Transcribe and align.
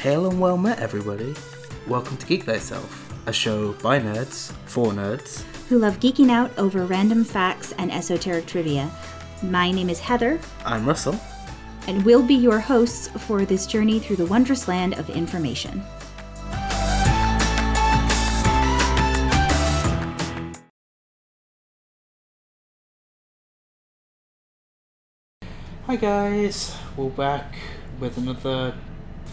Hail 0.00 0.28
and 0.30 0.40
well 0.40 0.56
met, 0.56 0.78
everybody. 0.78 1.34
Welcome 1.86 2.16
to 2.16 2.26
Geek 2.26 2.44
Thyself, 2.44 3.12
a 3.26 3.32
show 3.32 3.72
by 3.74 4.00
nerds, 4.00 4.52
for 4.64 4.92
nerds. 4.92 5.42
who 5.68 5.78
love 5.78 6.00
geeking 6.00 6.30
out 6.30 6.50
over 6.58 6.84
random 6.86 7.22
facts 7.22 7.72
and 7.78 7.92
esoteric 7.92 8.46
trivia. 8.46 8.90
My 9.42 9.70
name 9.70 9.88
is 9.90 10.00
Heather, 10.00 10.40
I'm 10.64 10.86
Russell. 10.86 11.20
and 11.86 12.04
we'll 12.04 12.22
be 12.22 12.34
your 12.34 12.60
hosts 12.60 13.08
for 13.08 13.44
this 13.44 13.66
journey 13.66 13.98
through 13.98 14.16
the 14.16 14.26
wondrous 14.26 14.68
land 14.68 14.94
of 14.94 15.10
information. 15.10 15.82
Hi 25.86 25.96
guys, 25.96 26.76
we're 26.96 27.08
back 27.10 27.54
with 27.98 28.16
another 28.18 28.74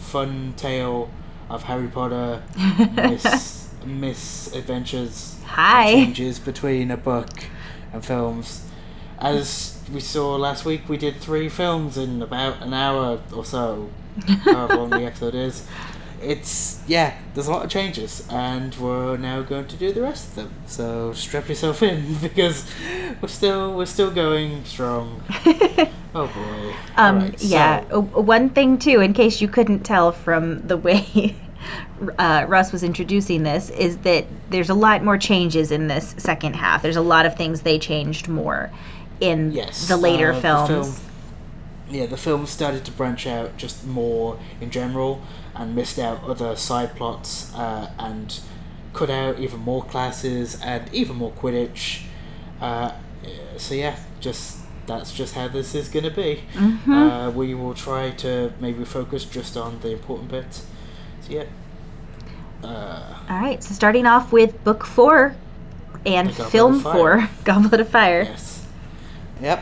fun 0.08 0.54
tale 0.56 1.10
of 1.50 1.64
Harry 1.64 1.88
Potter 1.88 2.42
mis- 2.94 3.68
misadventures, 3.86 5.36
Hi. 5.46 5.92
changes 5.92 6.38
between 6.38 6.90
a 6.90 6.96
book 6.96 7.28
and 7.92 8.04
films. 8.04 8.64
As 9.18 9.78
we 9.92 10.00
saw 10.00 10.36
last 10.36 10.64
week, 10.64 10.88
we 10.88 10.96
did 10.96 11.16
three 11.16 11.48
films 11.48 11.98
in 11.98 12.22
about 12.22 12.62
an 12.62 12.72
hour 12.72 13.20
or 13.34 13.44
so, 13.44 13.90
however 14.44 14.76
long 14.76 14.90
the 14.90 15.04
episode 15.04 15.34
is. 15.34 15.66
It's 16.22 16.82
yeah, 16.86 17.16
there's 17.34 17.46
a 17.46 17.52
lot 17.52 17.64
of 17.64 17.70
changes, 17.70 18.26
and 18.28 18.74
we're 18.76 19.16
now 19.16 19.42
going 19.42 19.66
to 19.68 19.76
do 19.76 19.92
the 19.92 20.02
rest 20.02 20.30
of 20.30 20.34
them. 20.36 20.54
So 20.66 21.12
strap 21.12 21.48
yourself 21.48 21.82
in 21.82 22.14
because 22.22 22.64
we're 23.20 23.28
still 23.28 23.76
we're 23.76 23.86
still 23.86 24.10
going 24.10 24.64
strong. 24.64 25.22
Oh 26.14 26.26
boy. 26.26 26.74
Um, 26.96 27.16
Alright, 27.16 27.42
yeah, 27.42 27.88
so- 27.88 28.00
one 28.00 28.50
thing 28.50 28.78
too, 28.78 29.00
in 29.00 29.12
case 29.12 29.40
you 29.40 29.48
couldn't 29.48 29.80
tell 29.80 30.12
from 30.12 30.66
the 30.66 30.76
way 30.76 31.34
uh, 32.18 32.46
Russ 32.48 32.72
was 32.72 32.82
introducing 32.82 33.42
this, 33.42 33.70
is 33.70 33.98
that 33.98 34.26
there's 34.50 34.70
a 34.70 34.74
lot 34.74 35.04
more 35.04 35.18
changes 35.18 35.70
in 35.70 35.88
this 35.88 36.14
second 36.18 36.56
half. 36.56 36.82
There's 36.82 36.96
a 36.96 37.02
lot 37.02 37.26
of 37.26 37.36
things 37.36 37.62
they 37.62 37.78
changed 37.78 38.28
more 38.28 38.70
in 39.20 39.52
yes. 39.52 39.88
the 39.88 39.96
later 39.96 40.32
uh, 40.32 40.34
the 40.36 40.40
films. 40.40 40.68
film- 40.68 41.04
yeah, 41.90 42.06
the 42.06 42.16
film 42.18 42.46
started 42.46 42.84
to 42.84 42.92
branch 42.92 43.26
out 43.26 43.56
just 43.56 43.86
more 43.86 44.38
in 44.60 44.70
general 44.70 45.22
and 45.54 45.74
missed 45.74 45.98
out 45.98 46.22
other 46.24 46.54
side 46.54 46.94
plots 46.96 47.54
uh, 47.54 47.90
and 47.98 48.40
cut 48.92 49.10
out 49.10 49.38
even 49.38 49.60
more 49.60 49.82
classes 49.84 50.60
and 50.62 50.92
even 50.92 51.16
more 51.16 51.32
Quidditch. 51.32 52.02
Uh, 52.60 52.92
so 53.56 53.74
yeah, 53.74 53.96
just 54.20 54.58
that's 54.88 55.12
just 55.12 55.34
how 55.34 55.46
this 55.46 55.74
is 55.74 55.88
going 55.88 56.04
to 56.04 56.10
be. 56.10 56.40
Mm-hmm. 56.54 56.92
Uh, 56.92 57.30
we 57.30 57.54
will 57.54 57.74
try 57.74 58.10
to 58.24 58.52
maybe 58.58 58.84
focus 58.84 59.24
just 59.24 59.56
on 59.56 59.78
the 59.80 59.92
important 59.92 60.30
bits. 60.30 60.66
So 61.22 61.32
yeah. 61.32 61.44
Uh, 62.64 63.14
All 63.30 63.38
right, 63.38 63.62
so 63.62 63.72
starting 63.74 64.06
off 64.06 64.32
with 64.32 64.64
book 64.64 64.84
four 64.84 65.36
and 66.04 66.34
film 66.34 66.80
four, 66.80 67.28
Goblet 67.44 67.80
of 67.80 67.88
Fire. 67.88 68.22
Yes. 68.22 68.66
Yep. 69.40 69.60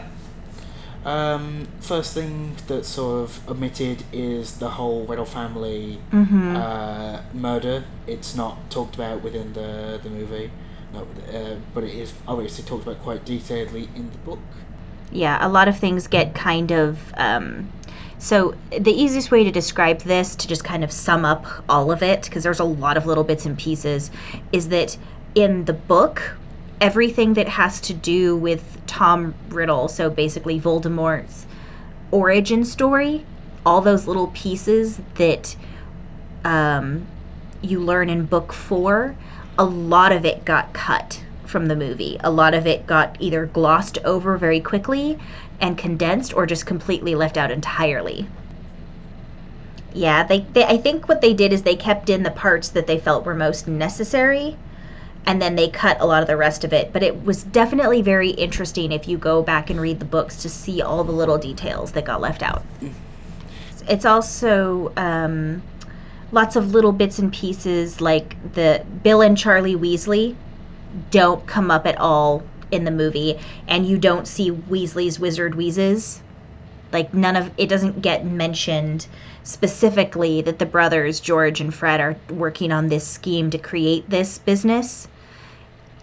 Um, 1.05 1.69
first 1.81 2.15
thing 2.15 2.57
that's 2.67 2.89
sort 2.89 3.23
of 3.25 3.49
omitted 3.49 4.03
is 4.13 4.59
the 4.59 4.71
whole 4.71 5.05
Riddle 5.05 5.25
family 5.27 5.99
Mm-hmm. 6.13 6.57
uh, 6.57 7.21
murder. 7.35 7.85
It's 8.07 8.35
not 8.35 8.71
talked 8.71 8.95
about 8.97 9.23
within 9.23 9.53
the 9.53 10.01
the 10.03 10.09
movie, 10.11 10.51
no, 10.95 11.01
uh, 11.33 11.57
but 11.75 11.85
it 11.85 11.95
is 11.95 12.13
obviously 12.27 12.65
talked 12.65 12.85
about 12.85 13.03
quite 13.03 13.25
detailedly 13.25 13.95
in 13.95 14.11
the 14.11 14.19
book. 14.19 14.41
Yeah, 15.13 15.39
a 15.41 15.49
lot 15.49 15.69
of 15.69 15.79
things 15.79 16.07
get 16.07 16.35
kind 16.35 16.71
of. 16.73 16.99
Um, 17.17 17.71
so, 18.19 18.55
the 18.71 18.93
easiest 18.93 19.31
way 19.31 19.45
to 19.45 19.51
describe 19.51 20.01
this, 20.01 20.35
to 20.37 20.49
just 20.49 20.65
kind 20.65 20.83
of 20.83 20.91
sum 20.91 21.25
up 21.25 21.47
all 21.69 21.93
of 21.93 22.03
it, 22.03 22.23
because 22.23 22.43
there's 22.43 22.61
a 22.61 22.65
lot 22.65 22.97
of 22.97 23.07
little 23.07 23.25
bits 23.25 23.45
and 23.45 23.59
pieces, 23.59 24.11
is 24.53 24.69
that 24.71 24.97
in 25.35 25.67
the 25.67 25.75
book, 25.75 26.37
everything 26.81 27.35
that 27.35 27.49
has 27.49 27.81
to 27.83 27.95
do 27.95 28.37
with 28.37 28.79
Tom 28.87 29.35
Riddle, 29.49 29.89
so 29.89 30.09
basically 30.09 30.61
Voldemort's 30.61 31.47
origin 32.11 32.65
story, 32.65 33.25
all 33.67 33.81
those 33.81 34.07
little 34.07 34.29
pieces 34.29 34.99
that 35.17 35.55
um, 36.45 37.07
you 37.61 37.81
learn 37.81 38.09
in 38.09 38.25
book 38.25 38.53
four, 38.53 39.15
a 39.59 39.65
lot 39.65 40.13
of 40.13 40.25
it 40.25 40.45
got 40.45 40.73
cut 40.73 41.23
from 41.47 41.67
the 41.67 41.77
movie. 41.77 42.19
A 42.23 42.31
lot 42.31 42.55
of 42.55 42.67
it 42.67 42.87
got 42.87 43.17
either 43.21 43.47
glossed 43.47 43.99
over 44.05 44.37
very 44.37 44.61
quickly 44.61 45.19
and 45.61 45.79
condensed 45.79 46.35
or 46.35 46.47
just 46.47 46.67
completely 46.67 47.15
left 47.15 47.37
out 47.37 47.51
entirely. 47.51 48.27
Yeah, 49.95 50.25
they, 50.25 50.41
they 50.41 50.65
I 50.65 50.77
think 50.77 51.09
what 51.09 51.21
they 51.21 51.33
did 51.33 51.53
is 51.53 51.63
they 51.63 51.77
kept 51.77 52.11
in 52.11 52.23
the 52.23 52.31
parts 52.31 52.69
that 52.71 52.87
they 52.87 52.99
felt 52.99 53.25
were 53.25 53.35
most 53.35 53.67
necessary 53.67 54.57
and 55.27 55.43
then 55.43 55.57
they 55.57 55.69
cut 55.69 56.01
a 56.01 56.07
lot 56.07 56.23
of 56.23 56.29
the 56.29 56.37
rest 56.37 56.65
of 56.65 56.73
it. 56.73 56.93
But 56.93 57.03
it 57.03 57.25
was 57.25 57.43
definitely 57.43 58.03
very 58.03 58.31
interesting 58.31 58.93
if 58.93 59.09
you 59.09 59.19
go 59.19 59.43
back 59.43 59.71
and 59.71 59.81
read 59.81 59.99
the 59.99 60.05
books 60.05 60.37
to 60.43 60.49
see 60.49 60.83
all 60.83 61.03
the 61.03 61.13
little 61.13 61.39
details 61.39 61.93
that 61.93 62.05
got 62.05 62.21
left 62.21 62.43
out. 62.43 62.63
It's 63.89 64.05
also 64.05 64.93
um, 64.97 65.63
lots 66.31 66.57
of 66.57 66.73
little 66.73 66.93
bits 66.93 67.19
and 67.19 67.33
pieces 67.33 68.01
like 68.01 68.37
the 68.55 68.85
Bill 69.03 69.21
and 69.21 69.37
Charlie 69.37 69.77
Weasley 69.77 70.37
don't 71.11 71.47
come 71.47 71.71
up 71.71 71.87
at 71.87 71.99
all 71.99 72.43
in 72.71 72.85
the 72.85 72.91
movie, 72.91 73.39
and 73.69 73.87
you 73.87 73.99
don't 73.99 74.27
see 74.27 74.51
Weasley's 74.51 75.21
wizard 75.21 75.55
wheezes. 75.55 76.23
Like 76.93 77.13
none 77.13 77.37
of 77.37 77.51
it 77.57 77.69
doesn't 77.69 78.03
get 78.03 78.25
mentioned 78.25 79.07
specifically 79.43 80.43
that 80.43 80.59
the 80.59 80.67
brothers 80.67 81.21
George 81.21 81.61
and 81.61 81.75
Fred 81.75 82.01
are 82.01 82.17
working 82.31 82.73
on 82.73 82.89
this 82.89 83.07
scheme 83.07 83.51
to 83.51 83.59
create 83.59 84.09
this 84.09 84.39
business. 84.39 85.07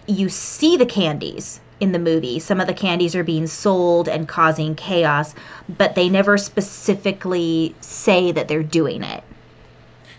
You 0.07 0.29
see 0.29 0.77
the 0.77 0.85
candies 0.85 1.59
in 1.79 1.91
the 1.91 1.99
movie. 1.99 2.39
Some 2.39 2.61
of 2.61 2.67
the 2.67 2.73
candies 2.73 3.15
are 3.15 3.23
being 3.23 3.47
sold 3.47 4.07
and 4.07 4.27
causing 4.27 4.75
chaos, 4.75 5.35
but 5.77 5.95
they 5.95 6.09
never 6.09 6.37
specifically 6.37 7.75
say 7.81 8.31
that 8.31 8.47
they're 8.47 8.63
doing 8.63 9.03
it. 9.03 9.23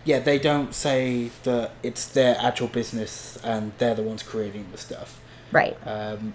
Yeah, 0.05 0.19
they 0.19 0.39
don't 0.39 0.75
say 0.75 1.31
that 1.45 1.73
it's 1.83 2.07
their 2.07 2.37
actual 2.39 2.69
business 2.69 3.39
and 3.43 3.73
they're 3.79 3.95
the 3.95 4.03
ones 4.03 4.23
creating 4.23 4.67
the 4.71 4.79
stuff. 4.79 5.21
Right. 5.51 5.77
Um, 5.87 6.35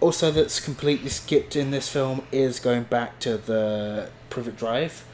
also, 0.00 0.30
that's 0.30 0.60
completely 0.60 1.08
skipped 1.08 1.56
in 1.56 1.72
this 1.72 1.88
film 1.88 2.22
is 2.30 2.60
going 2.60 2.84
back 2.84 3.18
to 3.20 3.36
the 3.36 4.10
Privet 4.30 4.56
Drive. 4.56 5.04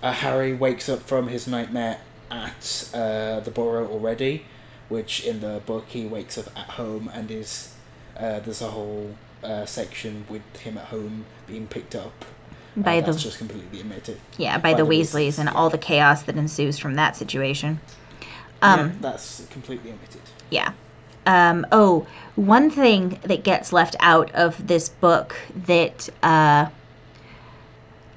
Uh, 0.00 0.12
Harry 0.12 0.54
wakes 0.54 0.88
up 0.88 1.00
from 1.00 1.26
his 1.28 1.48
nightmare 1.48 1.98
at 2.30 2.88
uh, 2.94 3.40
the 3.40 3.50
Burrow 3.50 3.88
already, 3.88 4.44
which 4.88 5.24
in 5.24 5.40
the 5.40 5.60
book 5.66 5.86
he 5.88 6.06
wakes 6.06 6.38
up 6.38 6.46
at 6.56 6.70
home 6.70 7.10
and 7.12 7.30
is 7.30 7.74
uh, 8.16 8.38
there's 8.40 8.62
a 8.62 8.70
whole 8.70 9.16
uh, 9.42 9.64
section 9.64 10.24
with 10.28 10.42
him 10.58 10.78
at 10.78 10.86
home 10.86 11.24
being 11.46 11.66
picked 11.66 11.96
up. 11.96 12.24
By 12.76 13.00
that's 13.00 13.16
the- 13.16 13.22
just 13.22 13.38
completely 13.38 13.80
omitted. 13.80 14.20
Yeah, 14.36 14.58
by, 14.58 14.72
by 14.72 14.78
the, 14.78 14.84
the 14.84 14.90
Weasleys, 14.90 15.12
Weasleys, 15.12 15.38
and 15.38 15.48
yeah. 15.48 15.54
all 15.54 15.70
the 15.70 15.78
chaos 15.78 16.22
that 16.24 16.36
ensues 16.36 16.78
from 16.78 16.94
that 16.94 17.16
situation. 17.16 17.80
Um, 18.62 18.78
yeah, 18.80 18.92
that's 19.00 19.46
completely 19.50 19.90
omitted. 19.90 20.20
Yeah. 20.50 20.72
Um, 21.26 21.66
oh, 21.72 22.06
one 22.36 22.70
thing 22.70 23.18
that 23.24 23.44
gets 23.44 23.72
left 23.72 23.96
out 24.00 24.34
of 24.34 24.66
this 24.66 24.88
book 24.88 25.36
that 25.66 26.08
uh, 26.22 26.68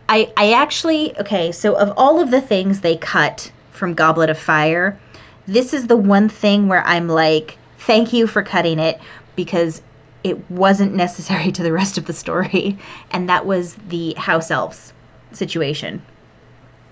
I 0.07 0.31
I 0.38 0.53
actually 0.53 1.18
okay. 1.19 1.51
So 1.51 1.75
of 1.75 1.94
all 1.97 2.19
of 2.19 2.31
the 2.31 2.41
things 2.41 2.81
they 2.81 2.97
cut 2.97 3.51
from 3.72 3.94
Goblet 3.94 4.29
of 4.29 4.38
Fire, 4.38 5.00
this 5.47 5.73
is 5.73 5.88
the 5.88 5.97
one 5.97 6.29
thing 6.29 6.68
where 6.68 6.85
I'm 6.85 7.07
like, 7.07 7.57
thank 7.79 8.13
you 8.13 8.28
for 8.28 8.44
cutting 8.44 8.79
it 8.79 9.00
because 9.35 9.81
it 10.23 10.49
wasn't 10.51 10.93
necessary 10.93 11.51
to 11.51 11.63
the 11.63 11.71
rest 11.71 11.97
of 11.97 12.06
the 12.06 12.13
story, 12.13 12.77
and 13.12 13.29
that 13.29 13.45
was 13.45 13.75
the 13.89 14.13
house 14.13 14.51
elves 14.51 14.94
situation. 15.31 16.01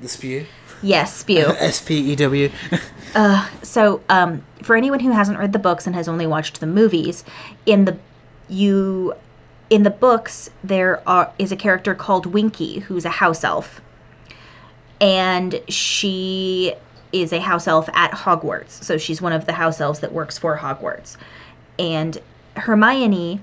The 0.01 0.07
spew. 0.07 0.45
Yes, 0.81 1.13
spew. 1.15 1.45
S 1.59 1.81
P 1.81 2.11
E 2.11 2.15
W. 2.15 2.49
Uh, 3.15 3.49
so, 3.63 3.99
um, 4.09 4.45
for 4.61 4.75
anyone 4.75 4.99
who 4.99 5.09
hasn't 5.09 5.39
read 5.39 5.51
the 5.51 5.57
books 5.57 5.87
and 5.87 5.95
has 5.95 6.07
only 6.07 6.27
watched 6.27 6.59
the 6.59 6.67
movies, 6.67 7.23
in 7.65 7.85
the 7.85 7.97
you 8.49 9.15
in 9.71 9.81
the 9.81 9.89
books 9.89 10.51
there 10.63 11.01
are 11.09 11.31
is 11.39 11.51
a 11.51 11.55
character 11.55 11.95
called 11.95 12.27
Winky 12.27 12.77
who's 12.77 13.05
a 13.05 13.09
house 13.09 13.43
elf, 13.43 13.81
and 15.01 15.59
she 15.69 16.75
is 17.11 17.33
a 17.33 17.39
house 17.39 17.67
elf 17.67 17.89
at 17.93 18.11
Hogwarts. 18.11 18.83
So 18.83 18.99
she's 18.99 19.23
one 19.23 19.33
of 19.33 19.47
the 19.47 19.53
house 19.53 19.81
elves 19.81 20.01
that 20.01 20.13
works 20.13 20.37
for 20.37 20.55
Hogwarts, 20.55 21.17
and 21.79 22.15
Hermione 22.59 23.41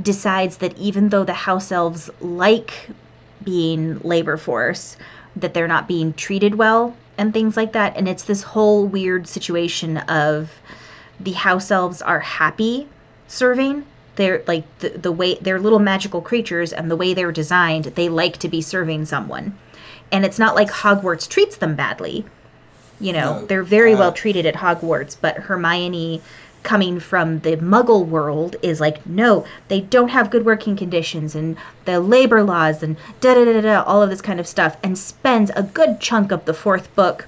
decides 0.00 0.58
that 0.58 0.76
even 0.78 1.08
though 1.08 1.24
the 1.24 1.32
house 1.32 1.72
elves 1.72 2.10
like 2.20 2.90
being 3.44 3.98
labor 4.00 4.36
force 4.36 4.96
that 5.36 5.54
they're 5.54 5.68
not 5.68 5.88
being 5.88 6.12
treated 6.14 6.56
well 6.56 6.96
and 7.18 7.32
things 7.32 7.56
like 7.56 7.72
that. 7.72 7.96
And 7.96 8.08
it's 8.08 8.24
this 8.24 8.42
whole 8.42 8.86
weird 8.86 9.26
situation 9.26 9.98
of 9.98 10.50
the 11.18 11.32
house 11.32 11.70
elves 11.70 12.02
are 12.02 12.20
happy 12.20 12.88
serving. 13.28 13.84
They're 14.16 14.42
like 14.46 14.64
the, 14.80 14.90
the 14.90 15.12
way 15.12 15.34
they're 15.40 15.60
little 15.60 15.78
magical 15.78 16.20
creatures 16.20 16.72
and 16.72 16.90
the 16.90 16.96
way 16.96 17.14
they're 17.14 17.32
designed 17.32 17.84
they 17.84 18.08
like 18.08 18.38
to 18.38 18.48
be 18.48 18.62
serving 18.62 19.04
someone. 19.04 19.56
And 20.12 20.24
it's 20.24 20.38
not 20.38 20.54
like 20.54 20.70
hogwarts 20.70 21.28
treats 21.28 21.56
them 21.56 21.76
badly. 21.76 22.24
You 22.98 23.14
know, 23.14 23.40
No, 23.40 23.46
they're 23.46 23.62
very 23.62 23.94
uh, 23.94 23.98
well 23.98 24.12
treated 24.12 24.44
at 24.44 24.54
Hogwarts, 24.54 25.16
but 25.18 25.36
Hermione 25.36 26.20
coming 26.62 27.00
from 27.00 27.38
the 27.40 27.56
muggle 27.56 28.06
world 28.06 28.56
is 28.62 28.80
like 28.80 29.04
no 29.06 29.44
they 29.68 29.80
don't 29.80 30.08
have 30.10 30.30
good 30.30 30.44
working 30.44 30.76
conditions 30.76 31.34
and 31.34 31.56
the 31.86 31.98
labor 32.00 32.42
laws 32.42 32.82
and 32.82 32.96
da 33.20 33.34
da 33.34 33.44
da 33.44 33.60
da 33.60 33.82
all 33.82 34.02
of 34.02 34.10
this 34.10 34.20
kind 34.20 34.38
of 34.38 34.46
stuff 34.46 34.76
and 34.82 34.96
spends 34.98 35.50
a 35.56 35.62
good 35.62 36.00
chunk 36.00 36.30
of 36.32 36.44
the 36.44 36.54
fourth 36.54 36.94
book 36.94 37.26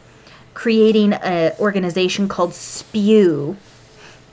creating 0.54 1.12
an 1.14 1.52
organization 1.58 2.28
called 2.28 2.52
spew 2.54 3.56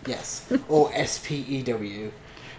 Yes, 0.05 0.51
or 0.69 0.89
SPEW, 0.93 2.11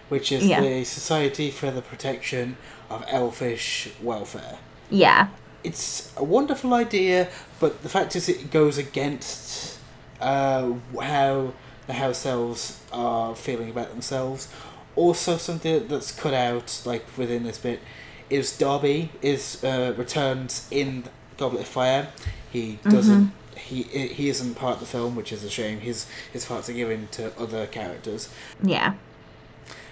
which 0.09 0.31
is 0.31 0.45
Yeah. 0.45 0.61
the 0.61 0.83
Society 0.83 1.49
for 1.51 1.69
the 1.71 1.81
Protection 1.81 2.55
of 2.89 3.03
Elfish 3.09 3.89
Welfare. 4.01 4.57
yeah 4.89 5.27
It's 5.63 6.11
a 6.17 6.23
wonderful 6.23 6.73
idea, 6.73 7.29
but 7.59 7.83
the 7.83 7.89
fact 7.89 8.15
is, 8.15 8.27
it 8.29 8.51
goes 8.51 8.77
against 8.77 9.77
uh, 10.19 10.73
how 11.01 11.53
the 11.91 11.97
house 11.97 12.25
elves 12.25 12.79
are 12.93 13.35
feeling 13.35 13.69
about 13.69 13.89
themselves. 13.89 14.47
Also, 14.95 15.35
something 15.35 15.87
that's 15.89 16.11
cut 16.13 16.33
out, 16.33 16.81
like 16.85 17.05
within 17.17 17.43
this 17.43 17.57
bit, 17.57 17.81
is 18.29 18.57
Dobby 18.57 19.11
is 19.21 19.61
uh, 19.63 19.93
returns 19.97 20.67
in 20.71 21.03
Goblet 21.37 21.63
of 21.63 21.67
Fire. 21.67 22.07
He 22.49 22.79
doesn't. 22.83 23.33
He 23.55 23.83
he 23.83 24.29
isn't 24.29 24.55
part 24.55 24.75
of 24.75 24.79
the 24.79 24.85
film, 24.85 25.15
which 25.17 25.33
is 25.33 25.43
a 25.43 25.49
shame. 25.49 25.81
His 25.81 26.07
his 26.31 26.45
parts 26.45 26.69
are 26.69 26.73
given 26.73 27.09
to 27.11 27.37
other 27.37 27.67
characters. 27.67 28.29
yeah 28.63 28.93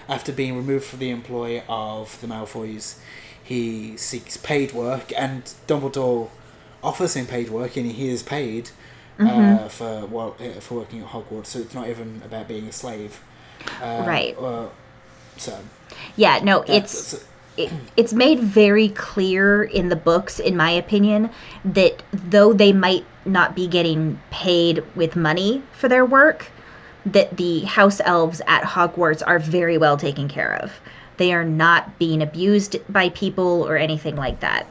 After 0.08 0.32
being 0.32 0.56
removed 0.56 0.86
from 0.86 1.00
the 1.00 1.10
employ 1.10 1.64
of 1.68 2.20
the 2.22 2.28
Malfoys, 2.28 2.98
he 3.44 3.98
seeks 3.98 4.38
paid 4.38 4.72
work, 4.72 5.12
and 5.18 5.44
Dumbledore 5.68 6.30
offers 6.82 7.14
him 7.16 7.26
paid 7.26 7.50
work, 7.50 7.76
and 7.76 7.92
he 7.92 8.10
is 8.10 8.24
paid 8.24 8.72
uh, 9.20 9.68
for 9.70 10.06
well 10.08 10.36
uh, 10.40 10.60
for 10.60 10.76
working 10.76 11.02
at 11.02 11.08
Hogwarts. 11.08 11.48
So 11.48 11.60
it's 11.60 11.74
not 11.74 11.88
even 11.90 12.22
about 12.26 12.48
being 12.48 12.68
a 12.68 12.72
slave, 12.72 13.22
uh, 13.82 14.04
Right. 14.08 14.38
Uh, 14.38 14.70
so 15.38 15.58
yeah 16.18 16.40
no 16.44 16.64
that's, 16.68 17.14
it's 17.14 17.26
it, 17.58 17.72
it's 17.98 18.14
made 18.14 18.40
very 18.40 18.90
clear 18.90 19.64
in 19.64 19.90
the 19.90 19.96
books, 19.96 20.40
in 20.40 20.56
my 20.56 20.72
opinion, 20.72 21.30
that 21.66 22.02
though 22.14 22.54
they 22.54 22.72
might 22.74 23.06
not 23.26 23.56
be 23.56 23.68
getting 23.68 24.20
paid 24.32 24.84
with 24.96 25.16
money 25.16 25.62
for 25.74 25.90
their 25.90 26.06
work, 26.06 26.52
that 27.06 27.36
the 27.38 27.62
house 27.62 28.00
elves 28.06 28.42
at 28.48 28.64
Hogwarts 28.64 29.22
are 29.26 29.40
very 29.40 29.78
well 29.78 29.98
taken 29.98 30.28
care 30.30 30.56
of. 30.62 30.80
They 31.18 31.34
are 31.34 31.44
not 31.44 32.00
being 32.00 32.22
abused 32.22 32.78
by 32.88 33.10
people 33.10 33.68
or 33.68 33.76
anything 33.78 34.16
like 34.16 34.40
that. 34.40 34.66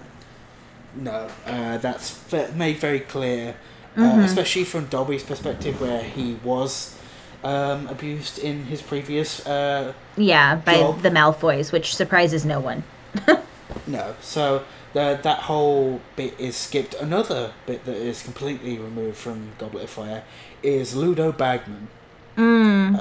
no, 0.95 1.29
uh, 1.47 1.79
that's 1.79 2.33
made 2.55 2.79
very 2.79 3.01
clear, 3.01 3.55
Mm-hmm. 3.99 4.21
uh, 4.21 4.25
especially 4.25 4.65
from 4.65 4.87
Dobby's 4.87 5.25
perspective, 5.25 5.81
where 5.81 6.03
he 6.03 6.39
was 6.45 6.97
um, 7.43 7.89
abused 7.89 8.39
in 8.39 8.65
his 8.65 8.81
previous 8.81 9.45
uh, 9.45 9.93
Yeah, 10.17 10.57
by 10.57 10.75
Job. 10.75 11.03
the 11.03 11.11
Malfoys, 11.11 11.73
which 11.73 11.97
surprises 11.97 12.45
no 12.45 12.61
one. 12.61 12.85
No, 13.87 14.15
so 14.21 14.65
the, 14.93 15.19
that 15.23 15.41
whole 15.41 16.01
bit 16.17 16.39
is 16.39 16.57
skipped. 16.57 16.95
Another 16.95 17.53
bit 17.67 17.85
that 17.85 17.97
is 17.97 18.23
completely 18.23 18.79
removed 18.79 19.17
from 19.17 19.53
Goblet 19.59 19.85
of 19.85 19.91
Fire 19.91 20.25
is 20.63 20.95
Ludo 20.95 21.33
Bagman. 21.33 21.89
Mm. 22.37 22.99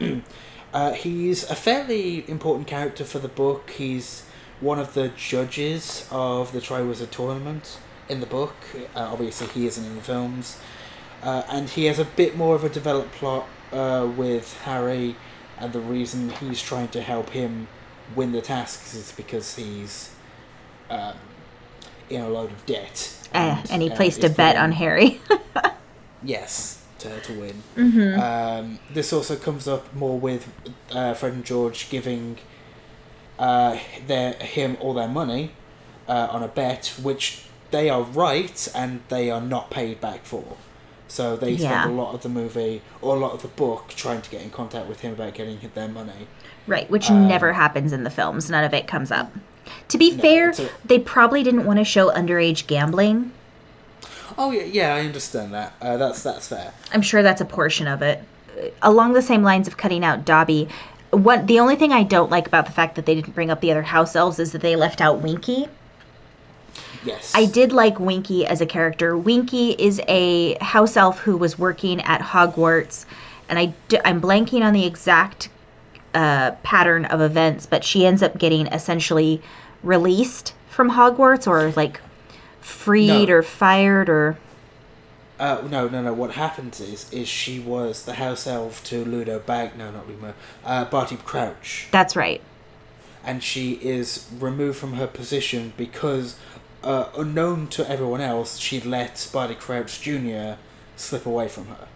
Uh, 0.00 0.20
uh, 0.74 0.92
he's 0.92 1.48
a 1.50 1.54
fairly 1.54 2.28
important 2.28 2.66
character 2.66 3.04
for 3.04 3.18
the 3.18 3.28
book. 3.28 3.70
He's 3.70 4.24
one 4.60 4.78
of 4.78 4.94
the 4.94 5.08
judges 5.08 6.06
of 6.10 6.52
the 6.52 6.60
Triwizard 6.60 7.10
Tournament 7.10 7.78
in 8.08 8.20
the 8.20 8.26
book. 8.26 8.54
Uh, 8.94 9.08
obviously, 9.12 9.46
he 9.48 9.66
isn't 9.66 9.84
in 9.84 9.96
the 9.96 10.02
films. 10.02 10.58
Uh, 11.22 11.42
and 11.48 11.70
he 11.70 11.84
has 11.84 11.98
a 11.98 12.04
bit 12.04 12.36
more 12.36 12.54
of 12.54 12.64
a 12.64 12.68
developed 12.68 13.12
plot 13.12 13.46
uh, 13.72 14.08
with 14.16 14.58
Harry, 14.62 15.16
and 15.58 15.72
the 15.72 15.80
reason 15.80 16.30
he's 16.30 16.60
trying 16.60 16.88
to 16.88 17.00
help 17.00 17.30
him 17.30 17.68
win 18.16 18.32
the 18.32 18.40
tasks 18.40 18.94
is 18.94 19.12
because 19.12 19.54
he's 19.54 20.10
um, 20.90 21.14
in 22.10 22.20
a 22.20 22.28
load 22.28 22.50
of 22.50 22.66
debt. 22.66 23.16
Eh, 23.34 23.62
and 23.70 23.80
he 23.80 23.90
uh, 23.90 23.96
placed 23.96 24.24
a 24.24 24.28
bet 24.28 24.56
on 24.56 24.72
Harry. 24.72 25.20
Yes, 26.24 26.82
to, 26.98 27.20
to 27.20 27.32
win. 27.32 27.62
mm-hmm. 27.76 28.20
Um, 28.20 28.78
this 28.92 29.12
also 29.12 29.36
comes 29.36 29.66
up 29.66 29.92
more 29.92 30.18
with 30.18 30.48
uh, 30.92 31.14
Fred 31.14 31.32
and 31.32 31.44
George 31.44 31.90
giving 31.90 32.38
uh, 33.38 33.78
their 34.06 34.34
him 34.34 34.76
all 34.80 34.94
their 34.94 35.08
money 35.08 35.52
uh, 36.06 36.28
on 36.30 36.42
a 36.42 36.48
bet, 36.48 36.94
which 37.02 37.46
they 37.72 37.90
are 37.90 38.02
right 38.02 38.68
and 38.74 39.00
they 39.08 39.30
are 39.30 39.40
not 39.40 39.70
paid 39.70 40.00
back 40.00 40.24
for. 40.24 40.44
So 41.08 41.36
they 41.36 41.50
Yeah. 41.52 41.82
spend 41.82 41.98
a 41.98 42.02
lot 42.02 42.14
of 42.14 42.22
the 42.22 42.28
movie 42.28 42.80
or 43.02 43.16
a 43.16 43.18
lot 43.18 43.32
of 43.32 43.42
the 43.42 43.48
book 43.48 43.92
trying 43.96 44.22
to 44.22 44.30
get 44.30 44.40
in 44.40 44.50
contact 44.50 44.86
with 44.88 45.00
him 45.00 45.12
about 45.12 45.34
getting 45.34 45.58
their 45.74 45.88
money. 45.88 46.26
Right, 46.66 46.88
which 46.90 47.10
Um, 47.10 47.26
never 47.28 47.52
happens 47.52 47.92
in 47.92 48.04
the 48.04 48.10
films. 48.10 48.48
None 48.48 48.64
of 48.64 48.72
it 48.72 48.86
comes 48.86 49.10
up. 49.10 49.30
To 49.88 49.98
be 49.98 50.12
No, 50.12 50.22
fair, 50.22 50.50
a- 50.50 50.54
they 50.86 50.98
probably 50.98 51.42
didn't 51.42 51.66
want 51.66 51.78
to 51.80 51.84
show 51.84 52.10
underage 52.10 52.66
gambling. 52.66 53.32
Oh 54.38 54.50
yeah, 54.52 54.62
yeah, 54.62 54.94
I 54.94 55.00
understand 55.00 55.52
that. 55.52 55.74
Uh, 55.82 55.96
that's 55.98 56.22
that's 56.22 56.48
fair. 56.48 56.72
I'm 56.94 57.02
sure 57.02 57.22
that's 57.22 57.40
a 57.40 57.44
portion 57.44 57.86
of 57.86 58.00
it. 58.00 58.22
Uh, 58.58 58.68
Along 58.82 59.12
the 59.12 59.22
same 59.22 59.42
lines 59.42 59.68
of 59.68 59.76
cutting 59.76 60.04
out 60.04 60.24
Dobby, 60.24 60.68
what 61.10 61.46
the 61.46 61.60
only 61.60 61.76
thing 61.76 61.92
I 61.92 62.02
don't 62.04 62.30
like 62.30 62.46
about 62.46 62.64
the 62.64 62.72
fact 62.72 62.94
that 62.96 63.04
they 63.04 63.14
didn't 63.14 63.34
bring 63.34 63.50
up 63.50 63.60
the 63.60 63.70
other 63.70 63.82
house 63.82 64.16
elves 64.16 64.38
is 64.38 64.52
that 64.52 64.62
they 64.62 64.76
left 64.76 65.00
out 65.02 65.20
Winky. 65.20 65.68
Yes, 67.04 67.32
I 67.34 67.46
did 67.46 67.72
like 67.72 67.98
Winky 67.98 68.46
as 68.46 68.60
a 68.60 68.66
character. 68.66 69.16
Winky 69.16 69.70
is 69.72 70.00
a 70.08 70.56
house 70.62 70.96
elf 70.96 71.18
who 71.20 71.36
was 71.36 71.58
working 71.58 72.00
at 72.02 72.20
Hogwarts, 72.20 73.06
and 73.48 73.58
I 73.58 73.74
d- 73.88 73.98
I'm 74.04 74.20
blanking 74.20 74.62
on 74.62 74.72
the 74.72 74.84
exact 74.86 75.48
uh, 76.14 76.52
pattern 76.62 77.04
of 77.06 77.20
events, 77.20 77.66
but 77.66 77.82
she 77.84 78.06
ends 78.06 78.22
up 78.22 78.38
getting 78.38 78.66
essentially 78.68 79.42
released 79.82 80.54
from 80.68 80.90
Hogwarts 80.90 81.46
or 81.46 81.72
like 81.72 82.00
freed 82.60 83.28
No. 83.28 83.34
or 83.36 83.42
fired 83.42 84.08
or 84.08 84.38
Uh, 85.40 85.60
no, 85.68 85.88
no, 85.88 86.00
no. 86.02 86.12
What 86.12 86.32
happens 86.32 86.80
is, 86.80 87.12
is 87.12 87.26
she 87.26 87.58
was 87.58 88.04
the 88.04 88.14
house 88.14 88.46
elf 88.46 88.84
to 88.84 89.04
Ludo 89.04 89.40
Bag. 89.40 89.76
No, 89.76 89.90
not 89.90 90.06
Ludo. 90.08 90.34
Uh, 90.64 90.84
Barty 90.84 91.16
Crouch, 91.16 91.88
that's 91.90 92.14
right. 92.14 92.40
and 93.24 93.42
she 93.42 93.72
is 93.82 94.28
removed 94.38 94.78
from 94.78 94.94
her 94.94 95.06
position 95.06 95.72
because, 95.76 96.36
uh, 96.84 97.06
unknown 97.16 97.68
to 97.68 97.88
everyone 97.88 98.20
else, 98.20 98.58
she 98.58 98.80
let 98.80 99.28
Barty 99.32 99.54
Crouch 99.54 100.00
Junior 100.00 100.58
slip 100.96 101.26
away 101.26 101.48
from 101.48 101.66
her. 101.66 101.88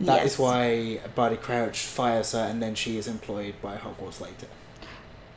That 0.00 0.24
is 0.24 0.32
Yes. 0.32 0.38
why 0.38 1.00
Barty 1.14 1.36
Crouch 1.36 1.78
fires 1.80 2.32
her, 2.32 2.38
and 2.40 2.62
then 2.62 2.74
she 2.74 2.96
is 2.98 3.08
employed 3.08 3.54
by 3.60 3.76
Hogwarts 3.76 4.20
later. 4.20 4.46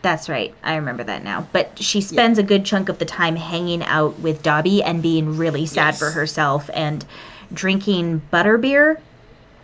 That's 0.04 0.30
right. 0.30 0.54
I 0.64 0.76
remember 0.76 1.04
that 1.04 1.24
now. 1.24 1.48
But 1.52 1.78
she 1.80 2.02
spends 2.02 2.38
a 2.40 2.44
good 2.44 2.66
chunk 2.66 2.90
of 2.90 2.98
the 3.00 3.06
time 3.06 3.36
hanging 3.36 3.84
out 3.84 4.20
with 4.20 4.42
Dobby 4.42 4.82
and 4.82 5.02
being 5.02 5.38
really 5.38 5.66
sad 5.66 5.90
Yes. 5.94 6.00
for 6.00 6.12
herself 6.12 6.70
and 6.74 7.06
drinking 7.54 8.22
butterbeer, 8.32 8.98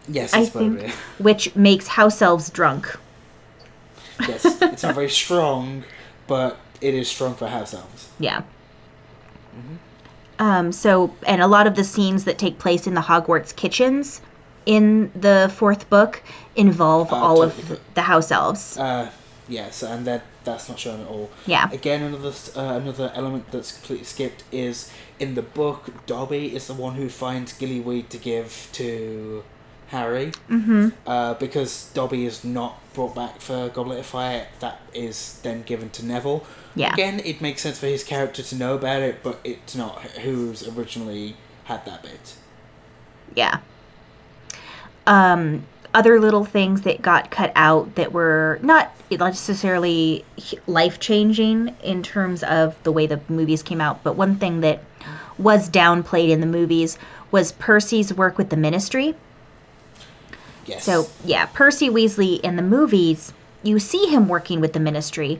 Yes, 0.09 0.33
I 0.33 0.41
it's 0.41 0.49
think, 0.49 0.79
Butterbeer. 0.79 0.91
which 1.19 1.55
makes 1.55 1.87
house 1.87 2.21
elves 2.21 2.49
drunk. 2.49 2.95
yes, 4.21 4.45
it's 4.61 4.83
not 4.83 4.95
very 4.95 5.09
strong, 5.09 5.83
but 6.27 6.57
it 6.81 6.93
is 6.93 7.07
strong 7.07 7.33
for 7.35 7.47
house 7.47 7.73
elves. 7.73 8.09
Yeah. 8.19 8.41
Um, 10.39 10.71
so, 10.71 11.13
and 11.25 11.41
a 11.41 11.47
lot 11.47 11.65
of 11.65 11.75
the 11.75 11.83
scenes 11.83 12.23
that 12.25 12.37
take 12.37 12.59
place 12.59 12.85
in 12.85 12.93
the 12.93 13.01
Hogwarts 13.01 13.55
kitchens 13.55 14.21
in 14.65 15.11
the 15.15 15.51
fourth 15.55 15.89
book 15.89 16.21
involve 16.55 17.11
Uh, 17.11 17.15
all 17.15 17.41
of 17.41 17.55
totally. 17.55 17.79
the 17.95 18.01
house 18.01 18.31
elves. 18.31 18.77
Uh, 18.77 19.09
yes, 19.47 19.81
and 19.81 20.05
that 20.05 20.23
that's 20.43 20.69
not 20.69 20.77
shown 20.79 21.01
at 21.01 21.07
all. 21.07 21.29
Yeah. 21.47 21.69
Again, 21.71 22.03
another 22.03 22.33
uh, 22.55 22.77
another 22.81 23.11
element 23.15 23.51
that's 23.51 23.71
completely 23.71 24.05
skipped 24.05 24.43
is 24.51 24.91
in 25.19 25.33
the 25.35 25.41
book. 25.41 26.05
Dobby 26.05 26.55
is 26.55 26.67
the 26.67 26.73
one 26.75 26.95
who 26.95 27.09
finds 27.09 27.53
gillyweed 27.57 28.09
to 28.09 28.17
give 28.17 28.69
to 28.73 29.43
Harry. 29.87 30.31
Mm-hmm. 30.49 30.89
Uh, 31.05 31.33
because 31.35 31.91
Dobby 31.93 32.25
is 32.25 32.43
not 32.43 32.79
brought 32.93 33.15
back 33.15 33.39
for 33.39 33.69
Goblet 33.69 33.99
of 33.99 34.05
Fire, 34.05 34.47
that 34.59 34.79
is 34.93 35.39
then 35.43 35.63
given 35.63 35.89
to 35.91 36.05
Neville. 36.05 36.45
Yeah. 36.75 36.93
Again, 36.93 37.21
it 37.23 37.41
makes 37.41 37.61
sense 37.61 37.79
for 37.79 37.87
his 37.87 38.03
character 38.03 38.43
to 38.43 38.55
know 38.55 38.75
about 38.75 39.01
it, 39.01 39.23
but 39.23 39.39
it's 39.43 39.75
not 39.75 40.01
who's 40.01 40.67
originally 40.67 41.35
had 41.65 41.85
that 41.85 42.03
bit. 42.03 42.35
Yeah. 43.35 43.59
Um, 45.05 45.65
other 45.93 46.19
little 46.19 46.45
things 46.45 46.81
that 46.81 47.01
got 47.01 47.31
cut 47.31 47.51
out 47.55 47.95
that 47.95 48.11
were 48.11 48.59
not 48.61 48.91
necessarily 49.09 50.25
life 50.67 50.99
changing 50.99 51.75
in 51.81 52.03
terms 52.03 52.43
of 52.43 52.75
the 52.83 52.91
way 52.91 53.07
the 53.07 53.21
movies 53.29 53.63
came 53.63 53.79
out, 53.79 54.03
but 54.03 54.15
one 54.15 54.35
thing 54.35 54.61
that 54.61 54.83
was 55.37 55.69
downplayed 55.69 56.29
in 56.29 56.41
the 56.41 56.47
movies 56.47 56.97
was 57.31 57.53
Percy's 57.53 58.13
work 58.13 58.37
with 58.37 58.49
the 58.49 58.57
ministry. 58.57 59.15
Yes. 60.67 60.83
So, 60.83 61.07
yeah, 61.25 61.47
Percy 61.47 61.89
Weasley 61.89 62.39
in 62.41 62.55
the 62.57 62.61
movies, 62.61 63.33
you 63.63 63.79
see 63.79 64.05
him 64.05 64.27
working 64.27 64.59
with 64.61 64.73
the 64.73 64.79
ministry, 64.79 65.39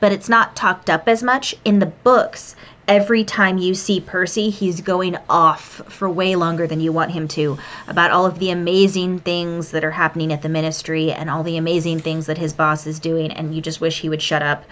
but 0.00 0.12
it's 0.12 0.28
not 0.28 0.56
talked 0.56 0.90
up 0.90 1.08
as 1.08 1.22
much 1.22 1.54
in 1.64 1.78
the 1.78 1.86
books. 1.86 2.56
Every 2.88 3.22
time 3.22 3.58
you 3.58 3.74
see 3.74 4.00
Percy, 4.00 4.50
he's 4.50 4.80
going 4.80 5.16
off 5.30 5.82
for 5.88 6.10
way 6.10 6.34
longer 6.34 6.66
than 6.66 6.80
you 6.80 6.90
want 6.90 7.12
him 7.12 7.28
to 7.28 7.56
about 7.86 8.10
all 8.10 8.26
of 8.26 8.40
the 8.40 8.50
amazing 8.50 9.20
things 9.20 9.70
that 9.70 9.84
are 9.84 9.92
happening 9.92 10.32
at 10.32 10.42
the 10.42 10.48
ministry 10.48 11.12
and 11.12 11.30
all 11.30 11.44
the 11.44 11.56
amazing 11.56 12.00
things 12.00 12.26
that 12.26 12.38
his 12.38 12.52
boss 12.52 12.86
is 12.86 12.98
doing, 12.98 13.30
and 13.30 13.54
you 13.54 13.60
just 13.60 13.80
wish 13.80 14.00
he 14.00 14.08
would 14.08 14.22
shut 14.22 14.42
up. 14.42 14.64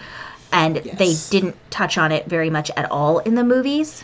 And 0.51 0.81
Yes. 0.83 0.97
they 0.97 1.15
didn't 1.39 1.55
touch 1.69 1.97
on 1.97 2.11
it 2.11 2.25
very 2.25 2.49
much 2.49 2.69
at 2.75 2.91
all 2.91 3.19
in 3.19 3.35
the 3.35 3.43
movies. 3.45 4.03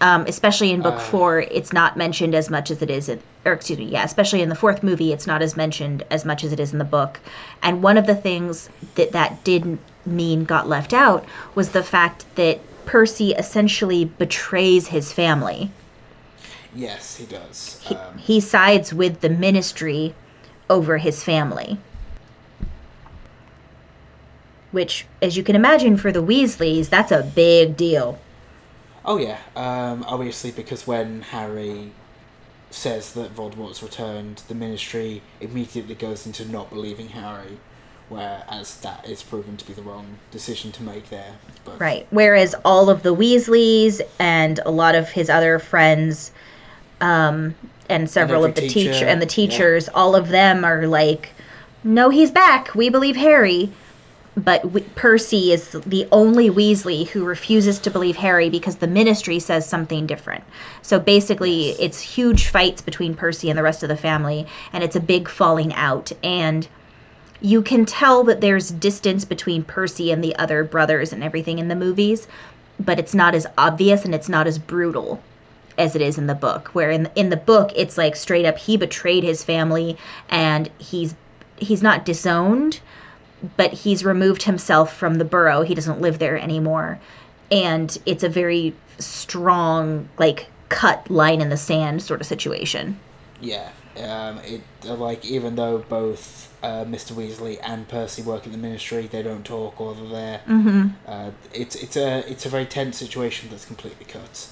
Um, 0.00 0.24
especially 0.26 0.70
in 0.70 0.82
book 0.82 0.94
Uh. 0.94 0.98
four, 0.98 1.40
it's 1.40 1.72
not 1.72 1.96
mentioned 1.96 2.34
as 2.34 2.50
much 2.50 2.70
as 2.70 2.82
it 2.82 2.90
is 2.90 3.08
in, 3.08 3.20
or 3.44 3.52
excuse 3.52 3.78
me, 3.78 3.86
yeah, 3.86 4.04
especially 4.04 4.42
in 4.42 4.48
the 4.48 4.54
fourth 4.54 4.82
movie, 4.82 5.12
it's 5.12 5.26
not 5.26 5.42
as 5.42 5.56
mentioned 5.56 6.04
as 6.10 6.24
much 6.24 6.44
as 6.44 6.52
it 6.52 6.60
is 6.60 6.72
in 6.72 6.78
the 6.78 6.84
book. 6.84 7.18
And 7.62 7.82
one 7.82 7.98
of 7.98 8.06
the 8.06 8.14
things 8.14 8.68
that 8.94 9.12
that 9.12 9.42
didn't 9.44 9.80
mean 10.06 10.44
got 10.44 10.68
left 10.68 10.92
out 10.92 11.24
was 11.54 11.70
the 11.70 11.82
fact 11.82 12.24
that 12.36 12.60
Percy 12.86 13.32
essentially 13.32 14.04
betrays 14.04 14.86
his 14.86 15.12
family. 15.12 15.70
Yes, 16.74 17.16
he 17.16 17.26
does. 17.26 17.80
He, 17.82 17.94
Um, 17.94 18.18
he 18.18 18.40
sides 18.40 18.94
with 18.94 19.20
the 19.20 19.28
ministry 19.28 20.14
over 20.70 20.98
his 20.98 21.24
family. 21.24 21.78
Which, 24.70 25.06
as 25.22 25.36
you 25.36 25.42
can 25.42 25.56
imagine, 25.56 25.96
for 25.96 26.12
the 26.12 26.22
Weasleys, 26.22 26.88
that's 26.88 27.10
a 27.10 27.22
big 27.22 27.76
deal. 27.76 28.18
Oh 29.08 29.16
yeah. 29.16 29.38
Um, 29.56 30.04
obviously, 30.06 30.52
because 30.52 30.86
when 30.86 31.22
Harry 31.22 31.90
says 32.70 33.14
that 33.14 33.34
Voldemort's 33.34 33.82
returned, 33.82 34.42
the 34.46 34.54
Ministry 34.54 35.22
immediately 35.40 35.94
goes 35.94 36.26
into 36.26 36.44
not 36.44 36.70
believing 36.70 37.08
Harry, 37.08 37.58
whereas 38.10 38.78
that 38.82 39.08
is 39.08 39.22
proven 39.22 39.56
to 39.56 39.66
be 39.66 39.72
the 39.72 39.82
wrong 39.82 40.18
decision 40.30 40.70
to 40.72 40.82
make 40.82 41.08
there. 41.08 41.32
But 41.64 41.80
Right. 41.80 42.06
Whereas 42.10 42.54
all 42.64 42.90
of 42.90 43.02
the 43.02 43.14
Weasleys 43.14 44.02
and 44.18 44.60
a 44.64 44.70
lot 44.70 44.94
of 44.94 45.08
his 45.08 45.30
other 45.30 45.58
friends, 45.58 46.30
um, 47.00 47.54
and 47.88 48.08
several 48.08 48.44
every 48.44 48.50
of 48.50 48.54
the 48.56 48.68
teacher, 48.68 48.92
teacher 48.92 49.06
and 49.06 49.22
the 49.22 49.26
yeah. 49.26 49.30
teachers, 49.30 49.88
all 49.88 50.14
of 50.14 50.28
them 50.28 50.64
are 50.64 50.86
like, 50.86 51.30
"No, 51.82 52.10
he's 52.10 52.30
back. 52.30 52.74
We 52.74 52.90
believe 52.90 53.16
Harry." 53.16 53.72
But 54.38 54.62
w- 54.62 54.84
Percy 54.94 55.52
is 55.52 55.70
the 55.70 56.06
only 56.12 56.48
Weasley 56.48 57.08
who 57.08 57.24
refuses 57.24 57.80
to 57.80 57.90
believe 57.90 58.16
Harry 58.16 58.48
because 58.48 58.76
the 58.76 58.86
Ministry 58.86 59.40
says 59.40 59.68
something 59.68 60.06
different. 60.06 60.44
So 60.80 61.00
basically, 61.00 61.70
it's 61.80 62.00
huge 62.00 62.46
fights 62.46 62.80
between 62.80 63.14
Percy 63.14 63.50
and 63.50 63.58
the 63.58 63.64
rest 63.64 63.82
of 63.82 63.88
the 63.88 63.96
family, 63.96 64.46
and 64.72 64.84
it's 64.84 64.94
a 64.94 65.00
big 65.00 65.28
falling 65.28 65.74
out. 65.74 66.12
And 66.22 66.68
you 67.40 67.62
can 67.62 67.84
tell 67.84 68.22
that 68.24 68.40
there's 68.40 68.70
distance 68.70 69.24
between 69.24 69.64
Percy 69.64 70.12
and 70.12 70.22
the 70.22 70.36
other 70.36 70.62
brothers 70.62 71.12
and 71.12 71.24
everything 71.24 71.58
in 71.58 71.66
the 71.66 71.74
movies, 71.74 72.28
but 72.78 72.98
it's 72.98 73.14
not 73.14 73.34
as 73.34 73.46
obvious 73.56 74.04
and 74.04 74.14
it's 74.14 74.28
not 74.28 74.46
as 74.46 74.58
brutal 74.58 75.20
as 75.76 75.96
it 75.96 76.02
is 76.02 76.18
in 76.18 76.26
the 76.26 76.34
book. 76.34 76.68
Where 76.74 76.90
in 76.90 77.08
in 77.14 77.30
the 77.30 77.36
book 77.36 77.72
it's 77.74 77.98
like 77.98 78.14
straight 78.16 78.46
up 78.46 78.58
he 78.58 78.76
betrayed 78.76 79.24
his 79.24 79.44
family 79.44 79.96
and 80.28 80.70
he's 80.78 81.14
he's 81.56 81.82
not 81.82 82.04
disowned, 82.04 82.80
but 83.56 83.72
he's 83.72 84.04
removed 84.04 84.42
himself 84.44 84.96
from 84.96 85.16
the 85.16 85.24
burrow. 85.24 85.62
He 85.62 85.74
doesn't 85.74 86.00
live 86.00 86.18
there 86.18 86.38
anymore. 86.38 87.00
And 87.50 87.96
it's 88.06 88.22
a 88.24 88.28
very 88.28 88.78
strong 88.98 90.08
like 90.18 90.50
cut 90.68 91.08
line 91.10 91.40
in 91.40 91.48
the 91.50 91.56
sand 91.56 92.02
sort 92.02 92.20
of 92.20 92.26
situation. 92.26 93.00
Yeah, 93.40 93.70
um, 93.96 94.38
it 94.40 94.62
uh, 94.84 94.94
like 94.96 95.24
even 95.24 95.54
though 95.54 95.78
both 95.78 96.52
uh, 96.62 96.84
Mr. 96.84 97.12
Weasley 97.12 97.58
and 97.62 97.86
Percy 97.88 98.22
work 98.22 98.46
in 98.46 98.52
the 98.52 98.58
Ministry, 98.58 99.06
they 99.06 99.22
don't 99.22 99.44
talk 99.44 99.80
or 99.80 99.94
they're 99.94 100.06
there. 100.08 100.40
Mhm. 100.46 100.96
Uh, 101.06 101.30
it's 101.52 101.76
it's 101.76 101.96
a 101.96 102.28
it's 102.30 102.46
a 102.46 102.48
very 102.48 102.66
tense 102.66 102.98
situation 102.98 103.48
that's 103.50 103.64
completely 103.64 104.06
cut. 104.06 104.48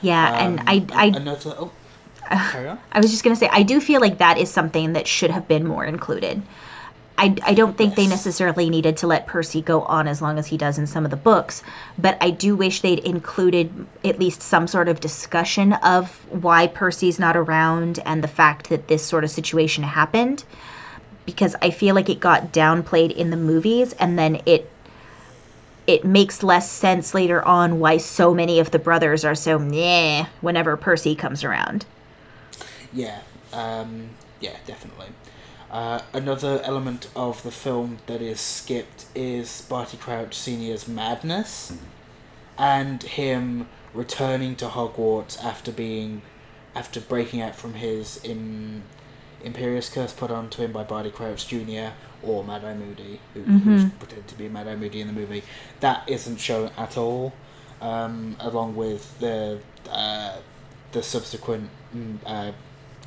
Yeah, 0.00 0.34
and 0.36 0.60
Um, 0.60 0.66
I 0.66 0.86
I 0.92 1.06
another 1.12 1.54
oh. 1.58 1.72
I 2.30 3.00
was 3.00 3.10
just 3.10 3.22
going 3.24 3.34
to 3.34 3.38
say, 3.40 3.48
I 3.52 3.62
do 3.62 3.80
feel 3.80 4.00
like 4.00 4.18
that 4.18 4.38
is 4.38 4.50
something 4.50 4.94
that 4.94 5.06
should 5.06 5.30
have 5.30 5.46
been 5.46 5.66
more 5.66 5.84
included. 5.84 6.42
I, 7.16 7.36
I 7.44 7.54
don't 7.54 7.76
think 7.76 7.94
they 7.94 8.08
necessarily 8.08 8.68
needed 8.68 8.96
to 8.98 9.06
let 9.06 9.26
Percy 9.26 9.62
go 9.62 9.82
on 9.82 10.08
as 10.08 10.20
long 10.20 10.38
as 10.38 10.46
he 10.48 10.56
does 10.56 10.78
in 10.78 10.86
some 10.86 11.04
of 11.04 11.10
the 11.10 11.16
books, 11.16 11.62
but 11.96 12.18
I 12.20 12.30
do 12.30 12.56
wish 12.56 12.80
they'd 12.80 12.98
included 13.00 13.86
at 14.04 14.18
least 14.18 14.42
some 14.42 14.66
sort 14.66 14.88
of 14.88 15.00
discussion 15.00 15.74
of 15.74 16.10
why 16.30 16.66
Percy's 16.66 17.20
not 17.20 17.36
around 17.36 18.00
and 18.04 18.22
the 18.22 18.28
fact 18.28 18.68
that 18.68 18.88
this 18.88 19.04
sort 19.04 19.22
of 19.22 19.30
situation 19.30 19.84
happened. 19.84 20.44
Because 21.24 21.54
I 21.62 21.70
feel 21.70 21.94
like 21.94 22.10
it 22.10 22.20
got 22.20 22.52
downplayed 22.52 23.12
in 23.12 23.30
the 23.30 23.36
movies 23.36 23.92
and 23.94 24.18
then 24.18 24.42
it 24.44 24.68
it 25.86 26.04
makes 26.04 26.42
less 26.42 26.70
sense 26.70 27.14
later 27.14 27.44
on 27.44 27.78
why 27.78 27.98
so 27.98 28.34
many 28.34 28.58
of 28.58 28.70
the 28.70 28.78
brothers 28.78 29.24
are 29.24 29.34
so 29.34 29.58
meh 29.58 30.24
whenever 30.40 30.76
Percy 30.76 31.14
comes 31.14 31.44
around. 31.44 31.84
Yeah, 32.92 33.20
um, 33.52 34.08
yeah, 34.40 34.56
definitely. 34.66 35.08
Uh, 35.74 36.00
another 36.12 36.60
element 36.62 37.08
of 37.16 37.42
the 37.42 37.50
film 37.50 37.98
that 38.06 38.22
is 38.22 38.38
skipped 38.38 39.06
is 39.12 39.66
Barty 39.68 39.96
Crouch 39.96 40.38
Senior's 40.38 40.86
madness, 40.86 41.72
and 42.56 43.02
him 43.02 43.66
returning 43.92 44.54
to 44.54 44.66
Hogwarts 44.66 45.36
after 45.42 45.72
being, 45.72 46.22
after 46.76 47.00
breaking 47.00 47.40
out 47.40 47.56
from 47.56 47.74
his 47.74 48.18
in, 48.18 48.84
Imperius 49.44 49.92
curse 49.92 50.12
put 50.12 50.30
onto 50.30 50.62
him 50.62 50.70
by 50.70 50.84
Barty 50.84 51.10
Crouch 51.10 51.48
Jr. 51.48 51.88
or 52.22 52.44
Mad 52.44 52.64
Eye 52.64 52.74
Moody, 52.74 53.18
who, 53.34 53.42
who's 53.42 53.90
pretended 53.98 54.28
to 54.28 54.38
be 54.38 54.48
Mad 54.48 54.68
Eye 54.68 54.76
Moody 54.76 55.00
in 55.00 55.08
the 55.08 55.12
movie. 55.12 55.42
That 55.80 56.08
isn't 56.08 56.36
shown 56.36 56.70
at 56.78 56.96
all, 56.96 57.32
um, 57.80 58.36
along 58.38 58.76
with 58.76 59.18
the 59.18 59.58
uh, 59.90 60.36
the 60.92 61.02
subsequent 61.02 61.68
mm, 61.92 62.18
uh, 62.24 62.52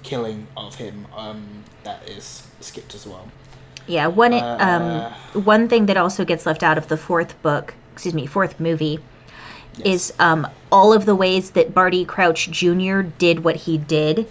killing 0.07 0.47
of 0.55 0.75
him 0.75 1.05
um, 1.15 1.41
that 1.83 2.07
is 2.07 2.47
skipped 2.61 2.95
as 2.95 3.05
well. 3.05 3.25
Yeah, 3.87 4.07
one 4.07 4.33
Uh, 4.33 4.57
um 4.59 5.43
one 5.43 5.67
thing 5.69 5.85
that 5.87 5.97
also 5.97 6.25
gets 6.25 6.45
left 6.45 6.63
out 6.63 6.77
of 6.77 6.87
the 6.87 6.97
fourth 6.97 7.41
book, 7.41 7.73
excuse 7.93 8.13
me, 8.13 8.25
fourth 8.25 8.59
movie, 8.59 8.99
is 9.83 10.13
um 10.19 10.47
all 10.71 10.93
of 10.93 11.05
the 11.05 11.15
ways 11.15 11.51
that 11.51 11.73
Barty 11.73 12.05
Crouch 12.05 12.49
Jr. 12.51 13.01
did 13.01 13.43
what 13.43 13.55
he 13.55 13.77
did. 13.77 14.27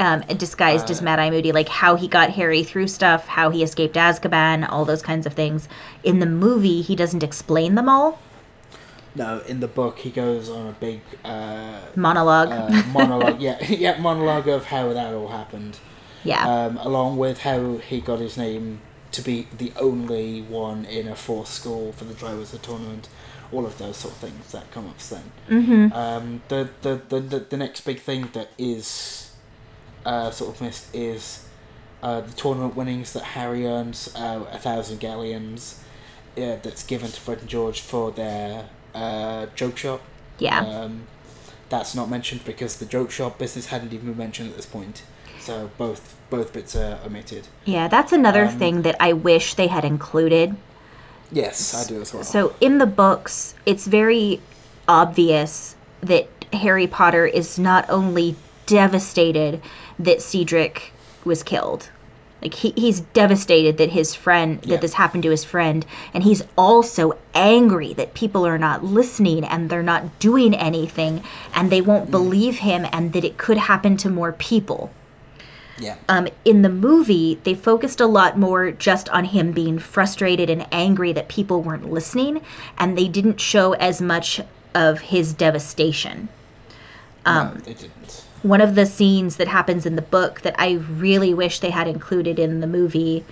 Um, 0.00 0.20
disguised 0.36 0.90
as 0.90 1.00
Uh, 1.00 1.04
Mad 1.04 1.18
Eye 1.18 1.30
Moody, 1.30 1.50
like 1.52 1.68
how 1.68 1.96
he 1.96 2.06
got 2.08 2.30
Harry 2.30 2.62
through 2.62 2.86
stuff, 2.88 3.26
how 3.26 3.50
he 3.50 3.62
escaped 3.64 3.96
Azkaban, 3.96 4.68
all 4.70 4.84
those 4.84 5.02
kinds 5.02 5.26
of 5.26 5.34
things. 5.34 5.68
In 6.04 6.20
the 6.20 6.26
movie, 6.26 6.82
he 6.82 6.94
doesn't 6.96 7.24
explain 7.24 7.74
them 7.74 7.88
all. 7.88 8.18
No, 9.14 9.40
in 9.40 9.60
the 9.60 9.68
book 9.68 9.98
he 9.98 10.10
goes 10.10 10.48
on 10.48 10.66
a 10.68 10.72
big 10.72 11.00
uh, 11.24 11.80
Monologue. 11.96 12.50
uh, 12.50 12.82
monologue. 12.92 13.40
yeah, 13.40 13.62
yeah, 13.68 13.98
monologue 13.98 14.48
of 14.48 14.66
how 14.66 14.92
that 14.92 15.14
all 15.14 15.28
happened. 15.28 15.78
yeah. 16.24 16.46
um, 16.46 16.76
along 16.78 17.16
with 17.16 17.40
how 17.40 17.78
he 17.78 18.00
got 18.00 18.20
his 18.20 18.36
name 18.36 18.80
to 19.12 19.22
be 19.22 19.48
the 19.56 19.72
only 19.80 20.42
one 20.42 20.84
in 20.84 21.08
a 21.08 21.16
fourth 21.16 21.48
school 21.48 21.92
for 21.92 22.04
the 22.04 22.14
Triwizard 22.14 22.62
tournament. 22.62 23.08
All 23.50 23.64
of 23.64 23.78
those 23.78 23.96
sort 23.96 24.12
of 24.12 24.20
things 24.20 24.52
that 24.52 24.70
come 24.70 24.86
up 24.88 24.98
then. 24.98 25.32
mm-hmm. 25.48 25.92
Um, 25.94 26.42
the, 26.48 26.68
the, 26.82 27.00
the, 27.08 27.20
the, 27.20 27.38
the 27.40 27.56
next 27.56 27.80
big 27.80 27.98
thing 28.00 28.28
that 28.34 28.50
is 28.58 29.32
uh, 30.04 30.30
sort 30.30 30.54
of 30.54 30.60
missed 30.60 30.94
is 30.94 31.48
uh, 32.02 32.20
the 32.20 32.32
tournament 32.32 32.76
winnings 32.76 33.14
that 33.14 33.22
Harry 33.24 33.66
earns, 33.66 34.14
uh, 34.14 34.44
a 34.52 34.58
thousand 34.58 35.00
galleons, 35.00 35.82
uh, 36.36 36.56
that's 36.62 36.82
given 36.82 37.10
to 37.10 37.18
Fred 37.18 37.40
and 37.40 37.48
George 37.48 37.80
for 37.80 38.12
their 38.12 38.68
uh, 38.94 39.46
joke 39.54 39.76
shop. 39.76 40.00
Yeah. 40.38 40.60
Um, 40.60 41.02
that's 41.68 41.94
not 41.94 42.08
mentioned 42.08 42.44
because 42.44 42.76
the 42.76 42.86
joke 42.86 43.10
shop 43.10 43.38
business 43.38 43.66
hadn't 43.66 43.92
even 43.92 44.06
been 44.06 44.16
mentioned 44.16 44.50
at 44.50 44.56
this 44.56 44.66
point. 44.66 45.02
So 45.40 45.70
both 45.78 46.16
both 46.30 46.52
bits 46.52 46.76
are 46.76 46.98
omitted. 47.06 47.48
yeah, 47.64 47.88
that's 47.88 48.12
another 48.12 48.44
um, 48.44 48.58
thing 48.58 48.82
that 48.82 48.96
I 49.00 49.14
wish 49.14 49.54
they 49.54 49.66
had 49.66 49.84
included. 49.84 50.54
Yes, 51.32 51.74
I 51.74 51.88
do 51.88 52.00
as 52.00 52.12
well. 52.12 52.22
So 52.22 52.54
in 52.60 52.78
the 52.78 52.86
books, 52.86 53.54
it's 53.66 53.86
very 53.86 54.40
obvious 54.88 55.74
that 56.02 56.28
Harry 56.52 56.86
Potter 56.86 57.26
is 57.26 57.58
not 57.58 57.88
only 57.88 58.36
devastated 58.66 59.60
that 59.98 60.22
Cedric 60.22 60.92
was 61.24 61.42
killed. 61.42 61.88
Like 62.42 62.54
he, 62.54 62.72
he's 62.76 63.00
devastated 63.00 63.78
that 63.78 63.90
his 63.90 64.14
friend 64.14 64.60
Yeah. 64.62 64.70
that 64.74 64.80
this 64.80 64.94
happened 64.94 65.24
to 65.24 65.30
his 65.30 65.44
friend 65.44 65.84
and 66.14 66.22
he's 66.22 66.42
also 66.56 67.18
angry 67.34 67.94
that 67.94 68.14
people 68.14 68.46
are 68.46 68.58
not 68.58 68.84
listening 68.84 69.44
and 69.44 69.68
they're 69.68 69.82
not 69.82 70.18
doing 70.18 70.54
anything 70.54 71.22
and 71.54 71.70
they 71.70 71.80
won't 71.80 72.10
believe 72.10 72.58
him 72.58 72.86
and 72.92 73.12
that 73.12 73.24
it 73.24 73.38
could 73.38 73.58
happen 73.58 73.96
to 73.98 74.08
more 74.08 74.32
people 74.32 74.90
yeah, 75.80 75.96
um, 76.08 76.28
in 76.44 76.62
the 76.62 76.68
movie, 76.68 77.38
they 77.44 77.54
focused 77.54 78.00
a 78.00 78.06
lot 78.06 78.38
more 78.38 78.72
just 78.72 79.08
on 79.10 79.24
him 79.24 79.52
being 79.52 79.78
frustrated 79.78 80.50
and 80.50 80.66
angry 80.72 81.12
that 81.12 81.28
people 81.28 81.62
weren't 81.62 81.90
listening, 81.90 82.40
and 82.78 82.98
they 82.98 83.08
didn't 83.08 83.40
show 83.40 83.72
as 83.74 84.00
much 84.00 84.40
of 84.74 84.98
his 84.98 85.32
devastation. 85.32 86.28
Um, 87.24 87.54
no, 87.54 87.60
they 87.60 87.74
didn't. 87.74 88.24
One 88.42 88.60
of 88.60 88.74
the 88.74 88.86
scenes 88.86 89.36
that 89.36 89.48
happens 89.48 89.86
in 89.86 89.96
the 89.96 90.02
book 90.02 90.42
that 90.42 90.54
I 90.58 90.72
really 90.72 91.34
wish 91.34 91.60
they 91.60 91.70
had 91.70 91.88
included 91.88 92.38
in 92.38 92.60
the 92.60 92.66
movie 92.66 93.24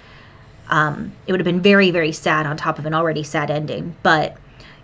Um, 0.69 1.13
it 1.27 1.33
would 1.33 1.41
have 1.41 1.45
been 1.45 1.61
very, 1.61 1.91
very 1.93 2.13
sad 2.13 2.45
on 2.47 2.57
top 2.57 2.79
of 2.79 2.87
an 2.87 2.95
already 2.95 3.23
sad 3.23 3.51
ending. 3.51 3.95
But 4.03 4.37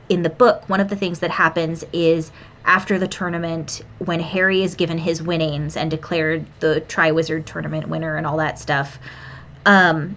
in 0.08 0.22
the 0.22 0.30
book, 0.30 0.68
one 0.68 0.80
of 0.80 0.88
the 0.88 0.96
things 0.96 1.18
that 1.18 1.30
happens 1.30 1.84
is 1.92 2.30
after 2.64 2.98
the 2.98 3.08
tournament, 3.08 3.82
when 3.98 4.20
Harry 4.20 4.62
is 4.62 4.76
given 4.76 4.98
his 4.98 5.22
winnings 5.22 5.76
and 5.76 5.90
declared 5.90 6.46
the 6.60 6.82
Triwizard 6.86 7.46
tournament 7.46 7.88
winner 7.88 8.16
and 8.16 8.26
all 8.26 8.36
that 8.36 8.58
stuff, 8.60 8.98
um, 9.66 10.14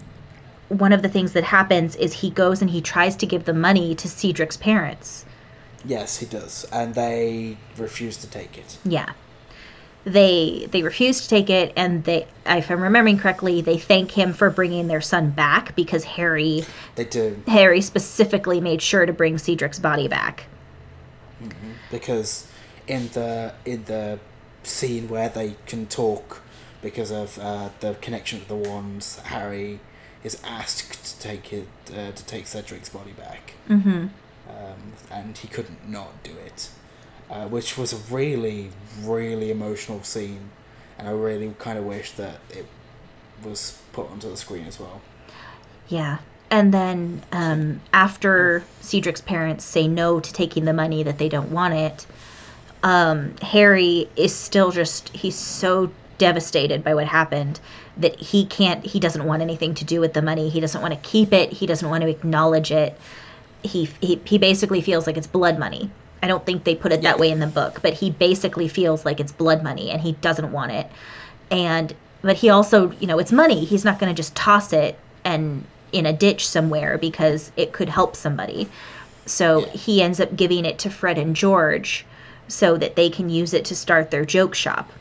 one 0.69 0.93
of 0.93 1.01
the 1.01 1.09
things 1.09 1.33
that 1.33 1.43
happens 1.43 1.95
is 1.95 2.13
he 2.13 2.29
goes 2.29 2.61
and 2.61 2.69
he 2.69 2.81
tries 2.81 3.15
to 3.15 3.25
give 3.25 3.45
the 3.45 3.53
money 3.53 3.95
to 3.95 4.07
Cedric's 4.07 4.57
parents. 4.57 5.25
Yes, 5.83 6.17
he 6.17 6.25
does, 6.27 6.65
and 6.71 6.93
they 6.93 7.57
refuse 7.77 8.17
to 8.17 8.27
take 8.27 8.57
it. 8.57 8.77
Yeah. 8.85 9.13
They 10.05 10.67
they 10.71 10.83
refuse 10.83 11.21
to 11.21 11.27
take 11.27 11.49
it, 11.49 11.73
and 11.75 12.03
they, 12.03 12.27
if 12.45 12.69
I'm 12.69 12.81
remembering 12.81 13.17
correctly, 13.17 13.61
they 13.61 13.77
thank 13.79 14.11
him 14.11 14.33
for 14.33 14.49
bringing 14.51 14.87
their 14.87 15.01
son 15.01 15.31
back 15.31 15.75
because 15.75 16.03
Harry 16.03 16.63
They 16.95 17.05
do 17.05 17.41
Harry 17.47 17.81
specifically 17.81 18.61
made 18.61 18.81
sure 18.83 19.05
to 19.05 19.13
bring 19.13 19.37
Cedric's 19.39 19.79
body 19.79 20.07
back. 20.07 20.45
because 21.91 22.47
in 22.87 23.09
the 23.09 23.53
in 23.65 23.83
the 23.85 24.19
scene 24.63 25.07
where 25.09 25.29
they 25.29 25.55
can 25.65 25.85
talk 25.87 26.41
because 26.81 27.11
of 27.11 27.39
uh, 27.39 27.69
the 27.79 27.95
connection 27.95 28.39
with 28.39 28.47
the 28.47 28.55
wands, 28.55 29.19
Harry 29.19 29.79
is 30.23 30.39
asked 30.43 31.03
to 31.05 31.19
take 31.19 31.51
it 31.53 31.67
uh, 31.91 32.11
to 32.11 32.25
take 32.25 32.45
Cedric's 32.45 32.89
body 32.89 33.11
back, 33.13 33.53
Mm-hmm. 33.69 34.07
um, 34.49 34.93
and 35.11 35.37
he 35.37 35.47
couldn't 35.47 35.89
not 35.89 36.23
do 36.23 36.31
it, 36.45 36.69
uh, 37.29 37.47
which 37.47 37.77
was 37.77 37.93
a 37.93 38.13
really 38.13 38.69
really 39.01 39.51
emotional 39.51 40.03
scene, 40.03 40.49
and 40.97 41.07
I 41.07 41.11
really 41.11 41.53
kind 41.59 41.77
of 41.77 41.85
wish 41.85 42.11
that 42.13 42.39
it 42.49 42.65
was 43.43 43.81
put 43.93 44.09
onto 44.09 44.29
the 44.29 44.37
screen 44.37 44.65
as 44.65 44.79
well. 44.79 45.01
Yeah. 45.87 46.19
And 46.51 46.73
then 46.73 47.23
um, 47.31 47.81
after 47.91 48.63
Cedric's 48.81 49.21
parents 49.21 49.65
say 49.65 49.87
no 49.87 50.19
to 50.19 50.33
taking 50.33 50.65
the 50.65 50.73
money, 50.73 51.03
that 51.03 51.17
they 51.17 51.27
don't 51.27 51.51
want 51.51 51.73
it, 51.73 52.05
um, 52.83 53.35
Harry 53.41 54.09
is 54.15 54.33
still 54.33 54.71
just, 54.71 55.09
he's 55.09 55.35
so 55.35 55.91
devastated 56.17 56.83
by 56.83 56.93
what 56.93 57.07
happened 57.07 57.59
that 57.97 58.15
he 58.19 58.45
can't, 58.45 58.85
he 58.85 58.99
doesn't 58.99 59.25
want 59.25 59.41
anything 59.41 59.73
to 59.75 59.85
do 59.85 59.99
with 59.99 60.13
the 60.13 60.21
money. 60.21 60.49
He 60.49 60.59
doesn't 60.59 60.81
want 60.81 60.93
to 60.93 60.99
keep 60.99 61.33
it. 61.33 61.51
He 61.51 61.65
doesn't 61.65 61.89
want 61.89 62.03
to 62.03 62.09
acknowledge 62.09 62.71
it. 62.71 62.97
He, 63.63 63.89
he, 63.99 64.21
he 64.23 64.37
basically 64.37 64.81
feels 64.81 65.07
like 65.07 65.17
it's 65.17 65.27
blood 65.27 65.57
money. 65.57 65.89
I 66.25 66.27
don't 66.27 66.43
think 66.43 66.63
they 66.63 66.73
put 66.73 66.91
it 66.91 67.03
that 67.03 67.19
way 67.19 67.29
in 67.29 67.37
the 67.37 67.45
book, 67.45 67.83
but 67.83 67.93
he 67.93 68.09
basically 68.09 68.67
feels 68.67 69.05
like 69.05 69.19
it's 69.19 69.31
blood 69.31 69.61
money 69.61 69.91
and 69.91 70.01
he 70.01 70.13
doesn't 70.13 70.51
want 70.51 70.71
it. 70.71 70.89
And, 71.51 71.93
but 72.23 72.35
he 72.35 72.49
also, 72.49 72.89
you 72.93 73.05
know, 73.05 73.19
it's 73.19 73.31
money. 73.31 73.63
He's 73.63 73.85
not 73.85 73.99
going 73.99 74.11
to 74.11 74.17
just 74.19 74.33
toss 74.33 74.73
it 74.73 74.97
and 75.23 75.63
in 75.91 76.07
a 76.07 76.13
ditch 76.13 76.47
somewhere 76.47 76.97
because 76.97 77.51
it 77.57 77.73
could 77.73 77.89
help 77.89 78.15
somebody. 78.15 78.67
So 79.27 79.59
Yeah. 79.59 79.71
he 79.73 80.01
ends 80.01 80.19
up 80.19 80.35
giving 80.35 80.65
it 80.65 80.79
to 80.79 80.89
Fred 80.89 81.19
and 81.19 81.35
George 81.35 82.07
so 82.47 82.75
that 82.75 82.95
they 82.95 83.11
can 83.11 83.29
use 83.29 83.53
it 83.53 83.63
to 83.65 83.75
start 83.75 84.09
their 84.09 84.25
joke 84.25 84.55
shop 84.55 84.91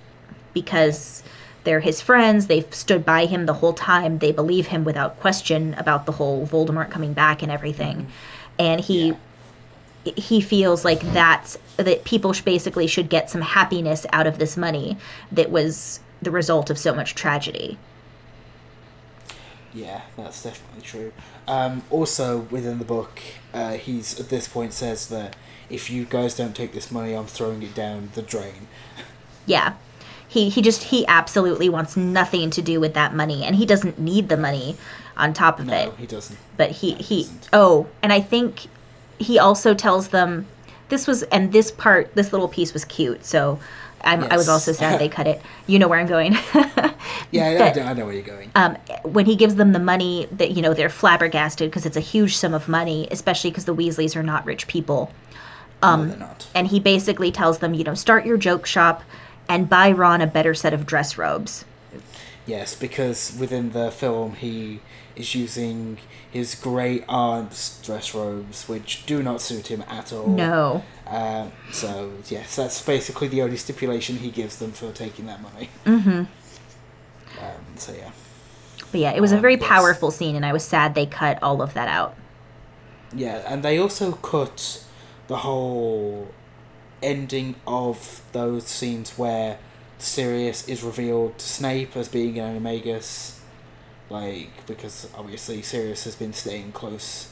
because 0.52 1.23
they're 1.64 1.81
his 1.81 2.02
friends. 2.02 2.49
They've 2.49 2.75
stood 2.75 3.02
by 3.02 3.25
him 3.25 3.47
the 3.47 3.54
whole 3.54 3.73
time. 3.73 4.19
They 4.19 4.31
believe 4.33 4.66
him 4.66 4.85
without 4.85 5.19
question 5.21 5.73
about 5.78 6.04
the 6.04 6.12
whole 6.12 6.47
Voldemort 6.47 6.90
coming 6.90 7.14
back 7.14 7.43
and 7.43 7.50
everything. 7.50 7.97
Mm-hmm. 7.97 8.11
And 8.59 8.81
he 8.83 9.14
he 10.17 10.41
feels 10.41 10.85
like 10.85 11.01
that's 11.13 11.59
that 11.77 12.05
people 12.05 12.33
sh- 12.33 12.43
basically 12.43 12.87
should 12.87 13.09
get 13.09 13.31
some 13.31 13.41
happiness 13.41 14.07
out 14.13 14.27
of 14.27 14.39
this 14.39 14.57
money 14.57 14.97
that 15.33 15.51
was 15.51 16.01
the 16.23 16.31
result 16.31 16.71
of 16.71 16.79
so 16.79 16.95
much 16.95 17.15
tragedy. 17.15 17.79
Yeah, 19.73 20.03
that's 20.17 20.43
definitely 20.43 20.83
true. 20.83 21.13
Um, 21.49 21.83
also, 21.91 22.41
within 22.51 22.79
the 22.79 22.85
book, 22.85 23.21
uh, 23.53 23.73
he's 23.73 24.19
at 24.21 24.29
this 24.29 24.47
point 24.47 24.73
says 24.73 25.09
that 25.09 25.35
if 25.69 25.90
you 25.90 26.05
guys 26.05 26.37
don't 26.37 26.55
take 26.55 26.73
this 26.73 26.93
money, 26.93 27.12
I'm 27.12 27.27
throwing 27.27 27.62
it 27.62 27.75
down 27.75 28.11
the 28.14 28.23
drain. 28.23 28.69
Yeah. 29.47 29.75
He 30.27 30.49
he 30.49 30.62
just 30.62 30.85
he 30.85 31.07
absolutely 31.07 31.69
wants 31.69 31.99
nothing 31.99 32.49
to 32.53 32.62
do 32.62 32.81
with 32.81 32.95
that 32.95 33.14
money 33.14 33.45
and 33.45 33.55
he 33.55 33.67
doesn't 33.67 33.99
need 33.99 34.31
the 34.31 34.38
money 34.38 34.75
on 35.19 35.35
top 35.35 35.61
of 35.61 35.69
it. 35.69 35.71
No, 35.71 35.90
it. 35.90 35.99
he 35.99 36.07
doesn't. 36.07 36.38
But 36.57 36.71
he 36.71 36.93
No, 36.93 36.97
he 36.97 37.03
he 37.03 37.29
oh, 37.53 37.87
and 38.03 38.11
I 38.11 38.21
think 38.21 38.67
he 39.18 39.38
also 39.38 39.74
tells 39.74 40.09
them 40.09 40.46
this 40.88 41.07
was 41.07 41.22
and 41.24 41.53
this 41.53 41.70
part 41.70 42.14
this 42.14 42.33
little 42.33 42.48
piece 42.48 42.72
was 42.72 42.85
cute. 42.85 43.24
So 43.24 43.59
I'm, 44.03 44.24
I 44.24 44.37
was 44.37 44.48
also 44.50 44.72
sad 44.72 45.00
they 45.00 45.09
cut 45.09 45.27
it. 45.27 45.40
You 45.66 45.79
know 45.79 45.88
where 45.88 45.98
I'm 45.98 46.07
going. 46.07 46.37
Yeah, 47.31 47.48
I, 47.48 47.59
But- 47.59 47.79
I, 47.83 47.92
know 47.94 48.05
where 48.05 48.14
you're 48.14 48.22
going. 48.22 48.50
um, 48.55 48.77
when 49.03 49.27
he 49.27 49.35
gives 49.35 49.57
them 49.57 49.72
the 49.72 49.79
money 49.81 50.29
that 50.33 50.53
you 50.53 50.62
know 50.62 50.72
they're 50.72 50.88
flabbergasted 50.88 51.68
because 51.68 51.85
it's 51.85 51.96
a 51.96 52.00
huge 52.00 52.37
sum 52.37 52.55
of 52.55 52.68
money 52.68 53.09
especially 53.11 53.50
because 53.50 53.64
the 53.64 53.74
weasleys 53.74 54.14
are 54.14 54.22
not 54.22 54.44
rich 54.46 54.68
people 54.68 55.11
no, 55.83 56.05
they're 56.07 56.16
not. 56.16 56.46
and 56.55 56.68
he 56.68 56.79
basically 56.79 57.33
tells 57.33 57.59
them 57.59 57.74
you 57.74 57.83
know 57.83 57.94
start 57.94 58.24
your 58.24 58.37
joke 58.37 58.66
shop 58.66 59.03
and 59.48 59.68
buy 59.68 59.90
ron 59.90 60.20
a 60.20 60.27
better 60.29 60.55
set 60.55 60.72
of 60.72 60.87
dress 60.87 61.18
robes 61.18 61.64
Yes, 62.46 62.74
because 62.74 63.35
within 63.40 63.70
the 63.72 63.90
film, 63.90 64.35
he 64.35 64.81
is 65.16 65.35
using 65.35 65.98
his 66.31 66.55
great 66.55 67.05
aunt's 67.09 67.81
dress 67.83 68.14
robes, 68.14 68.68
which 68.68 69.07
do 69.07 69.22
not 69.22 69.40
suit 69.40 69.68
him 69.68 69.85
at 69.88 70.12
all. 70.12 70.46
no 70.46 70.87
Um, 71.07 71.53
so 71.70 72.22
yes, 72.29 72.57
that's 72.57 72.83
basically 72.83 73.29
the 73.29 73.42
only 73.42 73.57
stipulation 73.57 74.16
he 74.18 74.31
gives 74.31 74.59
them 74.59 74.72
for 74.72 74.92
taking 74.92 75.27
that 75.27 75.40
money. 75.42 75.70
mm-hmm 75.87 76.24
Um, 77.38 77.77
so 77.77 77.92
yeah. 77.92 78.12
but 78.90 79.00
yeah 79.00 79.11
it 79.12 79.20
was 79.20 79.33
a 79.33 79.37
Um, 79.37 79.40
very 79.40 79.57
yes. 79.59 79.59
powerful 79.59 80.11
scene 80.11 80.37
and 80.37 80.44
i 80.46 80.53
was 80.53 80.64
sad 80.66 80.94
they 80.94 81.07
cut 81.07 81.38
all 81.42 81.61
of 81.62 81.74
that 81.74 81.88
out 81.88 82.16
Yeah, 83.12 83.42
and 83.46 83.62
they 83.62 83.79
also 83.79 84.12
cut 84.12 84.85
the 85.27 85.38
whole 85.38 86.35
ending 87.03 87.57
of 87.66 88.22
those 88.33 88.66
scenes 88.66 89.18
where 89.18 89.59
Sirius 89.98 90.66
is 90.68 90.83
revealed 90.83 91.38
to 91.38 91.46
Snape 91.46 91.96
as 91.96 92.09
being 92.09 92.38
an 92.38 92.61
Animagus, 92.62 93.34
like 94.11 94.67
because 94.67 95.09
obviously 95.17 95.62
Sirius 95.62 96.05
has 96.05 96.14
been 96.17 96.33
staying 96.33 96.73
close 96.73 97.29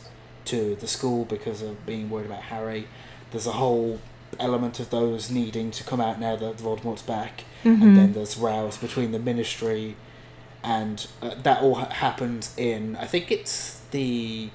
to 0.47 0.75
the 0.77 0.87
school 0.87 1.25
because 1.25 1.63
of 1.63 1.85
being 1.87 2.11
worried 2.11 2.27
about 2.27 2.43
Harry. 2.45 2.89
There's 3.31 3.47
a 3.47 3.53
whole 3.53 4.01
element 4.41 4.81
of 4.81 4.91
those 4.91 5.31
needing 5.31 5.71
to 5.71 5.85
come 5.85 6.01
out 6.01 6.19
now 6.19 6.37
that 6.37 6.57
Voldemort's 6.57 7.03
back, 7.03 7.45
Mhm. 7.65 7.83
and 7.83 7.97
then 7.97 8.13
there's 8.15 8.37
rows 8.39 8.77
between 8.79 9.13
the 9.13 9.19
Ministry, 9.19 9.95
and 10.65 11.07
uh, 11.21 11.35
that 11.43 11.63
all 11.63 11.75
ha- 11.77 11.91
happens 11.91 12.55
in 12.57 12.97
I 12.97 13.07
think 13.07 13.31
it's 13.31 13.81
the 13.91 14.51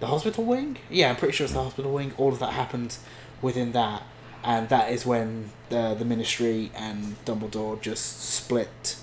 the 0.00 0.06
hospital 0.06 0.44
wing. 0.44 0.76
Yeah, 0.90 1.10
I'm 1.10 1.16
pretty 1.16 1.32
sure 1.34 1.44
it's 1.46 1.54
the 1.54 1.62
hospital 1.64 1.92
wing. 1.92 2.12
All 2.18 2.28
of 2.32 2.38
that 2.38 2.52
happens 2.52 3.00
within 3.42 3.72
that, 3.72 4.02
and 4.44 4.68
that 4.68 4.92
is 4.92 5.04
when 5.06 5.50
the 5.70 5.94
the 5.98 6.04
Ministry 6.04 6.70
and 6.76 7.16
Dumbledore 7.24 7.80
just 7.80 8.20
split 8.22 8.96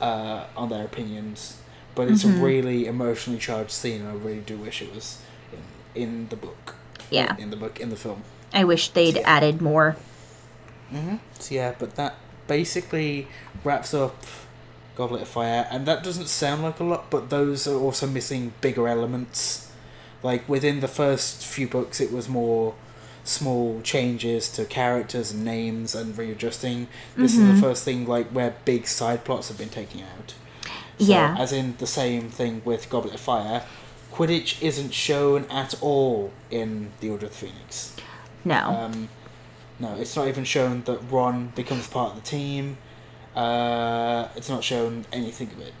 uh, 0.00 0.44
on 0.56 0.68
their 0.70 0.84
opinions. 0.84 1.58
But 1.94 2.08
it's 2.08 2.24
Mhm. 2.24 2.38
a 2.40 2.42
really 2.44 2.86
emotionally 2.86 3.38
charged 3.38 3.70
scene, 3.70 4.00
and 4.00 4.08
I 4.10 4.14
really 4.14 4.40
do 4.40 4.56
wish 4.56 4.82
it 4.82 4.94
was 4.94 5.18
in, 5.52 6.02
in 6.02 6.28
the 6.28 6.36
book. 6.36 6.74
Yeah. 7.10 7.36
in 7.38 7.50
the 7.50 7.56
book, 7.56 7.78
in 7.80 7.90
the 7.90 7.96
film. 7.96 8.22
i 8.52 8.64
wish 8.64 8.88
they'd 8.88 9.16
Yeah. 9.16 9.22
added 9.36 9.60
more 9.60 9.96
Mm-hmm. 10.92 11.16
So 11.38 11.54
yeah, 11.54 11.74
but 11.78 11.96
that 11.96 12.14
basically 12.46 13.26
wraps 13.64 13.92
up 13.94 14.24
Goblet 14.96 15.22
of 15.22 15.28
Fire, 15.28 15.66
and 15.70 15.86
that 15.86 16.04
doesn't 16.04 16.28
sound 16.28 16.62
like 16.62 16.78
a 16.80 16.84
lot, 16.84 17.10
but 17.10 17.30
those 17.30 17.66
are 17.66 17.76
also 17.78 18.06
missing 18.06 18.52
bigger 18.60 18.86
elements. 18.88 19.68
Like 20.22 20.48
within 20.48 20.80
the 20.80 20.88
first 20.88 21.44
few 21.44 21.66
books, 21.68 22.00
it 22.00 22.12
was 22.12 22.28
more 22.28 22.74
small 23.24 23.80
changes 23.82 24.48
to 24.50 24.64
characters 24.64 25.32
and 25.32 25.44
names 25.44 25.94
and 25.94 26.16
readjusting. 26.16 26.86
This 27.16 27.34
is 27.34 27.40
Mhm. 27.40 27.54
the 27.56 27.60
first 27.62 27.82
thing 27.84 28.06
like 28.06 28.28
where 28.30 28.54
big 28.64 28.86
side 28.86 29.24
plots 29.24 29.48
have 29.48 29.58
been 29.58 29.70
taken 29.70 30.00
out. 30.00 30.34
So, 30.98 31.04
Yeah. 31.06 31.36
As 31.38 31.52
in 31.52 31.74
the 31.78 31.86
same 31.86 32.30
thing 32.30 32.62
with 32.64 32.88
Goblet 32.88 33.14
of 33.14 33.20
Fire, 33.20 33.62
Quidditch 34.12 34.62
isn't 34.62 34.92
shown 34.94 35.44
at 35.50 35.74
all 35.82 36.30
in 36.50 36.90
the 37.00 37.10
Order 37.10 37.26
of 37.26 37.32
the 37.32 37.38
Phoenix. 37.38 37.96
no 38.44 38.58
Um, 38.58 39.08
no, 39.80 39.94
it's 39.98 40.14
not 40.14 40.28
even 40.28 40.44
shown 40.44 40.82
that 40.84 40.98
Ron 41.10 41.48
becomes 41.56 41.88
part 41.88 42.10
of 42.10 42.16
the 42.22 42.28
team. 42.28 42.78
Uh, 43.34 44.28
it's 44.36 44.48
not 44.48 44.62
shown 44.62 45.04
anything 45.12 45.48
of 45.50 45.60
it. 45.60 45.74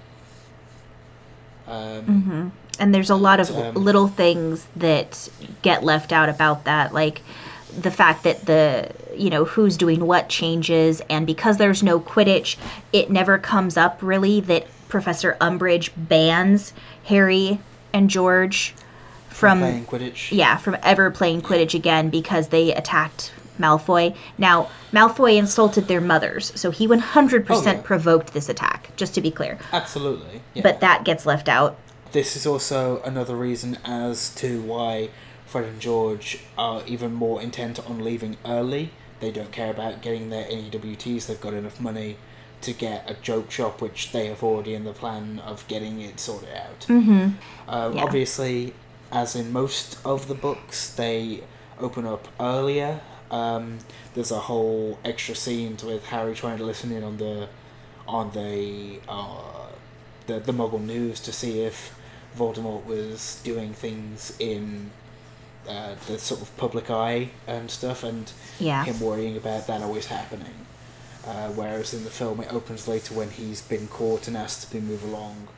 Um, 1.66 2.02
hmm 2.02 2.48
And 2.80 2.92
there's 2.92 3.10
a 3.10 3.14
lot 3.14 3.38
of 3.38 3.50
Um, 3.56 3.74
little 3.74 4.08
things 4.08 4.66
that 4.74 5.28
get 5.62 5.84
left 5.84 6.12
out 6.12 6.28
about 6.28 6.64
that, 6.64 6.92
like 6.92 7.20
the 7.80 7.90
fact 7.90 8.24
that 8.24 8.46
the 8.46 8.90
you 9.16 9.30
know 9.30 9.44
who's 9.44 9.76
doing 9.76 10.04
what 10.06 10.28
changes, 10.28 11.00
and 11.08 11.24
because 11.24 11.56
there's 11.56 11.84
no 11.84 12.00
Quidditch, 12.00 12.56
it 12.92 13.10
never 13.10 13.38
comes 13.38 13.76
up 13.76 13.98
really 14.02 14.40
that 14.40 14.66
Professor 14.88 15.36
Umbridge 15.40 15.90
bans 15.96 16.72
Harry 17.04 17.60
and 17.92 18.08
George 18.10 18.74
from 19.28 19.58
playing 19.60 19.84
Quidditch. 19.86 20.30
yeah 20.30 20.56
from 20.56 20.76
ever 20.82 21.10
playing 21.10 21.42
Quidditch 21.42 21.74
again 21.74 22.10
because 22.10 22.48
they 22.48 22.74
attacked 22.74 23.32
Malfoy. 23.58 24.14
Now 24.38 24.68
Malfoy 24.92 25.36
insulted 25.38 25.86
their 25.88 26.00
mothers, 26.00 26.52
so 26.56 26.70
he 26.70 26.86
100% 26.88 27.46
Oh, 27.50 27.62
yeah. 27.62 27.80
provoked 27.82 28.32
this 28.32 28.48
attack. 28.48 28.90
Just 28.96 29.14
to 29.14 29.20
be 29.20 29.30
clear, 29.30 29.58
Absolutely. 29.72 30.40
Yeah. 30.54 30.62
but 30.62 30.80
that 30.80 31.04
gets 31.04 31.24
left 31.26 31.48
out 31.48 31.78
this 32.12 32.36
is 32.36 32.46
also 32.46 33.02
another 33.02 33.34
reason 33.34 33.76
as 33.84 34.32
to 34.36 34.62
why 34.62 35.10
Fred 35.46 35.64
and 35.64 35.80
George 35.80 36.38
are 36.56 36.80
even 36.86 37.12
more 37.12 37.42
intent 37.42 37.80
on 37.90 38.04
leaving 38.04 38.36
early. 38.46 38.90
They 39.18 39.32
don't 39.32 39.50
care 39.50 39.70
about 39.72 40.00
getting 40.00 40.30
their 40.30 40.44
NEWTs. 40.44 41.26
They've 41.26 41.40
got 41.40 41.54
enough 41.54 41.80
money 41.80 42.16
to 42.64 42.72
get 42.72 43.08
a 43.10 43.14
joke 43.14 43.50
shop, 43.50 43.80
which 43.80 44.12
they 44.12 44.26
have 44.26 44.42
already 44.42 44.74
in 44.74 44.84
the 44.84 44.92
plan 44.92 45.40
of 45.44 45.66
getting 45.68 46.00
it 46.00 46.18
sorted 46.20 46.48
out. 46.54 46.80
Mm-hmm. 46.88 47.30
Uh, 47.68 47.90
Yeah. 47.94 48.02
Obviously, 48.04 48.74
as 49.12 49.36
in 49.36 49.52
most 49.52 49.98
of 50.04 50.28
the 50.28 50.34
books, 50.34 50.92
they 50.94 51.44
open 51.78 52.06
up 52.06 52.28
earlier. 52.40 53.00
Um, 53.30 53.78
there's 54.14 54.30
a 54.30 54.40
whole 54.40 54.98
extra 55.04 55.34
scenes 55.34 55.82
with 55.84 56.06
Harry 56.06 56.34
trying 56.34 56.58
to 56.58 56.64
listen 56.64 56.92
in 56.92 57.02
on 57.04 57.16
the 57.18 57.48
on 58.06 58.30
the 58.32 59.00
uh, 59.08 59.68
the 60.26 60.40
the 60.40 60.52
Muggle 60.52 60.80
news 60.84 61.20
to 61.20 61.32
see 61.32 61.62
if 61.62 61.96
Voldemort 62.38 62.84
was 62.84 63.40
doing 63.44 63.72
things 63.72 64.36
in 64.38 64.90
uh, 65.68 65.94
the 66.06 66.18
sort 66.18 66.42
of 66.42 66.54
public 66.56 66.90
eye 66.90 67.30
and 67.46 67.70
stuff, 67.70 68.04
and 68.04 68.30
Yeah. 68.58 68.84
him 68.84 69.00
worrying 69.00 69.36
about 69.36 69.66
that 69.68 69.80
always 69.82 70.06
happening. 70.06 70.54
Uh, 71.26 71.48
whereas 71.50 71.94
in 71.94 72.04
the 72.04 72.10
film, 72.10 72.40
it 72.40 72.52
opens 72.52 72.86
later 72.86 73.14
when 73.14 73.30
he's 73.30 73.62
been 73.62 73.88
caught 73.88 74.28
and 74.28 74.36
asked 74.36 74.70
to 74.70 74.80
move 74.80 75.02
along, 75.02 75.48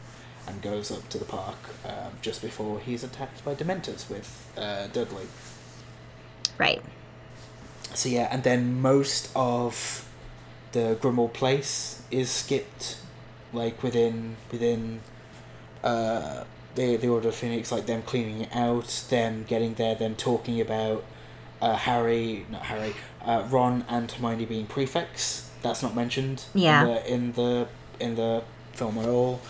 and 0.46 0.62
goes 0.62 0.90
up 0.90 1.09
to 1.09 1.18
the 1.18 1.24
park 1.24 1.57
um, 1.85 2.12
just 2.22 2.40
before 2.40 2.79
he's 2.79 3.02
attacked 3.02 3.44
by 3.44 3.55
Dementors 3.55 4.09
with 4.09 4.48
uh, 4.57 4.87
Dudley. 4.88 5.26
Right. 6.57 6.83
So 7.94 8.09
yeah, 8.09 8.29
and 8.31 8.42
then 8.42 8.81
most 8.81 9.31
of 9.35 10.09
the 10.72 10.96
Grimmauld 11.00 11.33
Place 11.33 12.02
is 12.11 12.31
skipped, 12.31 12.98
like 13.52 13.83
within 13.83 14.37
within 14.52 15.00
uh, 15.83 16.44
the 16.74 16.96
the 16.96 17.09
Order 17.09 17.29
of 17.29 17.35
Phoenix, 17.35 17.72
like 17.72 17.87
them 17.87 18.02
cleaning 18.02 18.42
it 18.42 18.55
out, 18.55 19.05
them 19.11 19.44
getting 19.48 19.74
there, 19.74 19.94
them 19.94 20.14
talking 20.14 20.61
about 20.61 21.05
uh, 21.61 21.76
Harry, 21.76 22.46
not 22.50 22.62
Harry, 22.62 22.94
uh, 23.24 23.46
Ron 23.50 23.85
and 23.88 24.11
Hermione 24.11 24.44
being 24.44 24.66
prefects. 24.66 25.45
That's 25.66 25.83
not 25.83 25.94
mentioned. 25.94 26.44
Yeah. 26.55 26.83
In 26.83 26.88
the 26.88 27.12
in 27.12 27.33
the, 27.33 27.68
in 28.00 28.14
the 28.16 28.42
film 28.72 28.98
at 28.98 29.09
all. 29.09 29.40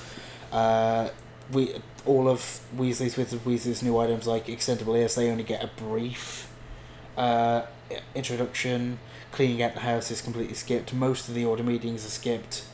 Uh, 0.52 1.10
we 1.52 1.74
all 2.04 2.28
of 2.28 2.60
Weasley's 2.76 3.16
with 3.16 3.32
Weasley's 3.44 3.82
new 3.82 3.98
items 3.98 4.26
like 4.26 4.46
extendable 4.46 4.96
ears. 4.98 5.14
They 5.14 5.30
only 5.30 5.42
get 5.44 5.62
a 5.62 5.68
brief 5.68 6.50
uh, 7.16 7.62
introduction. 8.14 8.98
Cleaning 9.32 9.62
out 9.62 9.74
the 9.74 9.80
house 9.80 10.10
is 10.10 10.20
completely 10.20 10.54
skipped. 10.54 10.94
Most 10.94 11.28
of 11.28 11.34
the 11.34 11.44
order 11.44 11.62
meetings 11.62 12.06
are 12.06 12.10
skipped. 12.10 12.64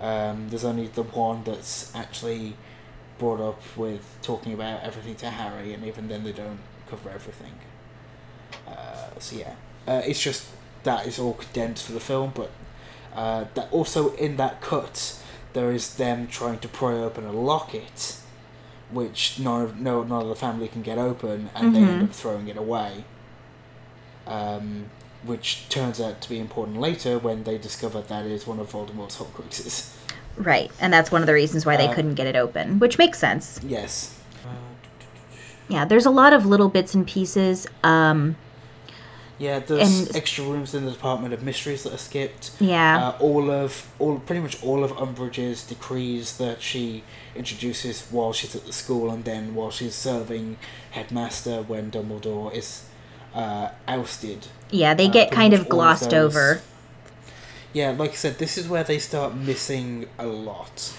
Um, 0.00 0.48
there's 0.48 0.64
only 0.64 0.86
the 0.86 1.02
one 1.02 1.42
that's 1.44 1.94
actually 1.94 2.54
brought 3.18 3.40
up 3.40 3.60
with 3.76 4.16
talking 4.22 4.52
about 4.52 4.82
everything 4.82 5.16
to 5.16 5.30
Harry, 5.30 5.74
and 5.74 5.84
even 5.84 6.06
then 6.08 6.22
they 6.22 6.32
don't 6.32 6.60
cover 6.88 7.10
everything. 7.10 7.54
Uh, 8.66 9.18
so 9.18 9.36
yeah, 9.36 9.54
uh, 9.88 10.02
it's 10.06 10.22
just 10.22 10.46
that 10.84 11.06
is 11.06 11.18
all 11.18 11.34
condensed 11.34 11.86
for 11.86 11.92
the 11.92 12.00
film, 12.00 12.32
but 12.34 12.50
uh, 13.14 13.44
that 13.54 13.68
also 13.72 14.14
in 14.14 14.36
that 14.36 14.60
cut 14.60 15.14
there 15.54 15.72
is 15.72 15.94
them 15.96 16.26
trying 16.28 16.58
to 16.60 16.68
pry 16.68 16.92
open 16.92 17.24
a 17.24 17.32
locket, 17.32 18.16
which 18.90 19.38
none 19.38 19.62
of 19.62 19.78
no 19.80 20.02
none 20.02 20.22
of 20.22 20.28
the 20.28 20.36
family 20.36 20.68
can 20.68 20.82
get 20.82 20.98
open, 20.98 21.50
and 21.54 21.74
they 21.74 21.80
end 21.80 22.02
Mhm. 22.02 22.04
up 22.04 22.12
throwing 22.14 22.48
it 22.48 22.56
away. 22.56 23.04
Um, 24.26 24.86
which 25.24 25.68
turns 25.68 26.00
out 26.00 26.20
to 26.20 26.28
be 26.28 26.38
important 26.38 26.78
later 26.78 27.18
when 27.18 27.42
they 27.44 27.58
discover 27.58 28.00
that 28.02 28.24
is 28.26 28.46
one 28.46 28.60
of 28.60 28.70
Voldemort's 28.70 29.16
Horcruxes. 29.16 29.90
Right. 30.36 30.70
And 30.80 30.92
that's 30.92 31.10
one 31.10 31.22
of 31.22 31.26
the 31.26 31.32
reasons 31.34 31.66
why 31.66 31.76
they 31.76 31.88
Uh, 31.88 31.94
couldn't 31.94 32.14
get 32.14 32.26
it 32.28 32.36
open, 32.36 32.78
which 32.78 32.98
makes 32.98 33.18
sense. 33.18 33.58
Yes. 33.66 34.14
Yeah, 35.68 35.84
there's 35.84 36.06
a 36.06 36.10
lot 36.10 36.32
of 36.32 36.46
little 36.46 36.68
bits 36.68 36.94
and 36.94 37.06
pieces. 37.06 37.66
Um, 37.82 38.36
Yeah, 39.38 39.60
there's 39.60 40.00
And- 40.08 40.16
extra 40.16 40.42
rooms 40.44 40.74
in 40.74 40.84
the 40.84 40.90
Department 40.90 41.32
of 41.32 41.42
Mysteries 41.44 41.84
that 41.84 41.92
are 41.94 41.98
skipped. 41.98 42.50
yeah. 42.58 43.08
Uh, 43.08 43.22
all 43.22 43.50
of 43.52 43.86
all 44.00 44.18
pretty 44.18 44.40
much 44.40 44.60
all 44.64 44.82
of 44.82 44.90
Umbridge's 44.92 45.62
decrees 45.62 46.38
that 46.38 46.60
she 46.60 47.04
introduces 47.36 48.02
while 48.10 48.32
she's 48.32 48.56
at 48.56 48.66
the 48.66 48.72
school 48.72 49.10
and 49.10 49.24
then 49.24 49.54
while 49.54 49.70
she's 49.70 49.94
serving 49.94 50.56
headmaster 50.90 51.62
when 51.62 51.90
Dumbledore 51.90 52.52
is 52.52 52.82
uh, 53.34 53.68
ousted. 53.86 54.48
yeah, 54.70 54.94
they 54.94 55.06
uh, 55.06 55.10
get 55.10 55.28
pretty 55.28 55.36
kind 55.36 55.54
of 55.54 55.60
all 55.60 55.64
of 55.66 55.70
glossed 55.70 56.12
over. 56.14 56.60
Yeah, 57.72 57.90
like 57.90 58.10
I 58.12 58.14
said, 58.14 58.38
this 58.38 58.58
is 58.58 58.66
where 58.66 58.82
they 58.82 58.98
start 58.98 59.36
missing 59.36 60.08
a 60.18 60.26
lot. 60.26 60.94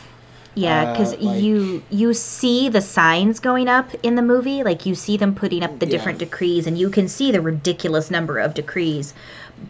Yeah, 0.59 0.91
because 0.91 1.13
uh, 1.13 1.17
like- 1.21 1.41
you 1.41 1.83
you 1.89 2.13
see 2.13 2.69
the 2.69 2.81
signs 2.81 3.39
going 3.39 3.67
up 3.67 3.87
in 4.03 4.15
the 4.15 4.21
movie, 4.21 4.63
like 4.63 4.85
you 4.85 4.95
see 4.95 5.17
them 5.17 5.33
putting 5.35 5.63
up 5.63 5.79
the 5.79 5.85
Yeah. 5.85 5.91
different 5.91 6.19
decrees, 6.19 6.67
and 6.67 6.77
you 6.77 6.89
can 6.89 7.07
see 7.07 7.31
the 7.31 7.41
ridiculous 7.41 8.11
number 8.11 8.37
of 8.39 8.53
decrees, 8.53 9.13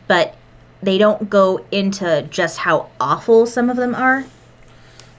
but 0.07 0.35
they 0.81 0.97
don't 0.97 1.29
go 1.29 1.63
into 1.71 2.23
just 2.29 2.57
how 2.59 2.89
awful 2.99 3.45
some 3.45 3.69
of 3.69 3.77
them 3.77 3.93
are. 3.93 4.25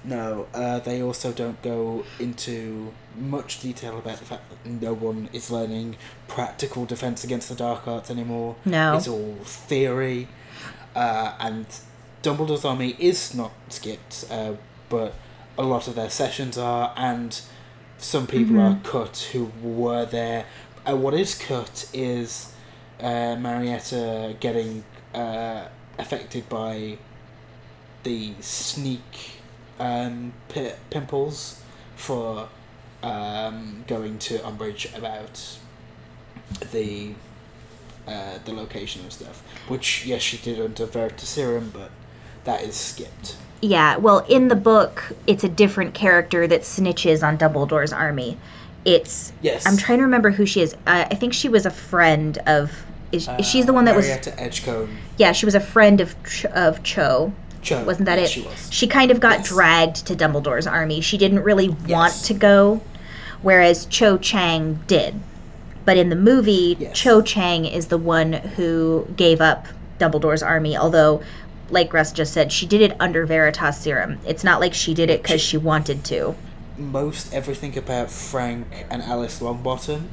No, 0.03 0.47
uh, 0.55 0.79
they 0.79 1.03
also 1.03 1.31
don't 1.31 1.61
go 1.63 2.05
into 2.19 2.93
much 3.19 3.61
detail 3.61 3.99
about 3.99 4.19
the 4.19 4.25
fact 4.25 4.45
that 4.49 4.71
no 4.83 4.95
one 4.95 5.29
is 5.33 5.51
learning 5.51 5.97
practical 6.27 6.87
defense 6.87 7.23
against 7.23 7.51
the 7.51 7.55
dark 7.55 7.87
arts 7.87 8.11
anymore. 8.11 8.57
No. 8.65 8.97
It's 8.97 9.07
all 9.07 9.37
theory. 9.45 10.29
Uh, 10.97 11.33
and 11.39 11.67
Dumbledore's 12.23 12.65
army 12.65 12.97
is 12.99 13.35
not 13.35 13.53
skipped, 13.69 14.25
uh, 14.31 14.53
but 14.89 15.15
a 15.61 15.65
lot 15.65 15.87
of 15.87 15.95
their 15.95 16.09
sessions 16.09 16.57
are, 16.57 16.95
and 16.97 17.39
some 17.99 18.27
people 18.27 18.59
are 18.59 18.81
cut 18.83 19.29
who 19.33 19.53
were 19.63 20.07
there. 20.07 20.47
Uh, 20.89 20.97
what 20.97 21.13
is 21.13 21.35
cut 21.35 21.87
is 21.93 22.55
uh, 22.99 23.37
Marietta 23.37 24.37
getting 24.41 24.85
uh, 25.15 25.67
affected 25.99 26.49
by 26.49 26.97
the 28.05 28.33
sneak 28.41 29.43
um, 29.79 30.33
pi- 30.49 30.77
pimples 30.89 31.63
for 31.95 32.49
um, 33.03 33.85
going 33.87 34.19
to 34.19 34.39
Umbridge 34.39 34.97
about 34.97 35.59
the 36.73 37.13
uh, 38.09 38.39
the 38.47 38.53
location 38.55 39.03
and 39.03 39.13
stuff. 39.13 39.43
Which 39.69 40.07
yes, 40.07 40.23
she 40.23 40.39
did 40.39 40.59
under 40.59 40.87
Veritaserum, 40.87 41.71
but 41.71 41.91
that 42.45 42.63
is 42.63 42.77
skipped. 42.77 43.37
Yeah, 43.63 43.97
well, 43.97 44.21
in 44.29 44.49
the 44.49 44.57
book, 44.57 45.03
it's 45.27 45.45
a 45.45 45.49
different 45.49 45.93
character 45.95 46.47
that 46.47 46.63
snitches 46.63 47.23
on 47.27 47.37
Dumbledore's 47.37 47.93
army. 47.93 48.39
It's 48.85 49.33
Yes. 49.43 49.67
I'm 49.67 49.77
trying 49.77 49.99
to 49.99 50.05
remember 50.05 50.31
who 50.31 50.47
she 50.47 50.63
is. 50.63 50.75
Uh, 50.87 51.05
I 51.11 51.15
think 51.15 51.35
she 51.35 51.49
was 51.49 51.67
a 51.67 51.71
friend 51.71 52.39
of. 52.47 52.73
Is, 53.13 53.29
is 53.39 53.47
she's 53.47 53.67
the 53.67 53.73
one 53.73 53.85
that 53.87 53.97
was? 53.97 54.07
Marietta 54.07 54.41
Edgecombe. 54.41 54.97
Yeah, 55.19 55.33
she 55.33 55.45
was 55.45 55.55
a 55.55 55.61
friend 55.61 56.01
of 56.01 56.15
Ch- 56.25 56.47
of 56.47 56.83
Cho. 56.83 57.33
Cho. 57.61 57.85
Wasn't 57.85 58.07
that 58.07 58.19
yes, 58.19 58.31
it? 58.31 58.33
She 58.33 58.41
was. 58.43 58.69
She 58.73 58.87
kind 58.87 59.11
of 59.11 59.21
got 59.21 59.41
Yes. 59.41 59.49
dragged 59.49 60.07
to 60.07 60.15
Dumbledore's 60.17 60.67
army. 60.67 61.03
She 61.03 61.19
didn't 61.19 61.41
really 61.41 61.69
want 61.69 61.89
Yes. 61.89 62.23
to 62.29 62.35
go, 62.35 62.81
whereas 63.43 63.85
Cho 63.87 64.17
Chang 64.17 64.79
did. 64.87 65.21
But 65.85 65.99
in 65.99 66.09
the 66.09 66.17
movie, 66.17 66.77
Yes. 66.79 66.97
Cho 66.97 67.21
Chang 67.21 67.67
is 67.67 67.89
the 67.89 67.99
one 67.99 68.33
who 68.33 69.07
gave 69.17 69.41
up 69.43 69.67
Dumbledore's 69.99 70.43
army. 70.43 70.75
Although, 70.77 71.21
like 71.71 71.93
Russ 71.93 72.13
just 72.13 72.33
said, 72.33 72.53
she 72.53 72.67
did 72.67 72.81
it 72.81 72.97
under 73.01 73.27
Veritaserum. 73.27 74.19
It's 74.27 74.45
not 74.45 74.61
like 74.61 74.75
she 74.75 74.95
did 74.95 75.11
it 75.11 75.23
because 75.23 75.41
she 75.41 75.57
wanted 75.57 76.05
to. 76.07 76.35
most 76.77 77.33
everything 77.35 77.77
about 77.77 78.11
Frank 78.11 78.87
and 78.91 79.03
Alice 79.03 79.41
Longbottom 79.41 80.09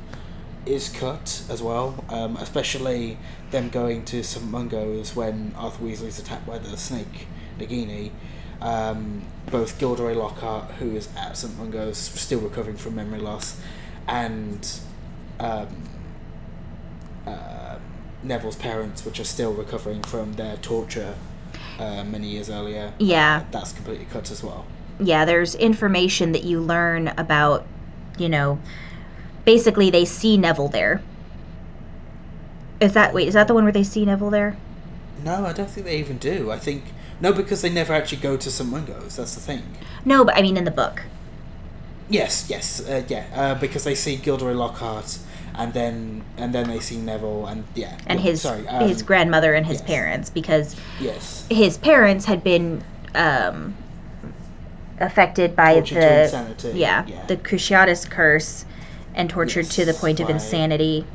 is 0.65 0.89
cut 0.89 1.43
as 1.49 1.61
well, 1.61 2.03
um, 2.09 2.35
especially 2.37 3.17
them 3.51 3.69
going 3.69 4.03
to 4.05 4.23
St 4.23 4.45
Mungo's 4.45 5.15
when 5.15 5.53
Arthur 5.55 5.85
Weasley's 5.85 6.19
attacked 6.19 6.45
by 6.45 6.57
the 6.57 6.75
snake 6.77 7.27
Nagini. 7.57 8.11
Um, 8.59 9.23
both 9.49 9.79
Gilderoy 9.79 10.13
Lockhart, 10.13 10.71
who 10.71 10.95
is 10.95 11.07
at 11.15 11.37
St 11.37 11.57
Mungo's, 11.57 11.97
still 11.97 12.39
recovering 12.39 12.75
from 12.75 12.95
memory 12.95 13.19
loss, 13.19 13.59
and 14.07 14.67
um, 15.39 15.83
uh, 17.25 17.77
Neville's 18.23 18.55
parents, 18.55 19.05
which 19.05 19.19
are 19.19 19.25
still 19.25 19.53
recovering 19.53 20.03
from 20.03 20.33
their 20.33 20.57
torture 20.57 21.15
uh, 21.79 22.03
many 22.03 22.27
years 22.27 22.49
earlier. 22.49 22.93
Yeah. 22.99 23.43
That's 23.51 23.71
completely 23.73 24.05
cut 24.05 24.31
as 24.31 24.43
well. 24.43 24.65
yeah, 24.99 25.25
there's 25.25 25.53
information 25.55 26.31
that 26.31 26.43
you 26.43 26.59
learn 26.59 27.09
about, 27.17 27.65
you 28.17 28.27
know, 28.29 28.59
basically 29.45 29.89
they 29.91 30.05
see 30.05 30.37
Neville 30.37 30.69
there. 30.69 31.01
Is 32.79 32.93
that 32.93 33.13
wait, 33.13 33.27
is 33.27 33.33
that 33.33 33.47
the 33.47 33.53
one 33.53 33.63
where 33.63 33.73
they 33.73 33.83
see 33.83 34.05
Neville 34.05 34.29
there? 34.29 34.57
No, 35.23 35.45
I 35.45 35.53
don't 35.53 35.69
think 35.69 35.85
they 35.85 35.97
even 35.97 36.17
do. 36.17 36.51
I 36.51 36.59
think 36.59 36.83
no, 37.19 37.33
because 37.33 37.61
they 37.63 37.69
never 37.69 37.93
actually 37.93 38.21
go 38.21 38.37
to 38.37 38.51
St 38.51 38.69
Mungo's. 38.69 39.15
That's 39.15 39.33
the 39.33 39.41
thing. 39.41 39.63
No, 40.05 40.23
but 40.23 40.35
I 40.35 40.41
mean 40.41 40.57
in 40.57 40.63
the 40.63 40.71
book. 40.71 41.03
Yes, 42.09 42.47
yes, 42.49 42.87
uh, 42.87 43.03
yeah. 43.07 43.25
Uh, 43.33 43.55
because 43.55 43.83
they 43.83 43.95
see 43.95 44.15
Gilderoy 44.15 44.53
Lockhart, 44.53 45.17
and 45.57 45.73
then 45.73 46.23
and 46.37 46.53
then 46.53 46.67
they 46.67 46.79
see 46.79 46.97
Neville, 46.97 47.47
and 47.47 47.63
yeah, 47.75 47.97
And 48.07 48.19
his 48.19 48.41
sorry, 48.41 48.67
um, 48.67 48.87
his 48.87 49.01
grandmother 49.03 49.53
and 49.53 49.65
his 49.65 49.79
yes. 49.79 49.87
parents 49.87 50.29
because 50.29 50.75
yes, 50.99 51.45
his 51.49 51.77
parents 51.77 52.25
had 52.25 52.43
been 52.43 52.83
um 53.15 53.75
affected 54.99 55.55
by 55.55 55.75
Tortured 55.75 56.01
the 56.01 56.23
insanity, 56.23 56.79
yeah, 56.79 57.05
yeah. 57.07 57.25
the 57.27 57.37
Cruciatus 57.37 58.09
curse 58.09 58.65
and 59.15 59.29
tortured 59.29 59.65
to 59.65 59.85
the 59.85 59.91
Yes, 59.91 60.01
point 60.01 60.19
of 60.19 60.27
by- 60.27 60.33
insanity. 60.33 61.05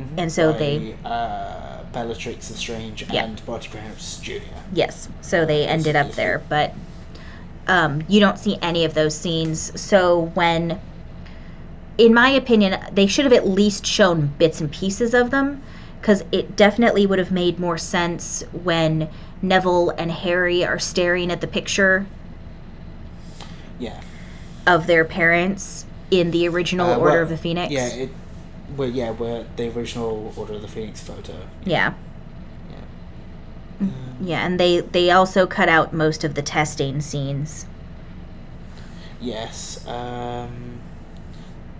Mhm, 0.00 0.06
and 0.18 0.32
so 0.32 0.52
by, 0.52 0.58
they- 0.58 0.94
uh, 1.04 1.82
Bellatrix 1.92 2.50
Lestrange 2.50 3.04
Yeah. 3.10 3.24
and 3.24 3.44
Barty 3.46 3.68
Crouch 3.68 4.20
Jr. 4.22 4.40
Yes, 4.72 5.08
so 5.22 5.44
they 5.44 5.66
Uh, 5.66 5.70
ended 5.70 5.96
up 5.96 6.12
there, 6.12 6.40
but 6.48 6.72
um, 7.66 8.02
you 8.08 8.18
don't 8.20 8.38
see 8.38 8.58
any 8.62 8.84
of 8.84 8.94
those 8.94 9.14
scenes. 9.14 9.72
So 9.80 10.30
when, 10.34 10.80
in 12.00 12.14
my 12.14 12.30
opinion, 12.30 12.80
they 12.92 13.06
should 13.06 13.24
have 13.26 13.32
at 13.34 13.46
least 13.46 13.84
shown 13.84 14.28
bits 14.38 14.60
and 14.60 14.70
pieces 14.72 15.12
of 15.12 15.30
them, 15.30 15.62
because 16.00 16.24
it 16.32 16.56
definitely 16.56 17.04
would 17.06 17.18
have 17.18 17.30
made 17.30 17.58
more 17.60 17.76
sense 17.76 18.42
when 18.64 19.08
Neville 19.42 19.90
and 19.90 20.10
Harry 20.10 20.64
are 20.64 20.78
staring 20.78 21.30
at 21.30 21.40
the 21.42 21.46
picture 21.46 22.06
Yeah. 23.78 24.00
of 24.66 24.86
their 24.86 25.04
parents 25.04 25.84
in 26.10 26.30
the 26.30 26.48
original 26.48 26.90
Uh, 26.90 26.96
Order 26.96 27.10
well, 27.10 27.22
of 27.22 27.28
the 27.28 27.36
Phoenix. 27.36 27.70
Yeah, 27.70 27.86
it. 27.88 28.10
Well, 28.76 28.88
yeah, 28.88 29.10
where 29.10 29.44
the 29.56 29.68
original 29.68 30.32
Order 30.36 30.54
of 30.54 30.62
the 30.62 30.68
Phoenix 30.68 31.00
photo. 31.00 31.34
yeah. 31.64 31.92
Yeah. 33.80 33.86
Yeah, 34.22 34.46
and 34.46 34.58
they 34.60 34.80
they 34.80 35.10
also 35.10 35.46
cut 35.46 35.68
out 35.68 35.92
most 35.92 36.24
of 36.24 36.34
the 36.34 36.42
testing 36.42 37.00
scenes. 37.00 37.66
Yes. 39.20 39.86
Um, 39.86 40.69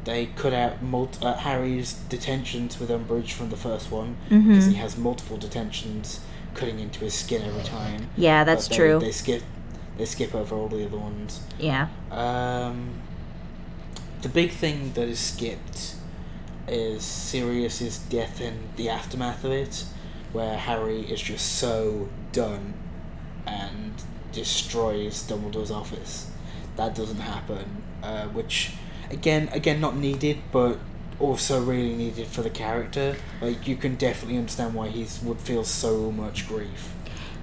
they 0.04 0.26
cut 0.26 0.52
out 0.52 0.82
mul- 0.82 1.10
uh, 1.22 1.34
Harry's 1.34 1.92
detentions 2.08 2.78
with 2.80 2.88
Umbridge 2.90 3.32
from 3.32 3.50
the 3.50 3.56
first 3.56 3.90
one 3.90 4.16
because 4.28 4.66
Mhm. 4.66 4.68
he 4.70 4.74
has 4.76 4.96
multiple 4.96 5.36
detentions 5.36 6.20
cutting 6.54 6.80
into 6.80 7.00
his 7.00 7.14
skin 7.14 7.42
every 7.42 7.62
time. 7.62 8.08
Yeah, 8.16 8.44
that's 8.44 8.68
they, 8.68 8.76
true. 8.76 8.98
They 8.98 9.12
skip. 9.12 9.42
They 9.98 10.04
skip 10.06 10.34
over 10.34 10.54
all 10.56 10.68
the 10.68 10.84
other 10.86 10.96
ones. 10.96 11.40
yeah. 11.58 11.88
Um, 12.10 12.90
the 14.22 14.28
big 14.30 14.50
thing 14.52 14.92
that 14.94 15.08
is 15.08 15.18
skipped 15.18 15.94
is 16.66 17.02
Sirius's 17.04 17.98
death 17.98 18.40
and 18.40 18.56
the 18.76 18.88
aftermath 18.88 19.44
of 19.44 19.52
it, 19.52 19.84
where 20.32 20.56
Harry 20.56 21.00
is 21.02 21.20
just 21.20 21.46
so 21.56 22.08
done 22.32 22.74
and 23.46 23.92
destroys 24.32 25.22
Dumbledore's 25.28 25.70
office. 25.70 26.28
That 26.76 26.94
doesn't 26.94 27.20
happen, 27.20 27.82
uh, 28.02 28.24
which 28.28 28.72
again, 29.10 29.48
again, 29.52 29.80
not 29.80 29.96
needed, 29.96 30.38
but 30.52 30.78
also 31.18 31.62
really 31.62 31.94
needed 31.94 32.26
for 32.26 32.42
the 32.42 32.50
character. 32.50 33.16
Like 33.40 33.68
you 33.68 33.76
can 33.76 33.96
definitely 33.96 34.38
understand 34.38 34.74
why 34.74 34.88
he 34.88 35.06
would 35.26 35.38
feel 35.40 35.64
so 35.64 36.10
much 36.10 36.48
grief. 36.48 36.92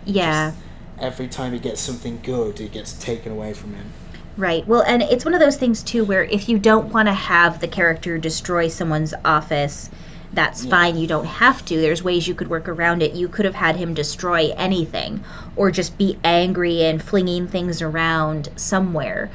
Yeah. 0.05 0.51
Just 0.51 0.63
every 0.99 1.27
time 1.27 1.53
he 1.53 1.59
gets 1.59 1.79
something 1.81 2.19
good, 2.23 2.59
it 2.59 2.71
gets 2.71 2.93
taken 2.93 3.31
away 3.31 3.53
from 3.53 3.75
him. 3.75 3.91
Right. 4.35 4.67
Well, 4.67 4.83
and 4.83 5.01
it's 5.03 5.25
one 5.25 5.33
of 5.33 5.39
those 5.39 5.57
things 5.57 5.83
too 5.83 6.03
where 6.05 6.23
if 6.23 6.47
you 6.47 6.59
don't 6.59 6.91
want 6.93 7.07
to 7.07 7.13
have 7.13 7.59
the 7.59 7.67
character 7.67 8.17
destroy 8.17 8.67
someone's 8.67 9.13
office, 9.25 9.89
that's 10.33 10.63
Yeah. 10.63 10.71
fine. 10.71 10.97
You 10.97 11.07
don't 11.07 11.25
have 11.25 11.63
to. 11.65 11.77
There's 11.79 12.03
ways 12.03 12.27
you 12.27 12.35
could 12.35 12.49
work 12.49 12.67
around 12.67 13.01
it. 13.01 13.13
You 13.13 13.27
could 13.27 13.45
have 13.45 13.55
had 13.55 13.75
him 13.75 13.93
destroy 13.93 14.51
anything 14.57 15.23
or 15.55 15.71
just 15.71 15.97
be 15.97 16.17
angry 16.23 16.83
and 16.83 17.01
flinging 17.01 17.47
things 17.47 17.81
around 17.81 18.49
somewhere 18.55 19.29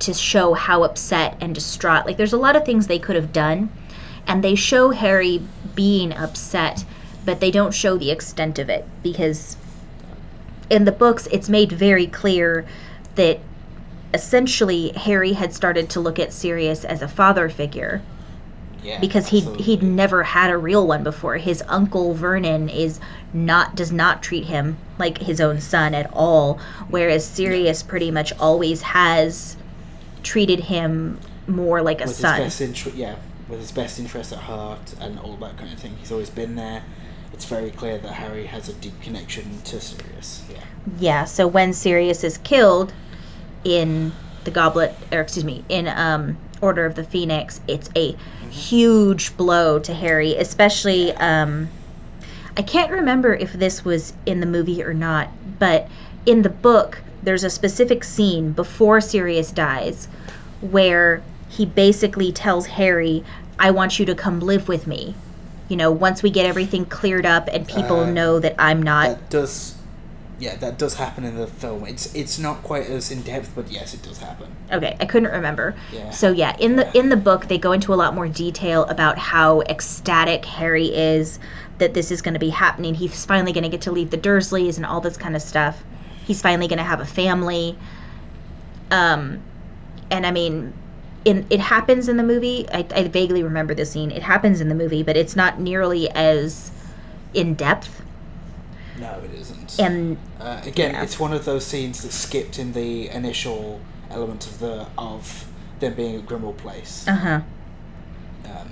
to 0.00 0.14
show 0.14 0.54
how 0.54 0.82
upset 0.82 1.36
and 1.40 1.54
distraught. 1.54 2.06
Like 2.06 2.16
there's 2.16 2.32
a 2.32 2.38
lot 2.38 2.56
of 2.56 2.64
things 2.64 2.86
they 2.86 2.98
could 2.98 3.16
have 3.16 3.32
done 3.32 3.70
and 4.26 4.42
they 4.42 4.54
show 4.54 4.90
Harry 4.90 5.42
being 5.74 6.12
upset, 6.12 6.84
but 7.24 7.40
they 7.40 7.50
don't 7.50 7.74
show 7.74 7.96
the 7.96 8.10
extent 8.10 8.58
of 8.58 8.68
it 8.68 8.86
because 9.02 9.56
in 10.70 10.84
the 10.84 10.92
books 10.92 11.26
it's 11.30 11.48
made 11.48 11.72
very 11.72 12.06
clear 12.06 12.64
that 13.16 13.38
essentially 14.14 14.92
Harry 14.96 15.32
had 15.32 15.52
started 15.52 15.90
to 15.90 16.00
look 16.00 16.18
at 16.18 16.32
Sirius 16.32 16.84
as 16.84 17.02
a 17.02 17.08
father 17.08 17.48
figure 17.48 18.00
Yeah, 18.82 19.00
because 19.00 19.28
he'd 19.28 19.60
he'd 19.60 19.82
never 19.82 20.22
had 20.22 20.50
a 20.50 20.56
real 20.56 20.86
one 20.86 21.02
before. 21.02 21.36
His 21.36 21.62
uncle 21.68 22.14
Vernon 22.14 22.68
is 22.68 23.00
not 23.32 23.74
does 23.74 23.92
not 23.92 24.22
treat 24.22 24.44
him 24.46 24.78
like 24.98 25.18
his 25.18 25.40
own 25.40 25.60
son 25.60 25.94
at 25.94 26.10
all, 26.12 26.58
whereas 26.88 27.26
Sirius 27.26 27.82
pretty 27.82 28.10
much 28.10 28.32
always 28.38 28.82
has 28.82 29.56
treated 30.24 30.60
him 30.60 31.20
more 31.46 31.82
like 31.82 32.00
a 32.00 32.04
with 32.04 32.16
son. 32.16 32.40
his 32.40 32.44
best 32.46 32.60
interest, 32.60 32.96
yeah, 32.96 33.16
with 33.48 33.60
his 33.60 33.70
best 33.70 33.98
interest 34.00 34.32
at 34.32 34.40
heart 34.40 34.94
and 35.00 35.18
all 35.20 35.36
that 35.36 35.56
kind 35.56 35.72
of 35.72 35.78
thing. 35.78 35.96
He's 35.98 36.10
always 36.10 36.30
been 36.30 36.56
there. 36.56 36.82
It's 37.32 37.44
very 37.44 37.70
clear 37.70 37.98
that 37.98 38.12
Harry 38.12 38.46
has 38.46 38.68
a 38.68 38.72
deep 38.72 39.00
connection 39.02 39.60
to 39.64 39.80
Sirius. 39.80 40.44
Yeah, 40.50 40.64
Yeah, 40.98 41.24
so 41.24 41.46
when 41.46 41.72
Sirius 41.72 42.24
is 42.24 42.38
killed 42.38 42.92
in 43.64 44.12
the 44.44 44.50
Goblet, 44.50 44.94
or 45.12 45.20
excuse 45.20 45.44
me, 45.44 45.64
in 45.68 45.88
um, 45.88 46.36
Order 46.60 46.86
of 46.86 46.94
the 46.94 47.04
Phoenix, 47.04 47.60
it's 47.66 47.90
a 47.96 48.16
huge 48.50 49.36
blow 49.36 49.78
to 49.80 49.92
Harry, 49.94 50.36
especially. 50.36 51.12
Um, 51.16 51.68
I 52.56 52.62
can't 52.62 52.92
remember 52.92 53.34
if 53.34 53.52
this 53.52 53.84
was 53.84 54.12
in 54.26 54.38
the 54.38 54.46
movie 54.46 54.82
or 54.84 54.94
not, 54.94 55.28
but 55.58 55.88
in 56.24 56.42
the 56.42 56.50
book, 56.50 57.02
there's 57.24 57.44
a 57.44 57.50
specific 57.50 58.04
scene 58.04 58.52
before 58.52 59.00
Sirius 59.00 59.50
dies 59.50 60.08
where 60.60 61.22
he 61.48 61.66
basically 61.66 62.32
tells 62.32 62.66
Harry, 62.66 63.24
I 63.58 63.70
want 63.70 63.98
you 63.98 64.06
to 64.06 64.14
come 64.14 64.40
live 64.40 64.68
with 64.68 64.86
me. 64.86 65.14
You 65.68 65.76
know, 65.76 65.90
once 65.90 66.22
we 66.22 66.30
get 66.30 66.46
everything 66.46 66.84
cleared 66.84 67.26
up 67.26 67.48
and 67.52 67.66
people 67.66 68.00
Uh, 68.00 68.10
know 68.10 68.38
that 68.38 68.54
I'm 68.58 68.82
not 68.82 69.08
that 69.08 69.30
does. 69.30 69.74
Yeah, 70.40 70.56
that 70.56 70.78
does 70.78 70.94
happen 70.94 71.24
in 71.24 71.36
the 71.36 71.46
film. 71.46 71.86
It's 71.86 72.12
it's 72.14 72.38
not 72.38 72.62
quite 72.62 72.86
as 72.86 73.10
in 73.10 73.22
depth, 73.22 73.52
but 73.54 73.70
yes, 73.70 73.94
it 73.94 74.02
does 74.02 74.18
happen. 74.18 74.48
Okay, 74.72 74.96
I 75.00 75.06
couldn't 75.06 75.30
remember. 75.30 75.74
Yeah. 75.92 76.10
So 76.10 76.32
yeah, 76.32 76.56
in 76.58 76.76
the 76.76 76.98
in 76.98 77.08
the 77.08 77.16
book 77.16 77.46
they 77.46 77.56
go 77.56 77.72
into 77.72 77.94
a 77.94 77.96
lot 77.96 78.14
more 78.14 78.28
detail 78.28 78.84
about 78.86 79.16
how 79.16 79.62
ecstatic 79.62 80.44
Harry 80.44 80.86
is 80.86 81.38
that 81.78 81.94
this 81.94 82.10
is 82.10 82.20
going 82.20 82.34
to 82.34 82.40
be 82.40 82.50
happening. 82.50 82.94
He's 82.94 83.24
finally 83.24 83.52
going 83.52 83.64
to 83.64 83.70
get 83.70 83.82
to 83.82 83.92
leave 83.92 84.10
the 84.10 84.18
Dursleys 84.18 84.76
and 84.76 84.84
all 84.84 85.00
this 85.00 85.16
kind 85.16 85.36
of 85.36 85.42
stuff. 85.42 85.82
He's 86.24 86.42
finally 86.42 86.68
going 86.68 86.78
to 86.78 86.84
have 86.84 87.00
a 87.00 87.06
family. 87.06 87.78
Um 88.90 89.42
and 90.10 90.26
I 90.26 90.30
mean 90.30 90.72
in 91.24 91.46
it 91.50 91.60
happens 91.60 92.08
in 92.08 92.16
the 92.16 92.22
movie. 92.22 92.66
I, 92.72 92.86
I 92.94 93.08
vaguely 93.08 93.42
remember 93.42 93.74
the 93.74 93.86
scene. 93.86 94.10
It 94.10 94.22
happens 94.22 94.60
in 94.60 94.68
the 94.68 94.74
movie, 94.74 95.02
but 95.02 95.16
it's 95.16 95.36
not 95.36 95.60
nearly 95.60 96.10
as 96.10 96.70
in 97.32 97.54
depth. 97.54 98.02
No, 98.98 99.20
it 99.24 99.34
isn't. 99.34 99.78
And 99.78 100.18
uh, 100.40 100.60
again, 100.64 100.92
yeah. 100.92 101.02
it's 101.02 101.18
one 101.18 101.32
of 101.32 101.44
those 101.44 101.66
scenes 101.66 102.02
that 102.02 102.12
skipped 102.12 102.58
in 102.58 102.72
the 102.72 103.08
initial 103.08 103.80
element 104.10 104.46
of 104.46 104.60
the 104.60 104.86
of 104.96 105.46
them 105.80 105.94
being 105.94 106.16
at 106.16 106.26
Grimmauld 106.26 106.56
Place. 106.58 107.06
uh 107.08 107.14
huh. 107.14 107.40
Um, 108.44 108.70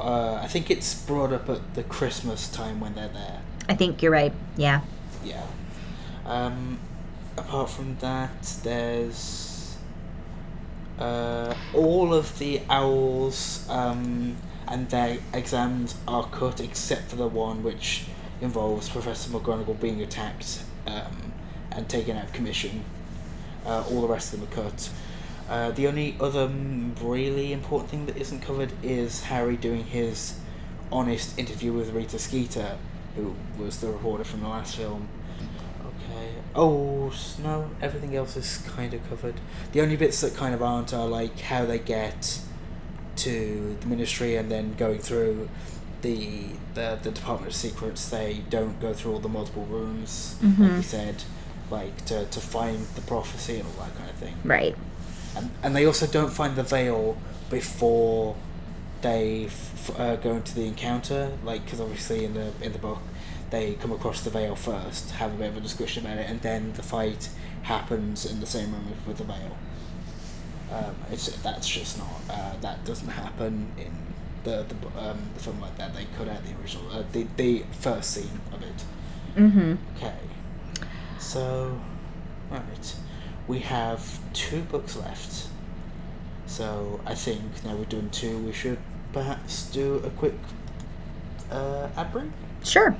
uh, 0.00 0.34
I 0.42 0.46
think 0.46 0.70
it's 0.70 0.94
brought 0.94 1.32
up 1.32 1.48
at 1.48 1.74
the 1.74 1.82
Christmas 1.82 2.48
time 2.48 2.80
when 2.80 2.94
they're 2.94 3.08
there. 3.08 3.42
I 3.68 3.74
think 3.74 4.02
you're 4.02 4.12
right. 4.12 4.32
Yeah. 4.56 4.80
Yeah. 5.24 5.44
Um, 6.24 6.78
apart 7.38 7.70
from 7.70 7.96
that, 7.98 8.42
there's 8.62 9.76
uh, 10.98 11.54
all 11.74 12.12
of 12.12 12.38
the 12.38 12.60
owls 12.68 13.66
um, 13.68 14.36
and 14.66 14.90
their 14.90 15.18
exams 15.32 15.94
are 16.06 16.26
cut 16.28 16.60
except 16.60 17.10
for 17.10 17.16
the 17.16 17.28
one 17.28 17.62
which 17.62 18.06
involves 18.40 18.88
Professor 18.88 19.30
McGonagall 19.30 19.80
being 19.80 20.02
attacked 20.02 20.62
um, 20.86 21.32
and 21.72 21.88
taken 21.88 22.16
out 22.16 22.24
of 22.24 22.32
commission. 22.32 22.84
Uh, 23.64 23.84
all 23.90 24.02
the 24.02 24.08
rest 24.08 24.32
of 24.32 24.40
them 24.40 24.48
are 24.48 24.70
cut. 24.70 24.90
Uh, 25.48 25.70
the 25.70 25.86
only 25.86 26.16
other 26.20 26.46
really 27.00 27.52
important 27.52 27.90
thing 27.90 28.06
that 28.06 28.16
isn't 28.16 28.40
covered 28.40 28.72
is 28.82 29.22
Harry 29.24 29.56
doing 29.56 29.84
his 29.84 30.38
honest 30.92 31.38
interview 31.38 31.72
with 31.72 31.90
Rita 31.90 32.18
Skeeter, 32.18 32.76
who 33.16 33.34
was 33.58 33.80
the 33.80 33.88
reporter 33.88 34.24
from 34.24 34.40
the 34.40 34.48
last 34.48 34.76
film. 34.76 35.08
Oh 36.54 37.12
no, 37.42 37.70
everything 37.80 38.16
else 38.16 38.36
is 38.36 38.58
kind 38.76 38.92
of 38.94 39.08
covered. 39.08 39.34
The 39.72 39.80
only 39.80 39.96
bits 39.96 40.20
that 40.22 40.34
kind 40.34 40.54
of 40.54 40.62
aren't 40.62 40.92
are 40.94 41.06
like 41.06 41.38
how 41.40 41.64
they 41.66 41.78
get 41.78 42.40
to 43.16 43.76
the 43.80 43.86
Ministry 43.86 44.36
and 44.36 44.50
then 44.50 44.74
going 44.74 44.98
through 44.98 45.48
the 46.02 46.46
the, 46.74 46.98
the 47.02 47.10
Department 47.10 47.50
of 47.52 47.56
Secrets. 47.56 48.08
They 48.08 48.42
don't 48.50 48.80
go 48.80 48.92
through 48.92 49.12
all 49.14 49.18
the 49.20 49.28
multiple 49.28 49.66
rooms, 49.66 50.36
like 50.42 50.52
Mhm. 50.52 50.76
you 50.76 50.82
said, 50.82 51.22
like 51.70 52.04
to 52.06 52.24
to 52.26 52.40
find 52.40 52.86
the 52.94 53.02
prophecy 53.02 53.56
and 53.58 53.66
all 53.68 53.84
that 53.84 53.96
kind 53.96 54.10
of 54.10 54.16
thing. 54.16 54.34
Right. 54.44 54.76
And, 55.36 55.50
and 55.62 55.76
they 55.76 55.84
also 55.84 56.06
don't 56.06 56.32
find 56.32 56.56
the 56.56 56.62
veil 56.62 57.16
before 57.50 58.34
they 59.02 59.46
f- 59.46 59.98
uh, 59.98 60.16
go 60.16 60.32
into 60.34 60.54
the 60.54 60.66
encounter. 60.66 61.30
Like, 61.44 61.64
because 61.64 61.80
obviously 61.80 62.24
in 62.24 62.34
the 62.34 62.52
in 62.62 62.72
the 62.72 62.78
book, 62.78 62.98
they 63.50 63.74
come 63.74 63.92
across 63.92 64.22
the 64.22 64.30
veil 64.30 64.54
first, 64.54 65.12
have 65.12 65.34
a 65.34 65.36
bit 65.36 65.48
of 65.50 65.56
a 65.56 65.60
discussion 65.60 66.04
about 66.04 66.18
it, 66.18 66.28
and 66.28 66.40
then 66.42 66.72
the 66.74 66.82
fight 66.82 67.30
happens 67.62 68.24
in 68.24 68.40
the 68.40 68.46
same 68.46 68.72
room 68.72 68.90
with, 68.90 69.06
with 69.06 69.18
the 69.18 69.24
veil. 69.24 69.56
Um, 70.70 70.94
it's 71.10 71.34
that's 71.42 71.68
just 71.68 71.98
not 71.98 72.20
uh, 72.30 72.52
that 72.60 72.84
doesn't 72.84 73.08
happen 73.08 73.72
in 73.78 73.92
the 74.44 74.66
the 74.68 75.00
um, 75.00 75.18
the 75.34 75.40
film 75.40 75.60
like 75.60 75.76
that. 75.78 75.94
They 75.94 76.06
cut 76.16 76.28
out 76.28 76.44
the 76.44 76.60
original 76.60 76.90
uh, 76.92 77.04
the 77.12 77.26
the 77.36 77.64
first 77.72 78.10
scene 78.10 78.40
of 78.52 78.62
it. 78.62 78.84
Mm-hmm. 79.36 79.74
Okay. 79.96 80.14
So, 81.18 81.80
right. 82.50 82.94
we 83.46 83.58
have 83.60 84.18
two 84.32 84.62
books 84.62 84.96
left. 84.96 85.48
So 86.46 87.00
I 87.04 87.14
think 87.14 87.42
now 87.64 87.74
we're 87.76 87.84
doing 87.84 88.08
two, 88.10 88.38
we 88.38 88.52
should 88.52 88.78
perhaps 89.12 89.70
do 89.70 89.96
a 90.04 90.10
quick 90.10 90.34
uh, 91.50 91.88
ad 91.96 92.12
break. 92.12 92.30
Sure. 92.64 92.96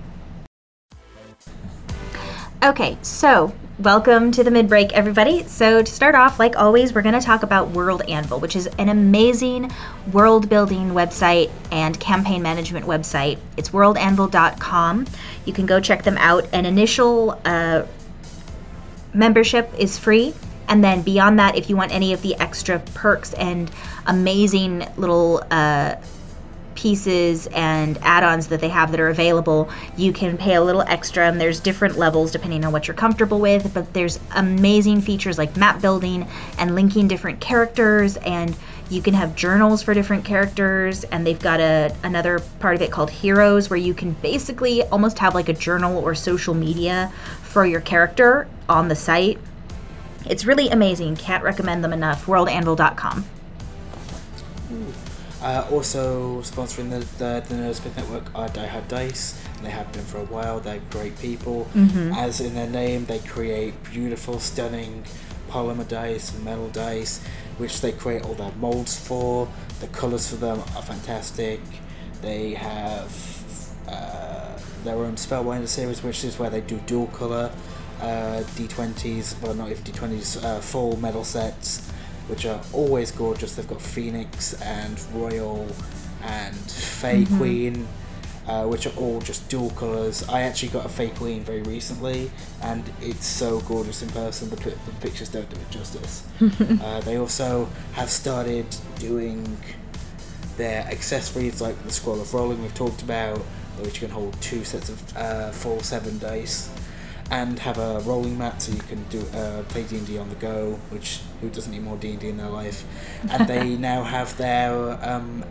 Okay, 2.62 2.98
so 3.02 3.52
welcome 3.78 4.32
to 4.32 4.42
the 4.42 4.50
midbreak, 4.50 4.90
everybody. 4.92 5.44
So, 5.44 5.80
to 5.80 5.92
start 5.92 6.16
off, 6.16 6.40
like 6.40 6.56
always, 6.56 6.92
we're 6.92 7.02
going 7.02 7.14
to 7.14 7.24
talk 7.24 7.44
about 7.44 7.70
World 7.70 8.02
Anvil, 8.08 8.40
which 8.40 8.56
is 8.56 8.66
an 8.78 8.88
amazing 8.88 9.70
world 10.12 10.48
building 10.48 10.90
website 10.90 11.50
and 11.70 11.98
campaign 12.00 12.42
management 12.42 12.84
website. 12.86 13.38
It's 13.56 13.70
worldanvil.com. 13.70 15.06
You 15.44 15.52
can 15.52 15.66
go 15.66 15.78
check 15.78 16.02
them 16.02 16.18
out. 16.18 16.48
An 16.52 16.66
initial 16.66 17.40
uh, 17.44 17.84
membership 19.14 19.72
is 19.78 19.96
free. 19.96 20.34
And 20.68 20.82
then 20.84 21.02
beyond 21.02 21.38
that, 21.38 21.56
if 21.56 21.70
you 21.70 21.76
want 21.76 21.94
any 21.94 22.12
of 22.12 22.22
the 22.22 22.34
extra 22.36 22.80
perks 22.94 23.32
and 23.34 23.70
amazing 24.06 24.86
little 24.96 25.42
uh, 25.50 25.94
pieces 26.78 27.48
and 27.48 27.98
add-ons 28.02 28.46
that 28.46 28.60
they 28.60 28.68
have 28.68 28.92
that 28.92 29.00
are 29.00 29.08
available 29.08 29.68
you 29.96 30.12
can 30.12 30.38
pay 30.38 30.54
a 30.54 30.62
little 30.62 30.82
extra 30.82 31.26
and 31.26 31.40
there's 31.40 31.58
different 31.58 31.98
levels 31.98 32.30
depending 32.30 32.64
on 32.64 32.70
what 32.70 32.86
you're 32.86 32.94
comfortable 32.94 33.40
with 33.40 33.74
but 33.74 33.92
there's 33.94 34.20
amazing 34.36 35.00
features 35.00 35.38
like 35.38 35.56
map 35.56 35.82
building 35.82 36.24
and 36.56 36.76
linking 36.76 37.08
different 37.08 37.40
characters 37.40 38.16
and 38.18 38.56
you 38.90 39.02
can 39.02 39.12
have 39.12 39.34
journals 39.34 39.82
for 39.82 39.92
different 39.92 40.24
characters 40.24 41.02
and 41.02 41.26
they've 41.26 41.40
got 41.40 41.58
a 41.58 41.92
another 42.04 42.38
part 42.60 42.76
of 42.76 42.80
it 42.80 42.92
called 42.92 43.10
heroes 43.10 43.68
where 43.68 43.76
you 43.76 43.92
can 43.92 44.12
basically 44.22 44.84
almost 44.84 45.18
have 45.18 45.34
like 45.34 45.48
a 45.48 45.52
journal 45.52 45.98
or 45.98 46.14
social 46.14 46.54
media 46.54 47.12
for 47.42 47.66
your 47.66 47.80
character 47.80 48.46
on 48.68 48.86
the 48.86 48.94
site. 48.96 49.38
It's 50.26 50.44
really 50.44 50.68
amazing. 50.68 51.16
Can't 51.16 51.42
recommend 51.42 51.82
them 51.82 51.92
enough. 51.92 52.26
Worldanvil.com 52.26 53.24
Uh, 55.40 55.64
also 55.70 56.40
sponsoring 56.42 56.90
the, 56.90 56.98
the, 57.18 57.44
the 57.48 57.54
Nerdsmith 57.54 57.96
Network 57.96 58.34
are 58.34 58.48
Die 58.48 58.66
Hard 58.66 58.88
Dice. 58.88 59.40
They 59.62 59.70
have 59.70 59.90
been 59.92 60.04
for 60.04 60.18
a 60.18 60.24
while. 60.24 60.58
They're 60.58 60.80
great 60.90 61.16
people. 61.18 61.68
As 62.16 62.40
in 62.40 62.54
their 62.54 62.68
name, 62.68 63.04
they 63.06 63.20
create 63.20 63.74
beautiful, 63.84 64.40
stunning 64.40 65.04
polymer 65.48 65.86
dice 65.88 66.34
and 66.34 66.44
metal 66.44 66.68
dice, 66.68 67.24
which 67.56 67.80
they 67.80 67.92
create 67.92 68.22
all 68.24 68.34
their 68.34 68.52
molds 68.52 68.98
for. 68.98 69.48
The 69.80 69.86
colors 69.88 70.28
for 70.28 70.36
them 70.36 70.58
are 70.76 70.82
fantastic. 70.82 71.60
They 72.20 72.54
have 72.54 73.10
uh, 73.88 74.58
their 74.82 74.96
own 74.96 75.14
Spellbinder 75.14 75.68
series, 75.68 76.02
which 76.02 76.24
is 76.24 76.38
where 76.38 76.50
they 76.50 76.60
do 76.60 76.78
dual 76.86 77.06
color 77.08 77.50
uh, 78.00 78.42
D20s, 78.56 79.40
well, 79.42 79.54
not 79.54 79.70
even 79.70 79.82
D20s, 79.82 80.44
uh, 80.44 80.60
full 80.60 80.96
metal 80.98 81.24
sets 81.24 81.90
which 82.28 82.46
are 82.46 82.60
always 82.72 83.10
gorgeous. 83.10 83.56
They've 83.56 83.68
got 83.68 83.82
Phoenix 83.82 84.54
and 84.62 85.00
Royal 85.12 85.66
and 86.22 86.56
Fey 86.56 87.24
Queen, 87.36 87.88
uh, 88.46 88.66
which 88.66 88.86
are 88.86 88.96
all 88.96 89.20
just 89.20 89.48
dual 89.48 89.70
colours. 89.70 90.28
I 90.28 90.42
actually 90.42 90.68
got 90.70 90.86
a 90.86 90.88
Fey 90.88 91.08
Queen 91.10 91.42
very 91.42 91.62
recently, 91.62 92.30
and 92.62 92.84
it's 93.00 93.26
so 93.26 93.60
gorgeous 93.60 94.02
in 94.02 94.10
person. 94.10 94.50
The, 94.50 94.56
pi- 94.56 94.70
the 94.70 94.92
pictures 95.00 95.28
don't 95.28 95.48
do 95.48 95.56
it 95.56 95.70
justice. 95.70 96.26
uh, 96.82 97.00
they 97.00 97.16
also 97.16 97.68
have 97.92 98.10
started 98.10 98.66
doing 98.98 99.56
their 100.56 100.82
accessories, 100.86 101.60
like 101.60 101.82
the 101.84 101.90
Scroll 101.90 102.20
of 102.20 102.34
Rolling 102.34 102.60
we've 102.62 102.74
talked 102.74 103.02
about, 103.02 103.38
which 103.80 104.00
can 104.00 104.10
hold 104.10 104.40
two 104.42 104.64
sets 104.64 104.88
of 104.88 105.16
uh, 105.16 105.50
full 105.52 105.80
seven 105.80 106.18
dice 106.18 106.68
and 107.30 107.58
have 107.58 107.78
a 107.78 108.00
rolling 108.00 108.38
mat 108.38 108.62
so 108.62 108.72
you 108.72 108.80
can 108.80 109.02
do 109.04 109.20
uh, 109.34 109.62
play 109.64 109.84
D 109.84 109.98
and 109.98 110.06
D 110.06 110.18
on 110.18 110.28
the 110.28 110.34
go. 110.36 110.78
Which 110.90 111.20
who 111.40 111.50
doesn't 111.50 111.72
need 111.72 111.82
more 111.82 111.96
D 111.96 112.10
and 112.10 112.20
D 112.20 112.28
in 112.28 112.36
their 112.36 112.48
life? 112.48 112.84
And 113.30 113.48
they 113.48 113.76
now 113.90 114.02
have 114.02 114.36
their 114.36 114.98
um, 115.06 115.44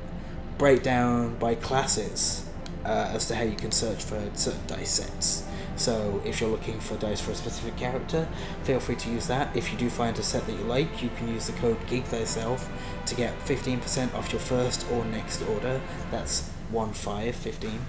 breakdown 0.57 1.35
by 1.37 1.55
classes 1.55 2.47
uh, 2.83 3.11
as 3.13 3.27
to 3.27 3.35
how 3.35 3.43
you 3.43 3.55
can 3.55 3.71
search 3.71 4.03
for 4.03 4.19
certain 4.33 4.65
dice 4.67 4.91
sets. 4.91 5.43
So 5.75 6.21
if 6.25 6.41
you're 6.41 6.49
looking 6.49 6.79
for 6.79 6.97
dice 6.97 7.21
for 7.21 7.31
a 7.31 7.35
specific 7.35 7.77
character, 7.77 8.27
feel 8.63 8.79
free 8.79 8.95
to 8.95 9.09
use 9.11 9.27
that. 9.27 9.55
If 9.55 9.71
you 9.71 9.77
do 9.77 9.89
find 9.89 10.17
a 10.17 10.23
set 10.23 10.47
that 10.47 10.53
you 10.53 10.63
like, 10.63 11.03
you 11.03 11.09
can 11.17 11.27
use 11.27 11.45
the 11.45 11.53
code 11.53 11.77
Geek 11.87 12.05
Thyself 12.05 12.67
to 13.05 13.15
get 13.15 13.37
15% 13.45 14.13
off 14.15 14.33
your 14.33 14.39
first 14.39 14.89
or 14.91 15.05
next 15.05 15.43
order. 15.43 15.79
That's 16.09 16.49
one 16.71 16.93
five 16.93 17.35
fifteen. 17.35 17.79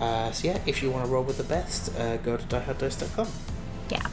Uh, 0.00 0.32
so 0.32 0.48
yeah, 0.48 0.58
if 0.66 0.82
you 0.82 0.90
want 0.90 1.04
to 1.04 1.10
roll 1.10 1.24
with 1.24 1.38
the 1.38 1.44
best, 1.44 1.96
uh, 1.98 2.16
go 2.18 2.36
to 2.36 2.44
dieharddice.com. 2.44 3.28
Yeah. 3.90 4.06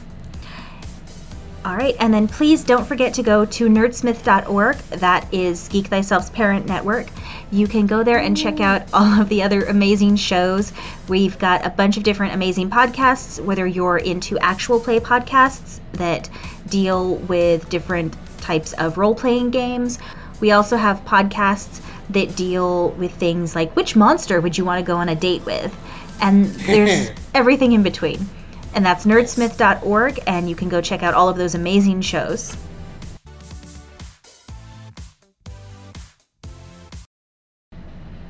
All 1.64 1.76
right, 1.76 1.96
and 1.98 2.12
then 2.12 2.28
please 2.28 2.62
don't 2.62 2.86
forget 2.86 3.14
to 3.14 3.22
go 3.22 3.46
to 3.46 3.68
nerdsmith.org. 3.68 4.76
That 5.00 5.32
is 5.32 5.66
Geek 5.68 5.86
Thyself's 5.86 6.28
parent 6.28 6.66
network. 6.66 7.06
You 7.50 7.66
can 7.66 7.86
go 7.86 8.02
there 8.02 8.18
and 8.18 8.36
check 8.36 8.60
out 8.60 8.82
all 8.92 9.20
of 9.20 9.30
the 9.30 9.42
other 9.42 9.64
amazing 9.64 10.16
shows. 10.16 10.74
We've 11.08 11.38
got 11.38 11.64
a 11.64 11.70
bunch 11.70 11.96
of 11.96 12.02
different 12.02 12.34
amazing 12.34 12.68
podcasts, 12.68 13.42
whether 13.42 13.66
you're 13.66 13.96
into 13.96 14.38
actual 14.40 14.78
play 14.78 15.00
podcasts 15.00 15.80
that 15.92 16.28
deal 16.68 17.14
with 17.16 17.68
different 17.70 18.14
types 18.38 18.74
of 18.74 18.98
role 18.98 19.14
playing 19.14 19.50
games. 19.50 19.98
We 20.40 20.50
also 20.50 20.76
have 20.76 21.02
podcasts 21.06 21.80
that 22.10 22.36
deal 22.36 22.90
with 22.90 23.12
things 23.14 23.54
like 23.54 23.74
which 23.76 23.96
monster 23.96 24.40
would 24.40 24.56
you 24.56 24.64
want 24.64 24.78
to 24.78 24.86
go 24.86 24.96
on 24.96 25.08
a 25.08 25.14
date 25.14 25.44
with? 25.44 25.74
And 26.20 26.46
there's 26.46 27.10
everything 27.34 27.72
in 27.72 27.82
between. 27.82 28.26
And 28.74 28.84
that's 28.84 29.06
nerdsmith.org, 29.06 30.20
and 30.26 30.48
you 30.48 30.56
can 30.56 30.68
go 30.68 30.80
check 30.80 31.02
out 31.02 31.14
all 31.14 31.28
of 31.28 31.36
those 31.36 31.54
amazing 31.54 32.00
shows. 32.00 32.56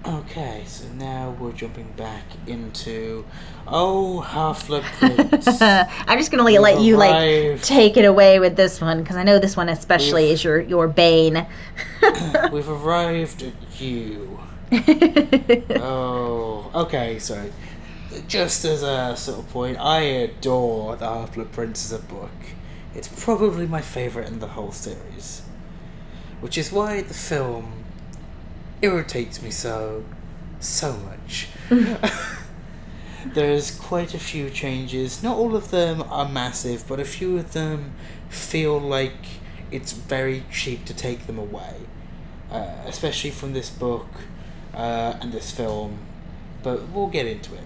Okay, 0.07 0.65
so 0.67 0.87
now 0.99 1.35
we're 1.41 1.53
jumping 1.53 1.91
back 1.97 2.25
into 2.47 3.25
oh 3.67 4.21
Half-Blood 4.21 4.83
Prince. 4.83 5.47
I'm 5.61 6.19
just 6.19 6.31
gonna 6.31 6.43
let 6.43 6.81
you 6.81 6.97
like 6.97 7.63
take 7.63 7.97
it 7.97 8.05
away 8.05 8.41
with 8.41 8.57
this 8.57 8.81
one 8.81 9.03
because 9.03 9.17
I 9.17 9.23
know 9.23 9.39
this 9.39 9.57
one 9.57 9.69
especially 9.69 10.31
is 10.31 10.43
your 10.45 10.61
your 10.61 10.89
bane. 10.89 11.47
We've 12.53 12.69
arrived 12.69 13.43
at 13.43 13.81
you. 13.81 14.39
Oh, 15.77 16.71
okay, 16.75 17.19
so 17.19 17.51
just 18.29 18.65
as 18.65 18.83
a 18.83 19.15
sort 19.17 19.39
of 19.41 19.49
point, 19.51 19.79
I 19.79 20.01
adore 20.01 20.97
The 20.97 21.07
Half 21.07 21.35
Blood 21.35 21.53
Prince 21.53 21.93
as 21.93 22.01
a 22.01 22.03
book. 22.03 22.31
It's 22.95 23.09
probably 23.09 23.67
my 23.67 23.81
favourite 23.81 24.29
in 24.29 24.39
the 24.39 24.49
whole 24.49 24.73
series. 24.73 25.43
Which 26.41 26.59
is 26.59 26.73
why 26.73 27.03
the 27.03 27.15
film 27.15 27.85
irritates 28.83 29.43
me 29.43 29.51
so, 29.51 30.05
so 30.61 30.97
much. 30.97 31.49
There's 33.27 33.71
quite 33.71 34.15
a 34.15 34.19
few 34.19 34.51
changes. 34.51 35.23
Not 35.23 35.37
all 35.37 35.57
of 35.57 35.71
them 35.71 36.03
are 36.03 36.29
massive, 36.29 36.87
but 36.87 37.01
a 37.01 37.05
few 37.05 37.39
of 37.39 37.53
them 37.53 37.95
feel 38.29 38.79
like 38.79 39.41
it's 39.71 39.93
very 39.93 40.45
cheap 40.53 40.85
to 40.87 40.95
take 40.95 41.27
them 41.27 41.39
away. 41.39 41.75
Uh, 42.51 42.71
especially 42.87 43.31
from 43.31 43.53
this 43.53 43.69
book 43.71 44.07
uh, 44.75 45.15
and 45.21 45.33
this 45.33 45.51
film. 45.51 45.99
But 46.63 46.89
we'll 46.91 47.09
get 47.09 47.27
into 47.27 47.55
it. 47.55 47.65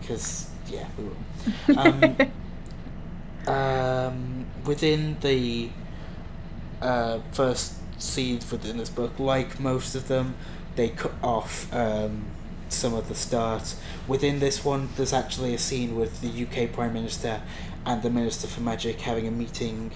Because, 0.00 0.48
yeah, 0.66 0.86
we 0.96 1.04
will. 1.04 1.78
Um, 1.78 2.16
um, 3.54 4.46
within 4.64 5.18
the 5.20 5.68
uh, 6.80 7.18
first 7.32 7.74
scenes 7.98 8.50
within 8.50 8.78
this 8.78 8.88
book, 8.88 9.18
like 9.18 9.60
most 9.60 9.94
of 9.94 10.08
them, 10.08 10.36
they 10.76 10.88
cut 10.88 11.12
off 11.22 11.72
um, 11.74 12.24
some 12.74 12.94
of 12.94 13.08
the 13.08 13.14
start. 13.14 13.74
Within 14.08 14.40
this 14.40 14.64
one, 14.64 14.88
there's 14.96 15.12
actually 15.12 15.54
a 15.54 15.58
scene 15.58 15.96
with 15.96 16.20
the 16.20 16.28
UK 16.44 16.72
Prime 16.72 16.92
Minister 16.92 17.42
and 17.86 18.02
the 18.02 18.10
Minister 18.10 18.46
for 18.46 18.60
Magic 18.60 19.00
having 19.00 19.26
a 19.26 19.30
meeting, 19.30 19.92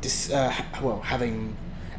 dis- 0.00 0.30
uh, 0.30 0.52
well, 0.82 1.00
having 1.00 1.56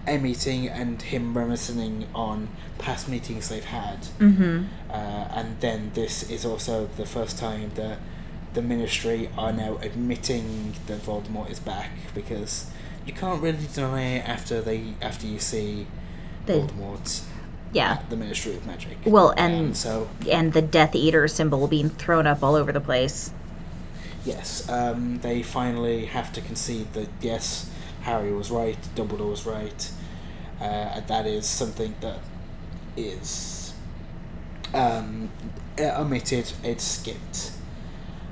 a 0.07 0.17
meeting 0.17 0.67
and 0.67 1.01
him 1.01 1.35
reminiscing 1.37 2.07
on 2.13 2.49
past 2.77 3.07
meetings 3.07 3.49
they've 3.49 3.63
had. 3.65 3.99
mm-hmm. 4.19 4.65
Uh, 4.89 4.93
and 4.93 5.59
then 5.61 5.91
this 5.93 6.29
is 6.29 6.45
also 6.45 6.87
the 6.97 7.05
first 7.05 7.37
time 7.37 7.71
that 7.75 7.99
the 8.53 8.61
Ministry 8.61 9.29
are 9.37 9.51
now 9.51 9.77
admitting 9.81 10.75
that 10.87 10.99
Voldemort 11.01 11.49
is 11.49 11.59
back 11.59 11.89
because 12.13 12.69
you 13.05 13.13
can't 13.13 13.41
really 13.41 13.67
deny 13.73 14.17
it 14.17 14.29
after 14.29 14.61
they 14.61 14.93
after 15.01 15.25
you 15.25 15.39
see 15.39 15.87
The- 16.45 16.53
Voldemort 16.53 17.23
Yeah. 17.73 17.97
the 18.09 18.15
Ministry 18.15 18.55
of 18.55 18.65
Magic. 18.65 18.97
Well, 19.05 19.33
and- 19.37 19.55
Um, 19.69 19.73
so 19.73 20.07
And 20.31 20.53
the 20.53 20.61
Death 20.61 20.95
Eater 20.95 21.27
symbol 21.27 21.67
being 21.67 21.89
thrown 21.89 22.27
up 22.27 22.43
all 22.43 22.55
over 22.55 22.71
the 22.71 22.79
place. 22.81 23.31
yes, 24.25 24.69
um, 24.69 25.19
they 25.21 25.43
finally 25.43 26.05
have 26.05 26.31
to 26.33 26.39
concede 26.41 26.93
that 26.93 27.09
yes, 27.21 27.69
Harry 28.03 28.31
was 28.31 28.49
right, 28.51 28.77
Dumbledore 28.95 29.29
was 29.31 29.45
right, 29.45 29.91
uh, 30.61 30.63
and 30.95 31.07
that 31.07 31.25
is 31.25 31.45
something 31.45 31.93
that 32.01 32.19
is 32.95 33.73
um, 34.73 35.29
uh, 35.79 35.99
omitted. 36.01 36.51
It's 36.63 36.83
skipped. 36.83 37.51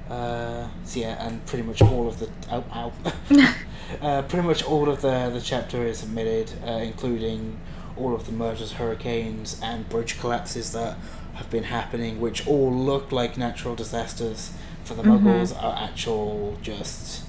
Uh, 0.09 0.67
so 0.85 0.99
yeah, 0.99 1.25
and 1.25 1.45
pretty 1.45 1.63
much 1.63 1.81
all 1.81 2.07
of 2.07 2.19
the 2.19 2.29
ow, 2.51 2.63
ow. 2.73 2.91
uh, 4.01 4.21
pretty 4.23 4.45
much 4.47 4.63
all 4.63 4.89
of 4.89 5.01
the 5.01 5.29
the 5.33 5.41
chapter 5.41 5.85
is 5.85 6.03
omitted, 6.03 6.51
uh, 6.65 6.71
including 6.71 7.57
all 8.01 8.15
of 8.15 8.25
the 8.25 8.31
murders, 8.31 8.73
hurricanes, 8.73 9.59
and 9.61 9.87
bridge 9.89 10.19
collapses 10.19 10.71
that 10.73 10.97
have 11.35 11.49
been 11.49 11.65
happening, 11.65 12.19
which 12.19 12.45
all 12.47 12.73
look 12.73 13.11
like 13.11 13.37
natural 13.37 13.75
disasters 13.75 14.51
for 14.83 14.95
the 14.95 15.03
Mhm. 15.03 15.21
Muggles, 15.21 15.63
are 15.63 15.75
actual 15.77 16.57
just 16.61 17.23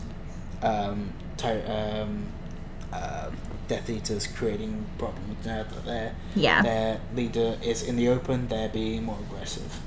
um, 0.62 1.12
ty- 1.36 1.60
um, 1.62 2.26
uh, 2.92 3.26
Death 3.66 3.90
Eaters 3.90 4.28
creating 4.28 4.84
problems 4.96 5.44
now 5.44 5.64
that 5.64 5.84
their 5.84 6.12
Yeah. 6.36 6.62
their 6.62 7.00
leader 7.16 7.56
is 7.62 7.82
in 7.82 7.96
the 7.96 8.08
open. 8.08 8.46
They're 8.48 8.68
being 8.68 9.04
more 9.04 9.18
aggressive. 9.28 9.80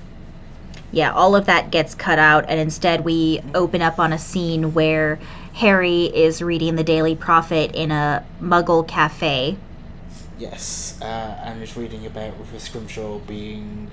Yeah, 0.91 1.11
all 1.13 1.36
of 1.36 1.45
that 1.45 1.71
gets 1.71 1.95
cut 1.95 2.19
out, 2.19 2.45
and 2.49 2.59
instead 2.59 3.05
we 3.05 3.41
open 3.53 3.81
up 3.81 3.99
on 3.99 4.11
a 4.11 4.17
scene 4.17 4.73
where 4.73 5.17
Harry 5.53 6.05
is 6.05 6.41
reading 6.41 6.75
the 6.75 6.83
Daily 6.83 7.15
Prophet 7.15 7.71
in 7.73 7.91
a 7.91 8.23
Muggle 8.41 8.86
cafe. 8.86 9.55
Yes, 10.38 10.99
uh, 11.01 11.05
and 11.45 11.61
is 11.63 11.77
reading 11.77 12.05
about 12.05 12.38
Rufus 12.38 12.67
Scrimgeour 12.69 13.25
being 13.25 13.89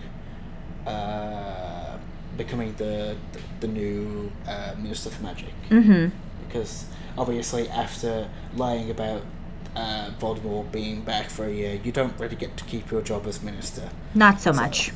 uh, 0.86 1.96
becoming 2.36 2.74
the 2.76 3.16
the, 3.32 3.40
the 3.60 3.68
new 3.68 4.32
uh, 4.48 4.74
Minister 4.78 5.10
for 5.10 5.22
Magic 5.22 5.52
Mm-hmm. 5.70 6.08
because 6.46 6.86
obviously 7.16 7.68
after 7.68 8.28
lying 8.56 8.90
about 8.90 9.22
uh, 9.76 10.10
Voldemort 10.18 10.70
being 10.72 11.02
back 11.02 11.30
for 11.30 11.44
a 11.46 11.50
year, 11.52 11.80
you 11.84 11.92
don't 11.92 12.18
really 12.18 12.36
get 12.36 12.56
to 12.56 12.64
keep 12.64 12.90
your 12.90 13.00
job 13.02 13.26
as 13.26 13.42
Minister. 13.42 13.88
Not 14.14 14.40
so 14.40 14.52
So- 14.52 14.60
much. 14.60 14.92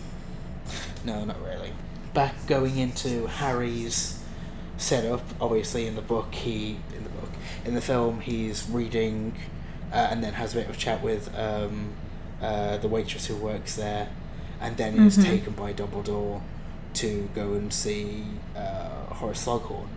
No, 1.04 1.24
not 1.24 1.40
really. 1.44 1.70
Back 2.12 2.34
going 2.48 2.76
into 2.78 3.26
Harry's 3.26 4.18
setup, 4.78 5.22
obviously 5.40 5.86
in 5.86 5.94
the 5.94 6.02
book 6.02 6.34
he 6.34 6.78
in 6.96 7.04
the 7.04 7.10
book 7.10 7.30
in 7.64 7.74
the 7.74 7.80
film 7.80 8.20
he's 8.20 8.68
reading 8.68 9.34
uh, 9.92 10.08
and 10.10 10.22
then 10.22 10.34
has 10.34 10.52
a 10.52 10.56
bit 10.56 10.68
of 10.68 10.74
a 10.76 10.78
chat 10.78 11.02
with 11.02 11.36
um, 11.38 11.92
uh, 12.42 12.76
the 12.78 12.88
waitress 12.88 13.26
who 13.26 13.36
works 13.36 13.76
there, 13.76 14.08
and 14.60 14.76
then 14.76 15.06
is 15.06 15.16
Mhm. 15.18 15.24
taken 15.24 15.52
by 15.54 15.72
Dumbledore 15.72 16.40
to 16.94 17.28
go 17.34 17.52
and 17.54 17.72
see 17.72 18.24
uh, 18.56 19.14
Horace 19.14 19.44
Slughorn. 19.46 19.88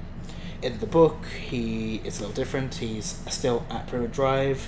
In 0.62 0.80
the 0.80 0.86
book, 0.88 1.26
he 1.50 2.02
is 2.04 2.18
a 2.20 2.22
little 2.22 2.36
different. 2.36 2.76
He's 2.76 3.20
still 3.30 3.66
at 3.70 3.88
Privet 3.88 4.12
Drive. 4.12 4.68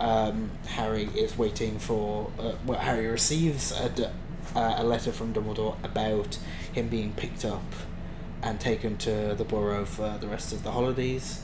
Um, 0.00 0.50
Harry 0.66 1.08
is 1.16 1.38
waiting 1.38 1.78
for. 1.78 2.30
Uh, 2.38 2.52
well, 2.66 2.78
Harry 2.80 3.06
receives 3.06 3.72
a, 3.72 3.88
d- 3.88 4.04
uh, 4.54 4.74
a 4.78 4.84
letter 4.84 5.12
from 5.12 5.32
Dumbledore 5.32 5.76
about 5.84 6.38
him 6.72 6.88
being 6.88 7.12
picked 7.12 7.44
up 7.44 7.62
and 8.42 8.60
taken 8.60 8.96
to 8.98 9.34
the 9.36 9.44
Burrow 9.44 9.84
for 9.86 10.18
the 10.20 10.26
rest 10.26 10.52
of 10.52 10.62
the 10.64 10.72
holidays, 10.72 11.40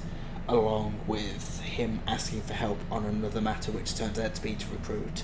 along 0.49 0.95
with 1.07 1.61
him 1.61 2.01
asking 2.07 2.43
for 2.43 2.55
help 2.55 2.79
on 2.91 3.05
another 3.05 3.41
matter, 3.41 3.73
which 3.73 3.95
turns 3.97 4.19
out 4.19 4.35
to 4.35 4.43
be 4.43 4.55
to 4.55 4.67
recruit 4.71 5.23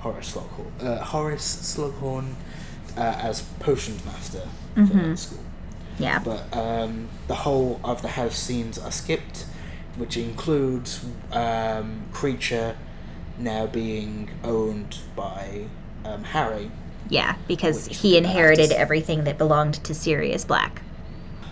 Horace 0.00 0.34
Slughorn, 0.34 0.82
uh, 0.82 1.04
Horace 1.04 1.76
Slughorn 1.76 2.34
uh, 2.96 3.00
as 3.00 3.42
potions 3.60 4.04
master 4.04 4.42
for 4.74 4.80
the 4.82 4.94
Mhm. 4.94 5.18
school 5.18 5.38
Yeah. 5.98 6.18
but 6.20 6.44
um, 6.56 7.08
the 7.28 7.34
whole 7.34 7.78
of 7.84 8.00
the 8.02 8.08
house 8.08 8.36
scenes 8.38 8.78
are 8.78 8.90
skipped, 8.90 9.44
which 9.96 10.16
includes 10.16 11.04
um, 11.32 12.04
Kreacher 12.12 12.74
now 13.38 13.66
being 13.66 14.30
owned 14.44 14.96
by 15.14 15.64
um, 16.04 16.24
Harry. 16.24 16.70
Yeah, 17.10 17.34
because 17.48 17.86
he 17.86 18.16
inherited 18.16 18.70
everything 18.72 19.24
that 19.24 19.36
belonged 19.36 19.74
to 19.84 19.94
Sirius 19.94 20.44
Black. 20.44 20.80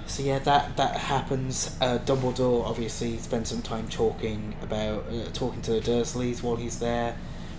So 0.08 0.22
yeah, 0.22 0.38
that 0.40 0.76
that 0.76 0.96
happens. 0.96 1.76
Uh, 1.80 1.98
Dumbledore 1.98 2.64
obviously 2.66 3.18
spends 3.18 3.50
some 3.50 3.62
time 3.62 3.86
talking 3.88 4.56
about 4.62 5.04
uh, 5.12 5.30
talking 5.32 5.60
to 5.62 5.72
the 5.72 5.80
Dursleys 5.80 6.42
while 6.42 6.56
he's 6.56 6.78
there, 6.80 7.14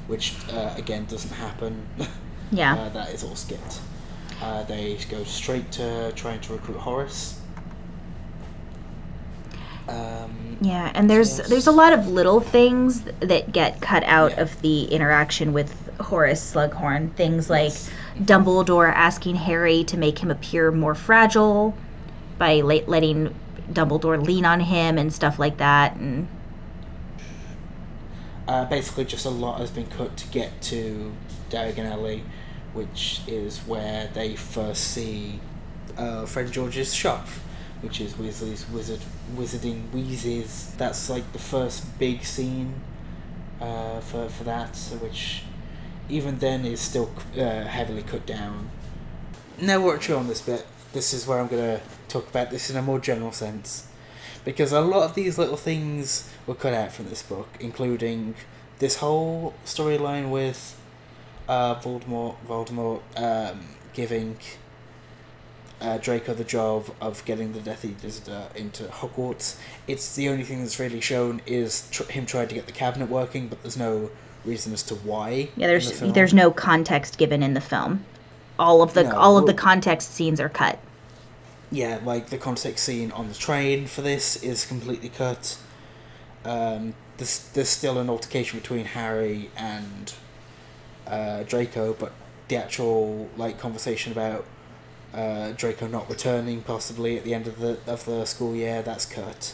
which 0.07 0.33
uh, 0.51 0.73
again 0.77 1.05
doesn't 1.05 1.33
happen. 1.35 1.87
Yeah. 2.51 2.73
uh, 2.73 2.89
that 2.89 3.11
is 3.13 3.23
all 3.23 3.35
skipped. 3.35 3.79
Uh, 4.41 4.63
they 4.63 4.97
go 5.11 5.23
straight 5.23 5.71
to 5.73 6.11
trying 6.15 6.41
to 6.41 6.53
recruit 6.53 6.77
Horace. 6.77 7.39
Um, 9.87 10.57
Yeah, 10.61 10.91
and 10.95 11.07
there's 11.07 11.37
there's 11.47 11.67
a 11.67 11.71
lot 11.71 11.93
of 11.93 12.07
little 12.07 12.39
things 12.39 13.03
that 13.19 13.51
get 13.51 13.81
cut 13.81 14.03
out 14.05 14.31
Yeah. 14.31 14.41
of 14.41 14.61
the 14.61 14.85
interaction 14.85 15.53
with 15.53 15.71
Horace 15.99 16.53
Slughorn. 16.53 17.11
Things 17.13 17.49
like 17.51 17.65
Yes. 17.65 17.89
Dumbledore 18.21 18.91
asking 18.93 19.35
Harry 19.35 19.83
to 19.83 19.97
make 19.97 20.17
him 20.17 20.31
appear 20.31 20.71
more 20.71 20.95
fragile 20.95 21.75
by 22.39 22.61
letting 22.61 23.35
Dumbledore 23.71 24.25
lean 24.25 24.45
on 24.45 24.61
him 24.61 24.97
and 24.97 25.13
stuff 25.13 25.37
like 25.37 25.57
that. 25.57 25.95
And 25.95 26.27
Uh, 28.47 28.65
basically, 28.65 29.05
just 29.05 29.27
a 29.27 29.29
lot 29.29 29.59
has 29.59 29.69
been 29.69 29.85
cut 29.85 30.17
to 30.17 30.27
get 30.29 30.59
to 30.59 31.13
Diagon 31.51 31.85
Alley, 31.85 32.23
which 32.73 33.21
is 33.27 33.59
where 33.59 34.09
they 34.15 34.35
first 34.35 34.85
see 34.85 35.39
uh, 35.95 36.25
Fred 36.25 36.51
George's 36.51 36.91
shop, 36.91 37.27
which 37.81 38.01
is 38.01 38.13
Weasley's 38.13 38.67
Wizard 38.69 39.01
Wizarding 39.35 39.91
Wheezes. 39.91 40.73
That's 40.79 41.11
like 41.11 41.31
the 41.31 41.37
first 41.37 41.99
big 41.99 42.25
scene 42.25 42.73
uh, 43.61 43.99
for 43.99 44.29
for 44.29 44.43
that, 44.45 44.75
which 44.99 45.43
even 46.09 46.39
then 46.39 46.65
is 46.65 46.79
still 46.79 47.11
uh, 47.37 47.65
heavily 47.65 48.01
cut 48.01 48.25
down. 48.25 48.71
No 49.61 49.79
work 49.79 50.09
on 50.09 50.27
this 50.27 50.41
bit. 50.41 50.65
This 50.91 51.13
is 51.13 51.27
where 51.27 51.39
I'm 51.39 51.47
gonna 51.47 51.81
talk 52.09 52.27
about 52.29 52.49
this 52.49 52.69
in 52.69 52.77
a 52.77 52.81
more 52.81 52.99
general 52.99 53.31
sense 53.31 53.87
because 54.45 54.71
a 54.71 54.81
lot 54.81 55.03
of 55.03 55.15
these 55.15 55.37
little 55.37 55.57
things 55.57 56.29
were 56.47 56.55
cut 56.55 56.73
out 56.73 56.91
from 56.91 57.09
this 57.09 57.21
book, 57.21 57.47
including 57.59 58.35
this 58.79 58.97
whole 58.97 59.53
storyline 59.65 60.29
with 60.29 60.79
uh, 61.47 61.75
Voldemort, 61.75 62.35
Voldemort 62.47 63.01
um, 63.17 63.59
giving 63.93 64.37
uh, 65.81 65.97
Draco 65.97 66.33
the 66.33 66.43
job 66.43 66.85
of 67.01 67.23
getting 67.25 67.53
the 67.53 67.59
Death 67.59 67.85
Eaters 67.85 68.27
uh, 68.27 68.49
into 68.55 68.83
Hogwarts. 68.85 69.59
It's 69.87 70.15
the 70.15 70.29
only 70.29 70.43
thing 70.43 70.59
that's 70.61 70.79
really 70.79 71.01
shown 71.01 71.41
is 71.45 71.89
tr- 71.91 72.03
him 72.03 72.25
trying 72.25 72.47
to 72.47 72.55
get 72.55 72.65
the 72.65 72.71
cabinet 72.71 73.09
working, 73.09 73.47
but 73.47 73.61
there's 73.61 73.77
no 73.77 74.09
reason 74.45 74.73
as 74.73 74.83
to 74.83 74.95
why. 74.95 75.49
yeah, 75.57 75.67
in 75.67 75.79
the 75.79 75.89
there's 75.89 76.13
there's 76.13 76.33
no 76.33 76.51
context 76.51 77.17
given 77.17 77.43
in 77.43 77.53
the 77.53 77.61
film. 77.61 78.05
All 78.57 78.81
of 78.81 78.93
the 78.93 79.03
No, 79.03 79.15
all 79.15 79.37
of 79.37 79.45
the 79.45 79.53
context 79.53 80.13
scenes 80.13 80.39
are 80.39 80.49
cut. 80.49 80.79
Yeah, 81.71 81.99
like 82.03 82.29
the 82.29 82.37
context 82.37 82.85
scene 82.85 83.11
on 83.11 83.27
the 83.27 83.33
train 83.35 83.85
for 83.85 84.01
this 84.01 84.41
is 84.43 84.65
completely 84.65 85.09
cut. 85.09 85.57
Um, 86.43 86.95
there's 87.17 87.49
there's 87.49 87.69
still 87.69 87.99
an 87.99 88.09
altercation 88.09 88.59
between 88.59 88.85
Harry 88.85 89.51
and 89.55 90.13
uh, 91.05 91.43
Draco, 91.43 91.93
but 91.93 92.13
the 92.47 92.57
actual 92.57 93.29
like 93.37 93.59
conversation 93.59 94.11
about 94.11 94.45
uh, 95.13 95.51
Draco 95.51 95.87
not 95.87 96.09
returning 96.09 96.61
possibly 96.61 97.17
at 97.17 97.23
the 97.23 97.33
end 97.33 97.47
of 97.47 97.59
the 97.59 97.77
of 97.85 98.05
the 98.05 98.25
school 98.25 98.55
year 98.55 98.81
that's 98.81 99.05
cut. 99.05 99.53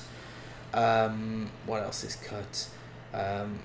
Um, 0.73 1.51
what 1.65 1.83
else 1.83 2.03
is 2.03 2.15
cut? 2.15 2.67
Um, 3.13 3.59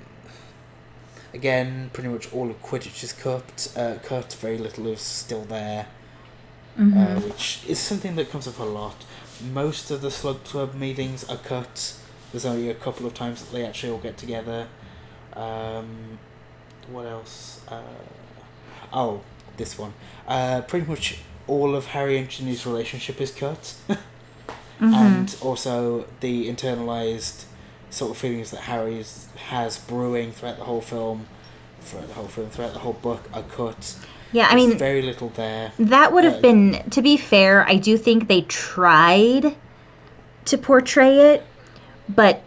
again, 1.33 1.91
pretty 1.93 2.09
much 2.09 2.33
all 2.33 2.51
of 2.51 2.61
Quidditch 2.63 3.05
is 3.05 3.13
cut. 3.13 3.73
Uh, 3.77 3.97
cut. 4.03 4.33
Very 4.33 4.59
little 4.59 4.89
is 4.89 5.01
still 5.01 5.45
there 5.45 5.87
Mhm. 6.79 6.97
uh, 7.17 7.21
which 7.21 7.61
is 7.69 7.79
something 7.79 8.15
that 8.17 8.31
comes 8.31 8.47
up 8.49 8.59
a 8.59 8.65
lot. 8.65 8.95
Most 9.53 9.91
of 9.91 10.01
the 10.03 10.11
Slug 10.11 10.45
Club 10.45 10.75
meetings 10.75 11.25
are 11.25 11.37
cut. 11.37 11.95
There's 12.33 12.45
only 12.47 12.69
a 12.71 12.75
couple 12.75 13.07
of 13.07 13.15
times 13.15 13.43
that 13.43 13.53
they 13.53 13.65
actually 13.67 13.93
all 13.93 13.99
get 13.99 14.17
together. 14.17 14.69
Um, 15.35 16.19
what 16.91 17.07
else? 17.07 17.61
Uh, 17.69 17.83
oh, 18.93 19.21
this 19.57 19.79
one. 19.79 19.93
Uh, 20.29 20.61
pretty 20.63 20.87
much 20.87 21.19
all 21.47 21.75
of 21.75 21.87
Harry 21.87 22.17
and 22.19 22.29
Ginny's 22.29 22.65
relationship 22.67 23.21
is 23.21 23.31
cut, 23.33 23.75
Mhm. 24.81 24.95
and 24.95 25.37
also 25.41 26.07
the 26.21 26.49
internalized 26.51 27.45
sort 27.91 28.13
of 28.13 28.17
feelings 28.19 28.51
that 28.53 28.61
Harry 28.63 28.99
is, 29.01 29.27
has 29.49 29.77
brewing 29.79 30.31
throughout 30.33 30.59
the 30.59 30.65
whole 30.65 30.81
film, 30.81 31.27
throughout 31.83 32.07
the 32.09 32.15
whole 32.15 32.29
film, 32.29 32.49
throughout 32.51 32.73
the 32.73 32.79
whole 32.81 32.93
book 32.95 33.29
are 33.35 33.43
cut. 33.43 33.95
Yeah, 34.33 34.47
I 34.49 34.55
There's 34.55 34.69
mean 34.69 34.79
very 34.79 35.03
little 35.03 35.31
there. 35.31 35.73
That 35.79 36.13
would 36.13 36.25
have 36.25 36.37
Uh, 36.37 36.41
been, 36.41 36.83
to 36.91 37.03
be 37.03 37.17
fair, 37.17 37.67
I 37.69 37.77
do 37.77 37.97
think 37.97 38.29
they 38.29 38.43
tried 38.43 39.55
to 40.47 40.59
portray 40.59 41.35
it, 41.35 41.45
but 42.09 42.43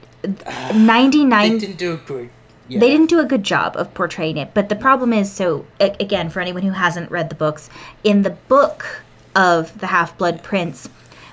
ninety 0.74 1.26
nine. 1.36 1.54
They 1.54 1.60
didn't 1.60 1.78
do 1.78 1.94
a 1.94 1.98
good. 1.98 2.30
Yeah. 2.70 2.80
They 2.80 2.90
didn't 2.90 3.10
do 3.10 3.20
a 3.20 3.26
good 3.26 3.44
job 3.44 3.76
of 3.76 3.94
portraying 3.94 4.38
it. 4.38 4.54
But 4.54 4.70
the 4.70 4.76
problem 4.78 5.12
is, 5.12 5.32
so 5.32 5.66
again, 5.80 6.30
for 6.30 6.40
anyone 6.40 6.64
who 6.64 6.72
hasn't 6.72 7.12
read 7.12 7.30
the 7.30 7.36
books, 7.36 7.70
in 8.04 8.22
the 8.22 8.30
book 8.32 8.86
of 9.36 9.78
the 9.80 9.88
Half 9.88 10.18
Blood 10.18 10.42
Prince, 10.44 10.88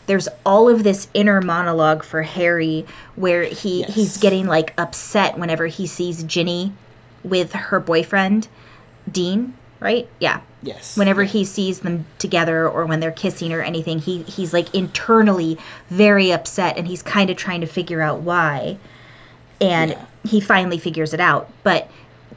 there's 0.07 0.29
all 0.45 0.69
of 0.69 0.83
this 0.83 1.07
inner 1.15 1.41
monologue 1.41 2.03
for 2.03 2.23
Harry 2.23 2.85
where 3.15 3.45
he 3.45 3.81
Yes. 3.81 3.95
he's 3.95 4.17
getting 4.17 4.47
like 4.47 4.75
upset 4.77 5.39
whenever 5.39 5.69
he 5.69 5.87
sees 5.87 6.25
Ginny 6.25 6.73
with 7.23 7.53
her 7.53 7.79
boyfriend, 7.79 8.49
Dean. 9.11 9.55
Right? 9.81 10.07
Yeah 10.19 10.41
Yes. 10.63 10.95
whenever 10.99 11.25
he 11.25 11.45
sees 11.45 11.81
them 11.81 12.05
together 12.19 12.69
or 12.69 12.85
when 12.85 13.01
they're 13.01 13.11
kissing 13.11 13.51
or 13.55 13.63
anything 13.63 13.99
he 13.99 14.23
he's 14.25 14.53
like 14.53 14.75
internally 14.75 15.57
very 15.89 16.33
upset 16.33 16.77
and 16.77 16.87
he's 16.87 17.03
kind 17.03 17.31
of 17.31 17.37
trying 17.39 17.63
to 17.63 17.67
figure 17.67 18.03
out 18.03 18.21
why 18.21 18.77
and 19.61 19.93
Yeah. 19.93 20.05
he 20.29 20.41
finally 20.41 20.79
figures 20.79 21.15
it 21.15 21.21
out. 21.21 21.51
But 21.65 21.89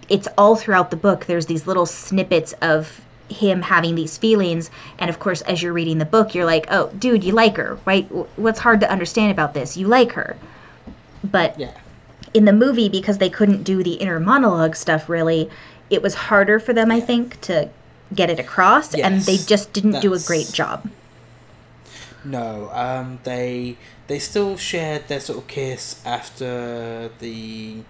it's 0.09 0.27
all 0.37 0.55
throughout 0.55 0.89
the 0.89 0.95
book. 0.97 1.25
There's 1.25 1.45
these 1.45 1.67
little 1.67 1.85
snippets 1.85 2.53
of 2.61 2.99
him 3.29 3.61
having 3.61 3.95
these 3.95 4.17
feelings, 4.17 4.69
and 4.99 5.09
of 5.09 5.19
course, 5.19 5.41
as 5.41 5.63
you're 5.63 5.71
reading 5.73 5.97
the 5.97 6.05
book, 6.05 6.35
you're 6.35 6.45
like, 6.45 6.67
"Oh, 6.69 6.89
dude, 6.99 7.23
you 7.23 7.31
like 7.31 7.55
her, 7.57 7.77
right? 7.85 8.05
What's 8.37 8.59
hard 8.59 8.81
to 8.81 8.91
understand 8.91 9.31
about 9.31 9.53
this? 9.53 9.77
You 9.77 9.87
like 9.87 10.11
her." 10.11 10.35
But 11.23 11.57
Yeah. 11.57 11.71
in 12.33 12.43
the 12.45 12.51
movie 12.53 12.89
because 12.89 13.17
they 13.19 13.29
couldn't 13.29 13.63
do 13.63 13.81
the 13.83 13.93
inner 13.93 14.19
monologue 14.19 14.75
stuff 14.75 15.07
really 15.07 15.49
it 15.93 16.01
was 16.01 16.13
harder 16.13 16.59
for 16.59 16.73
them 16.73 16.91
i 16.91 16.99
think 16.99 17.39
to 17.41 17.69
get 18.13 18.29
it 18.29 18.39
across 18.39 18.93
and 18.93 19.21
they 19.21 19.37
just 19.37 19.73
didn't 19.73 19.99
do 20.01 20.13
a 20.13 20.19
great 20.19 20.49
job 20.51 20.89
No, 22.25 22.69
um, 22.71 23.19
they 23.23 23.75
they 24.07 24.19
still 24.19 24.55
shared 24.55 25.07
their 25.09 25.19
sort 25.19 25.39
of 25.39 25.47
kiss 25.47 25.99
after 26.05 27.09
the 27.19 27.83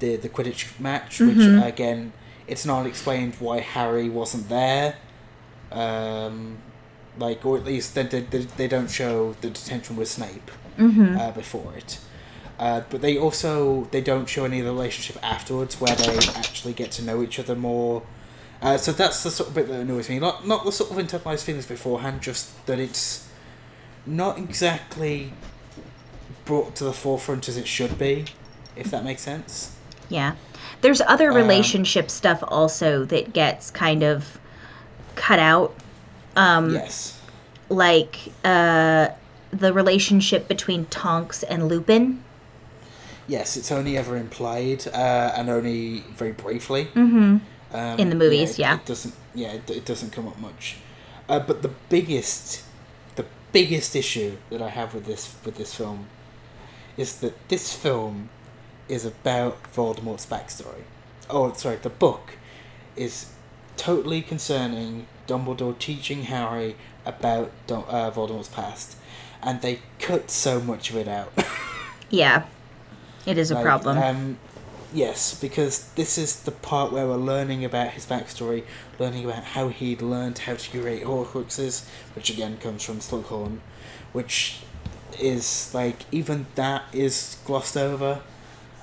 the 0.00 0.16
the 0.16 0.28
Quidditch 0.28 0.78
match, 0.78 1.12
which 1.20 1.38
Mhm. 1.38 1.64
again, 1.66 2.12
it's 2.46 2.66
not 2.66 2.84
explained 2.86 3.32
why 3.40 3.60
Harry 3.60 4.08
wasn't 4.20 4.48
there. 4.50 4.96
Um, 5.72 6.58
like, 7.18 7.44
or 7.46 7.56
at 7.56 7.64
least 7.64 7.94
they, 7.94 8.02
they, 8.02 8.20
they 8.60 8.68
don't 8.68 8.90
show 8.90 9.34
the 9.40 9.48
detention 9.50 9.96
with 9.96 10.08
Snape 10.08 10.50
mm-hmm. 10.78 11.16
uh, 11.16 11.30
before 11.30 11.72
it. 11.76 11.98
Uh, 12.58 12.82
but 12.90 13.02
they 13.02 13.18
also 13.18 13.84
they 13.90 14.00
don't 14.00 14.28
show 14.28 14.44
any 14.44 14.60
of 14.60 14.66
the 14.66 14.72
relationship 14.72 15.18
afterwards 15.24 15.80
where 15.80 15.96
they 15.96 16.30
actually 16.36 16.72
get 16.72 16.92
to 16.92 17.02
know 17.02 17.22
each 17.22 17.38
other 17.38 17.56
more. 17.56 18.06
Uh, 18.62 18.78
so 18.78 18.92
that's 18.92 19.22
the 19.22 19.30
sort 19.30 19.48
of 19.50 19.54
bit 19.54 19.68
that 19.68 19.80
annoys 19.80 20.08
me. 20.08 20.18
Not 20.18 20.46
not 20.46 20.64
the 20.64 20.72
sort 20.72 20.90
of 20.90 20.96
internalized 20.98 21.44
feelings 21.44 21.66
beforehand, 21.66 22.22
just 22.22 22.64
that 22.66 22.78
it's 22.78 23.28
not 24.06 24.38
exactly 24.38 25.34
brought 26.44 26.76
to 26.76 26.84
the 26.84 26.92
forefront 26.92 27.48
as 27.48 27.56
it 27.56 27.66
should 27.68 27.98
be, 27.98 28.26
if 28.76 28.90
that 28.90 29.04
makes 29.04 29.22
sense. 29.22 29.76
yeah 30.08 30.36
there's 30.80 31.00
other 31.02 31.30
Um, 31.30 31.34
relationship 31.34 32.10
stuff 32.10 32.42
also 32.48 33.04
that 33.06 33.32
gets 33.32 33.70
kind 33.70 34.02
of 34.02 34.38
cut 35.14 35.38
out 35.38 35.74
um 36.36 36.74
yes. 36.74 37.22
like 37.68 38.32
uh 38.44 39.08
the 39.50 39.72
relationship 39.72 40.48
between 40.48 40.86
tonks 40.86 41.42
and 41.44 41.68
lupin 41.68 42.23
Yes, 43.26 43.56
it's 43.56 43.72
only 43.72 43.96
ever 43.96 44.16
implied, 44.16 44.86
uh, 44.88 45.32
and 45.36 45.48
only 45.48 46.00
very 46.14 46.32
briefly. 46.32 46.86
mm-hmm 46.86 47.38
Um, 47.72 47.98
In 47.98 48.10
the 48.10 48.16
movies, 48.16 48.52
it, 48.52 48.58
yeah. 48.58 48.74
It 48.76 48.86
doesn't. 48.86 49.14
Yeah, 49.34 49.52
it, 49.52 49.70
it 49.70 49.84
doesn't 49.84 50.12
come 50.12 50.28
up 50.28 50.38
much. 50.38 50.76
Uh, 51.28 51.40
but 51.40 51.62
the 51.62 51.70
biggest, 51.88 52.62
the 53.16 53.24
biggest 53.52 53.96
issue 53.96 54.36
that 54.50 54.60
I 54.60 54.68
have 54.68 54.94
with 54.94 55.06
this 55.06 55.34
with 55.44 55.56
this 55.56 55.74
film, 55.74 56.06
is 56.96 57.16
that 57.20 57.48
this 57.48 57.74
film 57.74 58.28
is 58.88 59.04
about 59.06 59.62
Voldemort's 59.74 60.26
backstory. 60.26 60.84
Oh, 61.30 61.52
sorry, 61.54 61.76
the 61.76 61.90
book 61.90 62.36
is 62.96 63.32
totally 63.76 64.20
concerning 64.22 65.06
Dumbledore 65.26 65.78
teaching 65.78 66.24
Harry 66.24 66.76
about 67.06 67.50
uh, 67.70 68.10
Voldemort's 68.10 68.48
past, 68.48 68.96
and 69.42 69.62
they 69.62 69.80
cut 69.98 70.30
so 70.30 70.60
much 70.60 70.90
of 70.90 70.96
it 70.96 71.08
out. 71.08 71.32
yeah 72.10 72.44
it 73.26 73.38
is 73.38 73.50
a 73.50 73.60
problem 73.60 73.98
Um, 73.98 74.38
yes, 74.92 75.38
because 75.40 75.88
this 75.94 76.18
is 76.18 76.40
the 76.42 76.50
part 76.50 76.92
where 76.92 77.06
we're 77.06 77.16
learning 77.16 77.64
about 77.64 77.90
his 77.90 78.06
backstory, 78.06 78.64
learning 78.98 79.24
about 79.24 79.44
how 79.44 79.68
he'd 79.68 80.02
learned 80.02 80.38
how 80.38 80.54
to 80.54 80.70
create 80.70 81.04
Horcruxes, 81.04 81.86
which 82.14 82.30
again 82.30 82.58
comes 82.58 82.82
from 82.84 82.98
Slughorn, 82.98 83.58
which 84.12 84.60
is 85.20 85.72
like 85.74 86.04
even 86.10 86.46
that 86.54 86.84
is 86.92 87.36
glossed 87.44 87.76
over. 87.76 88.20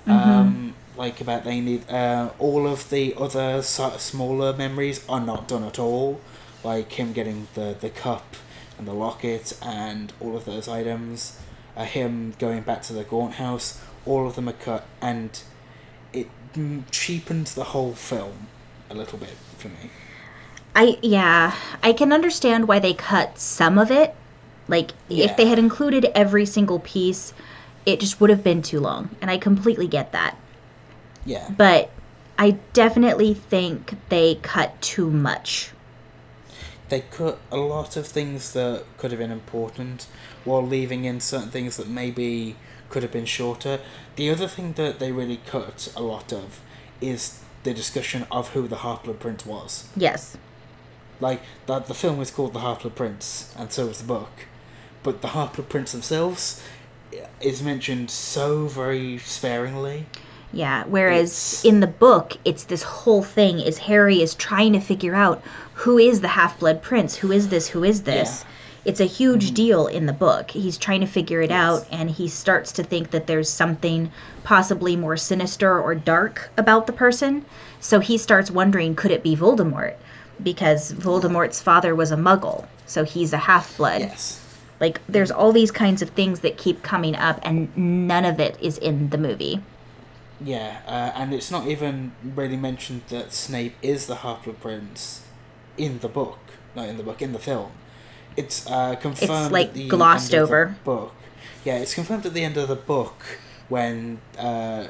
Um, 0.07 0.73
like 0.97 1.21
about 1.21 1.43
they 1.43 1.61
need 1.61 1.89
uh, 1.89 2.31
all 2.39 2.67
of 2.67 2.89
the 2.89 3.13
other 3.17 3.61
sort 3.61 3.93
of 3.95 4.01
smaller 4.01 4.51
memories 4.53 5.05
are 5.07 5.21
not 5.21 5.47
done 5.47 5.63
at 5.63 5.79
all, 5.79 6.19
like 6.63 6.91
him 6.93 7.13
getting 7.13 7.47
the 7.53 7.75
the 7.79 7.89
cup 7.89 8.35
and 8.77 8.87
the 8.87 8.93
locket 8.93 9.57
and 9.61 10.11
all 10.19 10.35
of 10.35 10.45
those 10.45 10.67
items. 10.67 11.39
Uh, 11.77 11.85
him 11.85 12.33
going 12.39 12.61
back 12.61 12.81
to 12.81 12.93
the 12.93 13.03
Gaunt 13.03 13.35
house, 13.35 13.81
all 14.05 14.27
of 14.27 14.35
them 14.35 14.49
are 14.49 14.53
cut, 14.53 14.87
and 15.01 15.41
it 16.13 16.29
cheapened 16.91 17.47
the 17.47 17.65
whole 17.65 17.93
film 17.95 18.47
a 18.89 18.95
little 18.95 19.17
bit 19.19 19.37
for 19.57 19.69
me. 19.69 19.91
I 20.75 20.99
yeah, 21.01 21.55
I 21.81 21.93
can 21.93 22.11
understand 22.11 22.67
why 22.67 22.79
they 22.79 22.93
cut 22.93 23.39
some 23.39 23.77
of 23.77 23.89
it. 23.89 24.13
Like 24.67 24.91
if 25.07 25.37
they 25.37 25.47
had 25.47 25.57
included 25.59 26.11
every 26.13 26.45
single 26.45 26.79
piece, 26.79 27.33
it 27.85 28.01
just 28.01 28.19
would 28.19 28.29
have 28.29 28.43
been 28.43 28.61
too 28.61 28.81
long, 28.81 29.15
and 29.21 29.31
I 29.31 29.37
completely 29.37 29.87
get 29.87 30.11
that. 30.11 30.37
Yeah, 31.25 31.51
But 31.55 31.91
I 32.39 32.59
definitely 32.73 33.35
think 33.35 33.95
they 34.09 34.39
cut 34.41 34.81
too 34.81 35.11
much. 35.11 35.75
they 36.89 37.01
cut 37.01 37.39
a 37.51 37.57
lot 37.57 37.95
of 37.97 38.07
things 38.07 38.53
that 38.53 38.83
could 38.97 39.11
have 39.11 39.19
been 39.19 39.31
important 39.31 40.07
while 40.43 40.65
leaving 40.65 41.05
in 41.05 41.19
certain 41.19 41.49
things 41.49 41.77
that 41.77 41.87
maybe 41.87 42.55
could 42.91 43.01
have 43.03 43.11
been 43.11 43.25
shorter. 43.25 43.79
The 44.17 44.29
other 44.29 44.47
thing 44.47 44.73
that 44.73 44.99
they 44.99 45.11
really 45.11 45.39
cut 45.47 45.91
a 45.95 46.01
lot 46.03 46.31
of 46.31 46.59
is 46.99 47.39
the 47.63 47.73
discussion 47.73 48.27
of 48.29 48.49
who 48.49 48.67
the 48.67 48.77
Half-Blood 48.77 49.19
Prince 49.19 49.45
was. 49.45 49.87
Yes. 49.95 50.37
Like 51.19 51.41
that, 51.67 51.87
the 51.87 51.93
film 51.93 52.19
is 52.21 52.31
called 52.31 52.53
The 52.53 52.59
Half-Blood 52.59 52.95
Prince, 52.95 53.53
and 53.57 53.71
so 53.71 53.87
is 53.87 53.99
the 53.99 54.07
book. 54.07 54.45
But 55.03 55.21
the 55.21 55.29
Half-Blood 55.29 55.69
Prince 55.69 55.91
themselves 55.93 56.61
eh, 57.13 57.25
is 57.39 57.63
mentioned 57.63 58.11
so 58.11 58.67
very 58.67 59.17
sparingly. 59.19 60.05
Yeah, 60.53 60.83
whereas 60.85 61.29
It's- 61.31 61.65
in 61.65 61.79
the 61.79 61.87
book, 61.87 62.37
it's 62.43 62.65
this 62.65 62.83
whole 62.83 63.23
thing 63.23 63.59
is 63.61 63.77
Harry 63.77 64.21
is 64.21 64.35
trying 64.35 64.73
to 64.73 64.81
figure 64.81 65.15
out 65.15 65.41
who 65.75 65.97
is 65.97 66.19
the 66.21 66.27
half-blood 66.27 66.81
prince, 66.81 67.15
who 67.15 67.31
is 67.31 67.47
this, 67.47 67.67
who 67.69 67.83
is 67.85 68.01
this. 68.03 68.43
It's 68.83 68.99
a 68.99 69.05
huge 69.05 69.51
deal 69.51 69.85
in 69.85 70.07
the 70.07 70.13
book. 70.13 70.51
He's 70.51 70.77
trying 70.77 71.01
to 71.01 71.07
figure 71.07 71.41
it 71.41 71.51
Yes. 71.51 71.59
out 71.59 71.87
and 71.91 72.09
he 72.09 72.27
starts 72.27 72.71
to 72.73 72.83
think 72.83 73.11
that 73.11 73.27
there's 73.27 73.49
something 73.49 74.11
possibly 74.43 74.95
more 74.95 75.17
sinister 75.17 75.79
or 75.79 75.93
dark 75.93 76.49
about 76.57 76.87
the 76.87 76.93
person. 76.93 77.45
So 77.79 77.99
he 77.99 78.17
starts 78.17 78.49
wondering 78.49 78.95
could 78.95 79.11
it 79.11 79.21
be 79.23 79.35
Voldemort? 79.35 79.93
Because 80.41 80.93
Voldemort's 80.93 81.61
father 81.61 81.93
was 81.93 82.11
a 82.11 82.15
muggle, 82.15 82.65
so 82.87 83.03
he's 83.03 83.33
a 83.33 83.37
half-blood. 83.37 84.01
Yes. 84.01 84.39
Like 84.79 84.99
there's 85.07 85.29
all 85.29 85.51
these 85.51 85.69
kinds 85.69 86.01
of 86.01 86.09
things 86.09 86.39
that 86.39 86.57
keep 86.57 86.81
coming 86.81 87.15
up 87.15 87.39
and 87.43 87.69
none 87.77 88.25
of 88.25 88.39
it 88.39 88.57
is 88.59 88.79
in 88.79 89.11
the 89.11 89.17
movie. 89.19 89.61
Yeah, 90.43 90.79
uh, 90.87 91.11
and 91.15 91.35
it's 91.35 91.51
not 91.51 91.67
even 91.67 92.13
really 92.23 92.57
mentioned 92.57 93.03
that 93.09 93.31
Snape 93.31 93.75
is 93.83 94.07
the 94.07 94.15
Half-Blood 94.15 94.59
Prince 94.59 95.21
in 95.77 95.99
the 95.99 96.07
book. 96.09 96.39
Not 96.75 96.89
in 96.89 96.97
the 96.97 97.03
book, 97.03 97.21
in 97.21 97.31
the 97.31 97.37
film. 97.37 97.73
It's 98.37 98.65
uh, 98.67 98.95
confirmed. 98.95 99.51
like, 99.51 99.69
at 99.69 99.73
the 99.73 99.87
glossed 99.87 100.33
end 100.33 100.43
of 100.43 100.49
the 100.49 100.55
over. 100.55 100.75
book. 100.83 101.13
Yeah, 101.63 101.77
it's 101.77 101.93
confirmed 101.93 102.25
at 102.25 102.33
the 102.33 102.43
end 102.43 102.57
of 102.57 102.67
the 102.67 102.75
book 102.75 103.23
when 103.69 104.19
uh, 104.37 104.87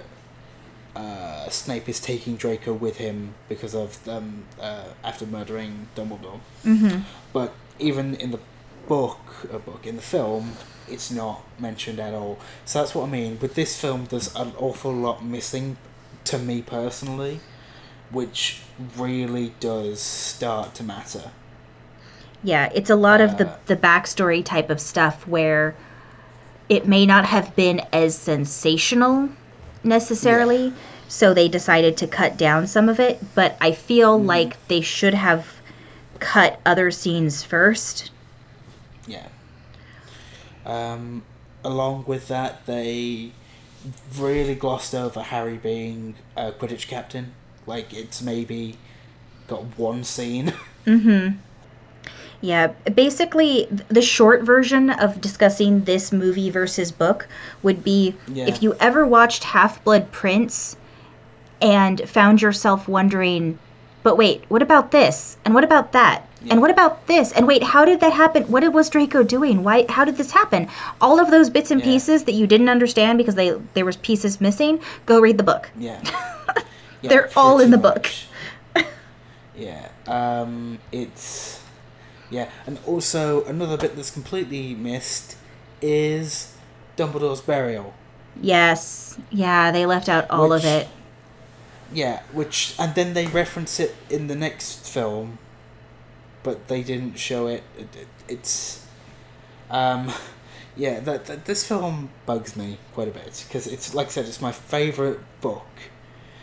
uh, 0.95 1.49
Snape 1.49 1.89
is 1.89 1.99
taking 1.99 2.35
Draco 2.35 2.73
with 2.73 2.97
him 2.97 3.33
because 3.49 3.75
of 3.75 4.07
um, 4.07 4.43
uh, 4.59 4.85
after 5.03 5.25
murdering 5.25 5.87
Dumbledore. 5.95 6.39
Mm-hmm. 6.65 7.01
But 7.33 7.53
even 7.79 8.15
in 8.15 8.31
the 8.31 8.39
book, 8.87 9.47
a 9.51 9.59
book 9.59 9.85
in 9.85 9.95
the 9.95 10.01
film, 10.01 10.53
it's 10.87 11.11
not 11.11 11.43
mentioned 11.59 11.99
at 11.99 12.13
all. 12.13 12.39
So 12.65 12.79
that's 12.79 12.93
what 12.95 13.05
I 13.05 13.09
mean. 13.09 13.39
With 13.39 13.55
this 13.55 13.79
film, 13.79 14.05
there's 14.05 14.33
an 14.35 14.53
awful 14.57 14.93
lot 14.93 15.23
missing 15.23 15.77
to 16.25 16.37
me 16.37 16.61
personally, 16.61 17.39
which 18.09 18.61
really 18.97 19.53
does 19.59 19.99
start 19.99 20.75
to 20.75 20.83
matter. 20.83 21.31
Yeah, 22.43 22.69
it's 22.75 22.91
a 22.91 22.95
lot 22.95 23.19
of 23.21 23.37
the 23.37 23.49
Uh, 23.49 23.57
the 23.65 23.75
backstory 23.75 24.45
type 24.45 24.69
of 24.69 24.79
stuff 24.79 25.25
where 25.27 25.75
it 26.69 26.87
may 26.87 27.05
not 27.05 27.25
have 27.25 27.55
been 27.55 27.81
as 27.93 28.17
sensational 28.17 29.29
necessarily, 29.83 30.75
so 31.07 31.33
they 31.33 31.49
decided 31.49 31.97
to 31.97 32.07
cut 32.07 32.37
down 32.37 32.67
some 32.67 32.89
of 32.89 32.99
it, 32.99 33.23
but 33.35 33.57
I 33.61 33.73
feel 33.73 34.19
Mm-hmm. 34.19 34.25
like 34.25 34.67
they 34.67 34.81
should 34.81 35.13
have 35.15 35.61
cut 36.19 36.61
other 36.65 36.91
scenes 36.91 37.43
first. 37.43 38.11
Yeah. 39.07 39.27
Um, 40.65 41.23
along 41.63 42.05
with 42.07 42.27
that, 42.27 42.65
they 42.65 43.33
really 44.17 44.55
glossed 44.55 44.93
over 44.93 45.21
Harry 45.23 45.57
being 45.57 46.15
a 46.37 46.51
Quidditch 46.51 46.87
captain. 46.87 47.33
Like 47.65 47.93
it's 47.93 48.21
maybe 48.21 48.77
got 49.47 49.77
one 49.77 50.03
scene. 50.03 50.53
Mhm. 50.85 51.41
Yeah, 52.41 52.67
basically 52.95 53.67
the 53.89 54.01
short 54.01 54.41
version 54.43 54.89
of 54.89 55.21
discussing 55.21 55.83
this 55.83 56.11
movie 56.11 56.49
versus 56.49 56.91
book 56.91 57.27
would 57.61 57.83
be 57.83 58.15
Yeah. 58.27 58.47
if 58.47 58.63
you 58.63 58.75
ever 58.79 59.05
watched 59.05 59.43
Half-Blood 59.43 60.11
Prince 60.11 60.75
and 61.61 62.01
found 62.09 62.41
yourself 62.41 62.87
wondering, 62.87 63.59
but 64.01 64.17
wait, 64.17 64.43
what 64.47 64.63
about 64.63 64.89
this? 64.89 65.37
And 65.45 65.53
what 65.53 65.63
about 65.63 65.91
that? 65.91 66.27
Yeah. 66.43 66.53
And 66.53 66.61
what 66.61 66.71
about 66.71 67.05
this? 67.05 67.31
And 67.33 67.45
wait, 67.45 67.61
how 67.61 67.85
did 67.85 67.99
that 67.99 68.13
happen? 68.13 68.41
What 68.45 68.67
was 68.73 68.89
Draco 68.89 69.21
doing? 69.21 69.61
Why? 69.63 69.85
How 69.87 70.03
did 70.03 70.17
this 70.17 70.31
happen? 70.31 70.67
All 70.99 71.19
of 71.19 71.29
those 71.29 71.51
bits 71.51 71.69
and 71.69 71.79
Yeah. 71.79 71.85
pieces 71.85 72.23
that 72.23 72.31
you 72.33 72.47
didn't 72.47 72.69
understand 72.69 73.19
because 73.19 73.35
they 73.35 73.51
there 73.75 73.85
was 73.85 73.97
pieces 73.97 74.41
missing. 74.41 74.79
Go 75.05 75.19
read 75.19 75.37
the 75.37 75.43
book. 75.43 75.69
Yeah. 75.77 75.99
Yeah, 77.03 77.09
They're 77.09 77.29
all 77.35 77.59
in 77.59 77.71
the 77.71 77.79
book. 77.79 78.09
yeah. 79.57 79.87
Um, 80.07 80.77
it's 80.91 81.60
yeah, 82.31 82.49
and 82.65 82.79
also 82.87 83.43
another 83.45 83.77
bit 83.77 83.95
that's 83.95 84.09
completely 84.09 84.73
missed 84.73 85.37
is 85.81 86.55
Dumbledore's 86.95 87.41
burial. 87.41 87.93
Yes. 88.39 89.19
Yeah, 89.29 89.71
they 89.71 89.85
left 89.85 90.07
out 90.09 90.29
all 90.29 90.53
of 90.53 90.63
it. 90.63 90.87
Yeah, 91.93 92.23
which 92.31 92.73
and 92.79 92.95
then 92.95 93.13
they 93.13 93.27
reference 93.27 93.79
it 93.79 93.95
in 94.09 94.27
the 94.27 94.35
next 94.35 94.87
film, 94.87 95.39
but 96.41 96.69
they 96.69 96.83
didn't 96.83 97.19
show 97.19 97.47
it. 97.47 97.63
it, 97.77 97.95
it 97.95 98.07
it's, 98.29 98.87
um, 99.69 100.11
yeah, 100.77 101.01
that, 101.01 101.25
that 101.25 101.45
this 101.45 101.67
film 101.67 102.09
bugs 102.25 102.55
me 102.55 102.77
quite 102.93 103.09
a 103.09 103.11
bit 103.11 103.43
because 103.45 103.67
it's 103.67 103.93
like 103.93 104.07
I 104.07 104.11
said, 104.11 104.25
it's 104.25 104.41
my 104.41 104.53
favorite 104.53 105.19
book, 105.41 105.67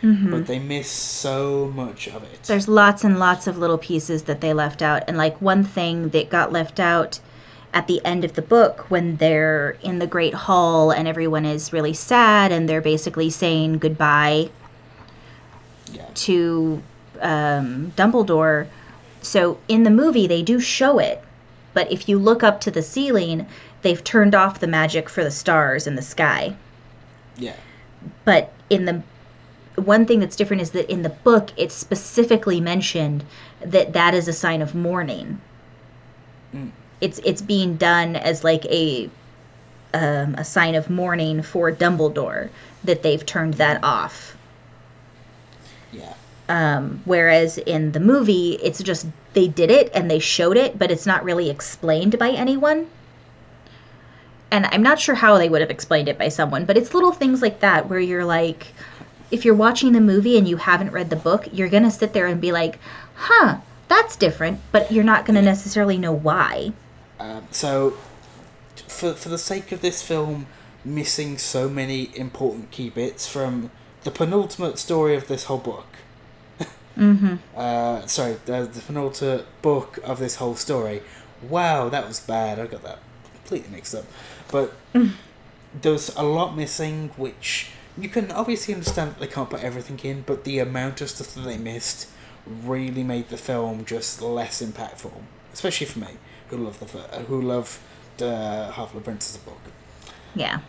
but 0.01 0.47
they 0.47 0.59
miss 0.59 0.89
so 0.89 1.71
much 1.75 2.07
of 2.07 2.23
it. 2.23 2.43
There's 2.43 2.67
lots 2.67 3.03
and 3.03 3.19
lots 3.19 3.47
of 3.47 3.57
little 3.57 3.77
pieces 3.77 4.23
that 4.23 4.41
they 4.41 4.53
left 4.53 4.81
out. 4.81 5.03
And 5.07 5.17
like 5.17 5.41
one 5.41 5.63
thing 5.63 6.09
that 6.09 6.29
got 6.29 6.51
left 6.51 6.79
out 6.79 7.19
at 7.73 7.87
the 7.87 8.03
end 8.05 8.23
of 8.23 8.33
the 8.33 8.41
book 8.41 8.89
when 8.89 9.17
they're 9.17 9.77
in 9.81 9.99
the 9.99 10.07
Great 10.07 10.33
Hall 10.33 10.91
and 10.91 11.07
everyone 11.07 11.45
is 11.45 11.73
really 11.73 11.93
sad 11.93 12.51
and 12.51 12.67
they're 12.67 12.81
basically 12.81 13.29
saying 13.29 13.77
goodbye 13.77 14.49
yeah, 15.91 16.05
to 16.13 16.81
um, 17.21 17.91
Dumbledore. 17.95 18.67
So 19.21 19.59
in 19.67 19.83
the 19.83 19.91
movie, 19.91 20.27
they 20.27 20.41
do 20.41 20.59
show 20.59 20.99
it. 20.99 21.21
But 21.73 21.91
if 21.91 22.09
you 22.09 22.17
look 22.17 22.41
up 22.41 22.61
to 22.61 22.71
the 22.71 22.81
ceiling, 22.81 23.45
they've 23.81 24.03
turned 24.03 24.33
off 24.33 24.59
the 24.59 24.67
magic 24.67 25.09
for 25.09 25.23
the 25.23 25.31
stars 25.31 25.87
in 25.87 25.95
the 25.95 26.01
sky. 26.01 26.55
yeah, 27.37 27.55
but 28.23 28.53
in 28.69 28.85
the 28.85 29.03
one 29.79 30.05
thing 30.05 30.19
that's 30.19 30.35
different 30.35 30.61
is 30.61 30.71
that 30.71 30.91
in 30.91 31.01
the 31.03 31.09
book 31.09 31.49
it's 31.57 31.75
specifically 31.75 32.59
mentioned 32.59 33.23
that 33.61 33.93
that 33.93 34.13
is 34.13 34.27
a 34.27 34.33
sign 34.33 34.61
of 34.61 34.75
mourning. 34.75 35.41
Mm. 36.53 36.71
it's 36.99 37.19
it's 37.19 37.41
being 37.41 37.77
done 37.77 38.15
as 38.15 38.43
like 38.43 38.65
a 38.65 39.09
um, 39.93 40.35
a 40.35 40.43
sign 40.43 40.75
of 40.75 40.89
mourning 40.89 41.41
for 41.43 41.71
Dumbledore 41.71 42.49
that 42.83 43.03
they've 43.03 43.23
turned 43.25 43.55
that 43.55 43.83
off. 43.83 44.35
Yeah, 45.91 46.13
um, 46.47 47.01
whereas 47.05 47.59
in 47.59 47.91
the 47.91 47.99
movie 47.99 48.57
it's 48.63 48.81
just 48.81 49.05
they 49.33 49.47
did 49.47 49.69
it 49.69 49.91
and 49.93 50.09
they 50.09 50.19
showed 50.19 50.57
it 50.57 50.79
but 50.79 50.89
it's 50.89 51.05
not 51.05 51.23
really 51.23 51.49
explained 51.49 52.17
by 52.17 52.31
anyone. 52.31 52.87
And 54.51 54.65
i'm 54.65 54.81
not 54.81 54.99
sure 54.99 55.13
how 55.13 55.37
they 55.37 55.47
would 55.47 55.61
have 55.61 55.69
explained 55.69 56.07
it 56.07 56.17
by 56.17 56.29
someone 56.29 56.65
but 56.65 56.75
it's 56.75 56.95
little 56.95 57.11
things 57.11 57.43
like 57.43 57.59
that 57.59 57.87
where 57.87 57.99
you're 57.99 58.25
like 58.25 58.73
if 59.31 59.45
you're 59.45 59.55
watching 59.55 59.91
the 59.93 60.01
movie 60.01 60.37
and 60.37 60.47
you 60.47 60.57
haven't 60.57 60.91
read 60.91 61.09
the 61.09 61.15
book 61.15 61.47
you're 61.51 61.69
gonna 61.69 61.91
sit 61.91 62.13
there 62.13 62.27
and 62.27 62.39
be 62.41 62.51
like 62.51 62.79
huh 63.15 63.57
that's 63.87 64.15
different 64.15 64.59
but 64.71 64.91
you're 64.91 65.03
not 65.03 65.25
gonna 65.25 65.41
necessarily 65.41 65.97
know 65.97 66.11
why 66.13 66.71
Um, 67.19 67.43
so, 67.51 67.97
for 68.87 69.13
for 69.13 69.29
the 69.29 69.37
sake 69.37 69.71
of 69.71 69.81
this 69.81 70.01
film 70.01 70.45
missing 70.85 71.37
so 71.37 71.67
many 71.69 72.09
important 72.17 72.71
key 72.71 72.89
bits 72.89 73.27
from 73.27 73.69
the 74.03 74.11
penultimate 74.11 74.79
story 74.79 75.15
of 75.15 75.27
this 75.27 75.43
whole 75.45 75.57
book. 75.57 75.87
mm-hmm 76.97 77.35
Uh, 77.55 78.05
sorry, 78.07 78.37
the, 78.45 78.63
the 78.71 78.79
penultimate 78.81 79.45
book 79.61 79.99
of 80.03 80.19
this 80.19 80.35
whole 80.35 80.55
story. 80.55 81.01
Wow, 81.41 81.89
that 81.89 82.07
was 82.07 82.19
bad. 82.21 82.59
I 82.59 82.67
got 82.67 82.83
that 82.83 82.99
completely 83.35 83.69
mixed 83.75 83.93
up. 83.95 84.05
But 84.51 84.73
there's 85.81 86.15
a 86.15 86.23
lot 86.23 86.55
missing, 86.55 87.11
which 87.17 87.71
you 88.01 88.09
can 88.09 88.31
obviously 88.31 88.73
understand 88.73 89.11
that 89.11 89.19
they 89.19 89.27
can't 89.27 89.49
put 89.49 89.63
everything 89.63 89.99
in, 89.99 90.21
but 90.21 90.43
the 90.43 90.59
amount 90.59 91.01
of 91.01 91.09
stuff 91.09 91.33
that 91.35 91.41
they 91.41 91.57
missed 91.57 92.07
really 92.45 93.03
made 93.03 93.29
the 93.29 93.37
film 93.37 93.85
just 93.85 94.21
less 94.21 94.61
impactful, 94.61 95.13
especially 95.53 95.87
for 95.87 95.99
me, 95.99 96.07
who 96.49 96.57
love 96.57 96.79
the 96.79 96.99
uh, 96.99 97.19
who 97.23 97.41
love 97.41 97.79
the 98.17 98.71
Half 98.73 98.91
Blood 98.91 99.03
Prince 99.03 99.29
as 99.29 99.41
a 99.41 99.45
book. 99.45 99.61
yeah 100.35 100.59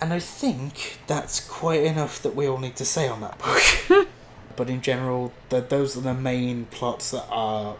And 0.00 0.12
I 0.12 0.18
think 0.18 0.98
that's 1.06 1.46
quite 1.46 1.84
enough 1.84 2.20
that 2.22 2.34
we 2.34 2.46
all 2.48 2.58
need 2.58 2.76
to 2.76 2.84
say 2.84 3.08
on 3.08 3.20
that 3.20 3.38
book. 3.38 4.08
but 4.56 4.68
in 4.68 4.82
general, 4.82 5.32
the, 5.50 5.60
those 5.60 5.96
are 5.96 6.00
the 6.00 6.14
main 6.14 6.66
plots 6.66 7.10
that 7.12 7.26
are 7.30 7.76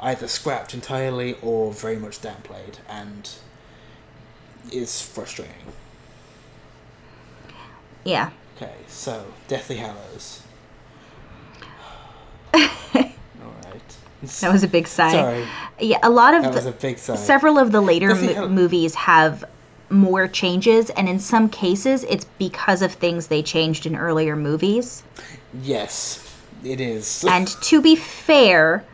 either 0.00 0.28
scrapped 0.28 0.74
entirely 0.74 1.36
or 1.42 1.72
very 1.72 1.96
much 1.96 2.20
downplayed, 2.20 2.78
and 2.88 3.30
is 4.72 5.00
frustrating. 5.00 5.54
Yeah 8.08 8.30
Okay, 8.56 8.74
so 8.88 9.24
Deathly 9.46 9.76
Hallows. 9.76 10.42
That 14.40 14.52
was 14.52 14.64
a 14.64 14.68
big 14.68 14.88
sigh 14.88 15.12
Sorry, 15.12 15.46
yeah 15.78 15.98
a 16.02 16.10
lot 16.10 16.34
of 16.34 16.42
that 16.42 16.50
the, 16.50 16.56
was 16.56 16.66
a 16.66 16.72
big 16.72 16.98
sigh. 16.98 17.14
several 17.14 17.56
of 17.56 17.70
the 17.70 17.80
later 17.80 18.14
mo- 18.16 18.48
movies 18.48 18.94
have 18.96 19.44
more 19.90 20.26
changes 20.26 20.90
and 20.90 21.08
in 21.08 21.20
some 21.20 21.48
cases 21.48 22.02
it's 22.04 22.24
because 22.36 22.82
of 22.82 22.92
things 22.92 23.28
they 23.28 23.42
changed 23.42 23.86
in 23.86 23.94
earlier 23.94 24.34
movies 24.34 25.04
yes, 25.62 26.36
it 26.64 26.80
is. 26.80 27.24
and 27.28 27.46
to 27.62 27.80
be 27.80 27.94
fair 27.94 28.84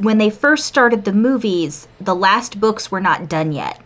when 0.00 0.18
they 0.18 0.28
first 0.30 0.66
started 0.66 1.04
the 1.04 1.12
movies 1.12 1.88
the 2.00 2.14
last 2.14 2.60
books 2.60 2.90
were 2.90 3.00
not 3.00 3.28
done 3.28 3.52
yet 3.52 3.80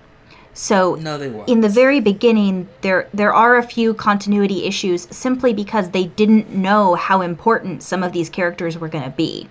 so 0.58 0.94
no, 0.96 1.18
they 1.18 1.28
weren't. 1.28 1.48
in 1.48 1.60
the 1.60 1.68
very 1.68 2.00
beginning 2.00 2.66
there 2.80 3.08
there 3.12 3.32
are 3.34 3.56
a 3.58 3.62
few 3.62 3.92
continuity 3.94 4.64
issues 4.64 5.06
simply 5.10 5.52
because 5.52 5.90
they 5.90 6.06
didn't 6.06 6.48
know 6.50 6.94
how 6.94 7.20
important 7.20 7.82
some 7.82 8.02
of 8.02 8.12
these 8.12 8.30
characters 8.30 8.78
were 8.78 8.88
going 8.88 9.04
to 9.04 9.10
be 9.10 9.46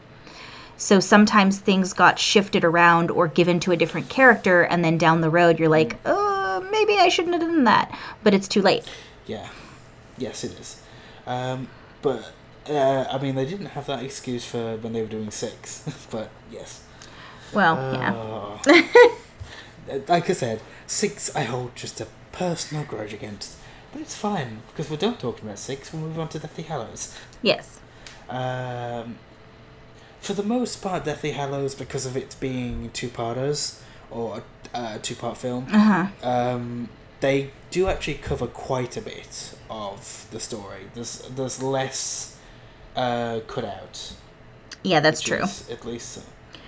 so 0.78 0.99
sometimes 0.99 1.60
things 1.60 1.93
got 1.93 2.18
shifted 2.20 2.64
around 2.66 3.12
or 3.12 3.28
given 3.28 3.60
to 3.60 3.72
a 3.72 3.78
different 3.78 4.10
character 4.10 4.64
and 4.64 4.84
then 4.84 4.97
down 4.97 5.22
the 5.22 5.30
road 5.30 5.60
you're 5.60 5.70
like 5.70 5.95
uh 6.06 6.60
maybe 6.72 6.95
i 6.97 7.08
shouldn't 7.08 7.34
have 7.36 7.41
done 7.43 7.64
that 7.66 7.88
but 8.24 8.34
it's 8.34 8.47
too 8.47 8.62
late 8.62 8.84
Yeah, 9.28 9.47
yes, 10.18 10.43
it 10.43 10.51
is. 10.60 10.82
Um, 11.28 11.68
but 12.01 12.32
uh, 12.70 13.06
I 13.12 13.18
mean, 13.20 13.36
they 13.36 13.45
didn't 13.45 13.68
have 13.78 13.86
that 13.88 14.03
excuse 14.03 14.45
for 14.45 14.78
when 14.78 14.93
they 14.93 15.01
were 15.01 15.08
doing 15.08 15.32
six. 15.32 15.84
but 16.12 16.30
yes. 16.51 16.82
well 17.53 17.76
yeah 17.93 18.14
Uh, 18.14 19.97
like 20.08 20.30
I 20.30 20.34
said, 20.34 20.62
six 20.88 21.36
I 21.36 21.43
hold 21.43 21.75
just 21.75 22.01
a 22.01 22.07
personal 22.31 22.83
grudge 22.83 23.13
against. 23.13 23.57
But 23.91 24.01
it's 24.01 24.15
fine 24.15 24.61
because 24.67 24.89
we're 24.89 24.97
done 24.97 25.17
talking 25.17 25.45
about 25.45 25.59
six. 25.59 25.93
We'll 25.93 26.01
move 26.03 26.19
on 26.19 26.27
to 26.29 26.39
Deathly 26.39 26.65
Hallows. 26.65 27.15
yes 27.41 27.79
Um, 28.29 29.17
for 30.19 30.33
the 30.33 30.43
most 30.43 30.81
part, 30.81 31.05
Deathly 31.05 31.31
Hallows, 31.31 31.75
because 31.75 32.05
of 32.05 32.17
it 32.17 32.36
being 32.39 32.89
two 32.91 33.09
parters 33.09 33.81
or 34.09 34.38
a 34.73 34.77
uh, 34.77 34.97
two 35.01 35.15
part 35.15 35.38
film, 35.38 35.67
uh-huh 35.71 36.07
um, 36.27 36.89
they 37.21 37.51
do 37.71 37.88
actually 37.88 38.15
cover 38.15 38.47
quite 38.47 38.97
a 38.97 39.01
bit 39.01 39.55
of 39.69 40.27
the 40.31 40.39
story. 40.39 40.89
There's 40.93 41.19
there's 41.36 41.63
less 41.63 42.38
uh, 42.95 43.39
cut 43.47 43.65
out. 43.65 44.13
yeah 44.83 44.99
that's 44.99 45.21
true 45.21 45.43
is 45.43 45.69
at 45.69 45.86
least 45.86 46.17
uh, 46.17 46.21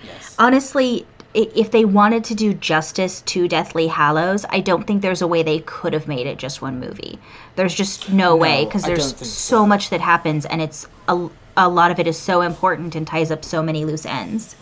yes. 0.04 0.34
honestly 0.38 1.06
if 1.34 1.70
they 1.70 1.84
wanted 1.84 2.24
to 2.24 2.34
do 2.34 2.54
justice 2.54 3.20
to 3.22 3.48
Deathly 3.48 3.86
Hallows, 3.86 4.46
I 4.48 4.60
don't 4.60 4.86
think 4.86 5.02
there's 5.02 5.22
a 5.22 5.26
way 5.26 5.42
they 5.42 5.60
could 5.60 5.92
have 5.92 6.08
made 6.08 6.26
it 6.26 6.38
just 6.38 6.62
one 6.62 6.80
movie. 6.80 7.18
There's 7.56 7.74
just 7.74 8.10
no, 8.10 8.34
way 8.34 8.64
because 8.64 8.82
there's 8.82 9.16
so 9.16 9.24
so. 9.24 9.66
much 9.66 9.90
that 9.90 10.00
happens 10.00 10.46
and 10.46 10.62
it's 10.62 10.86
a, 11.06 11.28
a 11.56 11.68
lot 11.68 11.90
of 11.90 11.98
it 11.98 12.06
is 12.06 12.18
so 12.18 12.40
important 12.40 12.94
and 12.94 13.06
ties 13.06 13.30
up 13.30 13.44
so 13.44 13.62
many 13.62 13.84
loose 13.84 14.06
ends. 14.06 14.56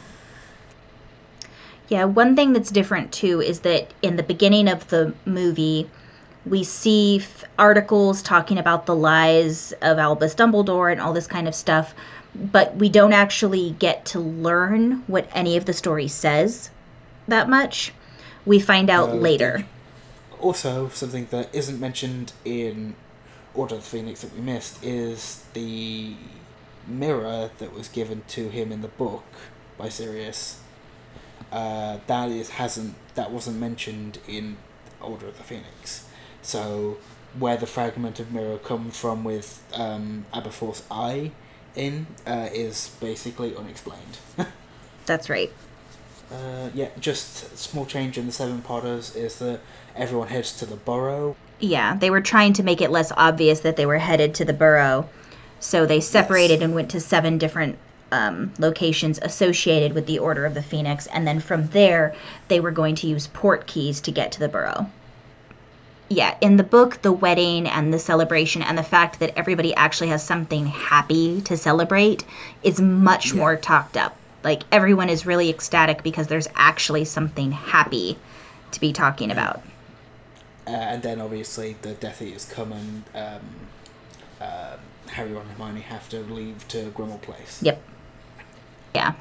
Yeah, 1.89 2.05
one 2.05 2.35
thing 2.35 2.53
that's 2.53 2.71
different 2.71 3.13
too 3.13 3.41
is 3.41 3.61
that 3.61 3.93
in 4.03 4.17
the 4.17 4.25
beginning 4.25 4.69
of 4.69 4.89
the 4.89 5.15
movie, 5.25 5.89
we 6.45 6.65
see 6.65 7.19
f- 7.19 7.45
articles 7.59 8.23
talking 8.23 8.59
about 8.59 8.87
the 8.87 8.95
lies 8.95 9.73
of 9.83 9.99
Albus 9.99 10.35
Dumbledore 10.35 10.91
and 10.91 11.01
all 11.01 11.13
this 11.13 11.27
kind 11.29 11.47
of 11.47 11.55
stuff, 11.55 11.95
but 12.53 12.77
we 12.77 12.89
don't 12.89 13.13
actually 13.13 13.71
get 13.79 14.05
to 14.07 14.21
learn 14.21 15.03
what 15.07 15.29
any 15.35 15.57
of 15.57 15.65
the 15.65 15.73
story 15.73 16.09
says 16.09 16.71
that 17.29 17.49
much. 17.49 17.93
We 18.45 18.61
find 18.61 18.91
out 18.91 19.15
later. 19.15 19.67
Also, 20.41 20.89
something 20.91 21.27
that 21.31 21.53
isn't 21.55 21.81
mentioned 21.81 22.33
in 22.45 22.95
Order 23.55 23.77
of 23.77 23.83
the 23.83 23.89
Phoenix 23.89 24.21
that 24.21 24.35
we 24.35 24.41
missed 24.41 24.85
is 24.85 25.45
the 25.55 26.15
mirror 26.87 27.51
that 27.59 27.73
was 27.73 27.89
given 27.89 28.23
to 28.29 28.51
him 28.51 28.71
in 28.71 28.83
the 28.83 28.89
book 28.89 29.25
by 29.79 29.89
Sirius. 29.89 30.61
Uh, 31.51 31.99
that 32.07 32.31
is 32.31 32.51
hasn't 32.51 32.95
that 33.15 33.31
wasn't 33.31 33.59
mentioned 33.59 34.19
in 34.29 34.59
Order 35.01 35.29
of 35.29 35.39
the 35.39 35.45
Phoenix. 35.45 36.07
So 36.43 36.99
where 37.39 37.57
the 37.57 37.67
fragment 37.67 38.21
of 38.21 38.33
mirror 38.33 38.59
come 38.59 38.91
from 38.91 39.25
with 39.25 39.63
um, 39.75 40.27
Aberforth's 40.33 40.83
eye 40.91 41.33
in 41.77 42.07
uh, 42.27 42.49
is 42.53 42.97
basically 43.01 43.55
unexplained. 43.57 44.19
That's 45.07 45.29
right. 45.31 45.53
uh, 46.33 46.71
yeah, 46.75 46.89
just 46.99 47.57
small 47.57 47.87
change 47.87 48.19
in 48.19 48.27
the 48.27 48.33
Seven 48.33 48.61
Potters 48.63 49.15
is 49.15 49.39
that 49.39 49.61
everyone 49.95 50.29
heads 50.29 50.57
to 50.59 50.67
the 50.67 50.77
Burrow. 50.77 51.37
Yeah, 51.59 51.97
they 51.97 52.11
were 52.11 52.21
trying 52.21 52.53
to 52.55 52.63
make 52.63 52.83
it 52.83 52.91
less 52.91 53.13
obvious 53.17 53.61
that 53.61 53.77
they 53.77 53.87
were 53.87 53.99
headed 53.99 54.35
to 54.35 54.45
the 54.45 54.53
burrow. 54.53 55.09
So 55.59 55.87
they 55.87 56.01
separated 56.01 56.63
and 56.63 56.75
went 56.75 56.91
to 56.91 57.01
seven 57.01 57.39
different 57.39 57.79
um, 58.13 58.53
locations 58.59 59.19
associated 59.23 59.95
with 59.95 60.07
the 60.07 60.19
Order 60.19 60.45
of 60.45 60.55
the 60.55 60.63
Phoenix. 60.63 61.07
And 61.07 61.27
then 61.27 61.41
from 61.41 61.69
there, 61.69 62.15
they 62.49 62.61
were 62.61 62.71
going 62.71 62.95
to 62.97 63.07
use 63.07 63.29
port 63.29 63.67
keys 63.67 64.01
to 64.03 64.13
get 64.13 64.33
to 64.33 64.41
the 64.41 64.49
burrow. 64.49 64.91
Yeah, 66.09 66.37
in 66.41 66.57
the 66.57 66.63
book, 66.63 67.03
the 67.03 67.11
wedding 67.13 67.67
and 67.67 67.93
the 67.93 67.99
celebration 67.99 68.63
and 68.63 68.79
the 68.79 68.85
fact 68.85 69.19
that 69.21 69.37
everybody 69.37 69.75
actually 69.75 70.09
has 70.09 70.23
something 70.23 70.67
happy 70.67 71.41
to 71.43 71.57
celebrate 71.57 72.25
is 72.63 72.81
much 72.81 73.33
Yeah. 73.33 73.39
more 73.39 73.57
talked 73.57 73.97
up. 73.97 74.17
Like, 74.45 74.63
everyone 74.71 75.09
is 75.09 75.27
really 75.27 75.51
ecstatic 75.51 76.05
because 76.05 76.29
there's 76.29 76.47
actually 76.55 77.05
something 77.07 77.51
happy 77.51 78.19
to 78.71 78.81
be 78.81 78.93
talking 78.93 79.33
about. 79.33 79.63
Uh, 80.67 80.71
and 80.71 81.03
then 81.03 81.21
obviously 81.21 81.77
the 81.83 81.95
Death 81.95 82.23
Eaters 82.23 82.45
come 82.45 82.73
and 82.73 83.05
um, 83.15 83.41
um 84.41 84.79
Harry, 85.11 85.31
and 85.31 85.51
Hermione 85.51 85.81
have 85.81 86.09
to 86.09 86.21
leave 86.21 86.67
to 86.69 86.91
Grimmauld 86.91 87.23
Place. 87.23 87.61
Yep. 87.63 87.81
Yeah. 88.95 89.13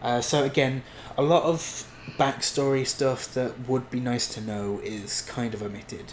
Uh, 0.00 0.20
so 0.20 0.44
again, 0.44 0.82
a 1.16 1.22
lot 1.22 1.42
of 1.42 1.84
backstory 2.18 2.86
stuff 2.86 3.32
that 3.34 3.68
would 3.68 3.90
be 3.90 4.00
nice 4.00 4.32
to 4.34 4.40
know 4.40 4.80
is 4.82 5.22
kind 5.22 5.54
of 5.54 5.62
omitted. 5.62 6.12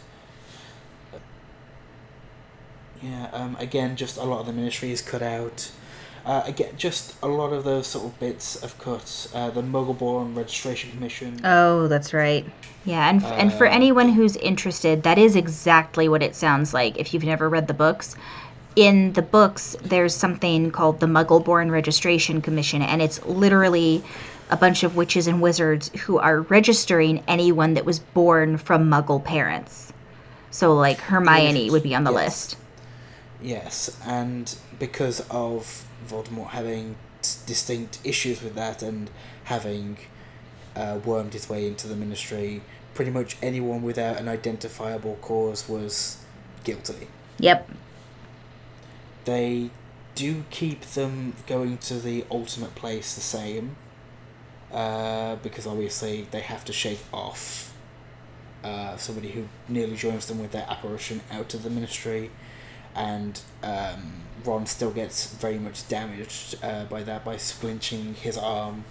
Yeah. 3.01 3.29
Um, 3.31 3.55
again, 3.59 3.95
just 3.95 4.17
a 4.17 4.23
lot 4.23 4.39
of 4.41 4.45
the 4.45 4.53
ministry 4.53 4.91
is 4.91 5.01
cut 5.01 5.21
out. 5.21 5.71
Uh, 6.25 6.43
again, 6.45 6.73
just 6.77 7.15
a 7.23 7.27
lot 7.27 7.53
of 7.53 7.63
those 7.63 7.87
sort 7.87 8.05
of 8.05 8.19
bits 8.19 8.61
of 8.61 8.77
cuts. 8.77 9.33
Uh, 9.33 9.49
the 9.49 9.61
Muggleborn 9.61 10.35
Registration 10.35 10.91
Commission. 10.91 11.39
Oh, 11.43 11.87
that's 11.87 12.13
right. 12.13 12.45
Yeah, 12.85 13.09
and 13.09 13.23
and 13.23 13.53
for 13.53 13.65
Uh, 13.67 13.71
anyone 13.71 14.09
who's 14.09 14.35
interested, 14.37 15.03
that 15.03 15.17
is 15.17 15.35
exactly 15.35 16.09
what 16.09 16.21
it 16.21 16.35
sounds 16.35 16.73
like. 16.73 16.97
If 16.97 17.13
you've 17.13 17.23
never 17.23 17.47
read 17.49 17.67
the 17.67 17.73
books, 17.73 18.15
in 18.75 19.13
the 19.13 19.21
books, 19.21 19.75
there's 19.81 20.13
something 20.13 20.71
called 20.71 20.99
the 20.99 21.07
Muggleborn 21.07 21.71
Registration 21.71 22.41
Commission, 22.41 22.81
and 22.81 23.01
it's 23.01 23.25
literally 23.25 24.03
a 24.51 24.57
bunch 24.57 24.83
of 24.83 24.95
witches 24.95 25.27
and 25.27 25.41
wizards 25.41 25.89
who 26.01 26.17
are 26.17 26.41
registering 26.41 27.23
anyone 27.27 27.73
that 27.75 27.85
was 27.85 27.99
born 27.99 28.57
from 28.57 28.89
Muggle 28.89 29.23
parents. 29.23 29.93
So, 30.51 30.73
like 30.73 30.99
Hermione 30.99 31.69
would 31.71 31.83
be 31.83 31.95
on 31.95 32.03
the 32.03 32.11
Yes. 32.11 32.23
list. 32.25 32.55
Yes, 33.41 33.97
and 34.05 34.53
because 34.77 35.21
of 35.29 35.85
Voldemort 36.07 36.49
having 36.49 36.95
s- 37.19 37.41
distinct 37.45 37.99
issues 38.03 38.41
with 38.41 38.55
that 38.55 38.81
and 38.81 39.09
having 39.45 39.97
uh, 40.75 40.99
wormed 41.05 41.33
his 41.33 41.49
way 41.49 41.65
into 41.67 41.87
the 41.87 41.95
ministry, 41.95 42.61
pretty 42.93 43.11
much 43.11 43.37
anyone 43.41 43.81
without 43.81 44.17
an 44.17 44.27
identifiable 44.27 45.17
cause 45.21 45.69
was 45.69 46.17
guilty. 46.63 47.07
Yep. 47.39 47.69
They 49.25 49.69
do 50.15 50.43
keep 50.49 50.81
them 50.81 51.33
going 51.47 51.77
to 51.77 51.93
the 51.99 52.25
ultimate 52.29 52.75
place 52.75 53.15
the 53.15 53.21
same, 53.21 53.77
uh, 54.71 55.35
because 55.37 55.65
obviously 55.65 56.27
they 56.31 56.41
have 56.41 56.65
to 56.65 56.73
shake 56.73 56.99
off 57.13 57.73
uh, 58.63 58.97
somebody 58.97 59.29
who 59.31 59.47
nearly 59.69 59.95
joins 59.95 60.25
them 60.25 60.39
with 60.39 60.51
their 60.51 60.65
apparition 60.69 61.21
out 61.31 61.53
of 61.53 61.63
the 61.63 61.69
ministry, 61.69 62.31
and 62.95 63.41
um, 63.63 64.13
Ron 64.43 64.65
still 64.65 64.91
gets 64.91 65.33
very 65.33 65.59
much 65.59 65.87
damaged 65.87 66.55
uh, 66.63 66.85
by 66.85 67.03
that 67.03 67.25
by 67.25 67.35
splinching 67.35 68.15
his 68.15 68.37
arm 68.37 68.85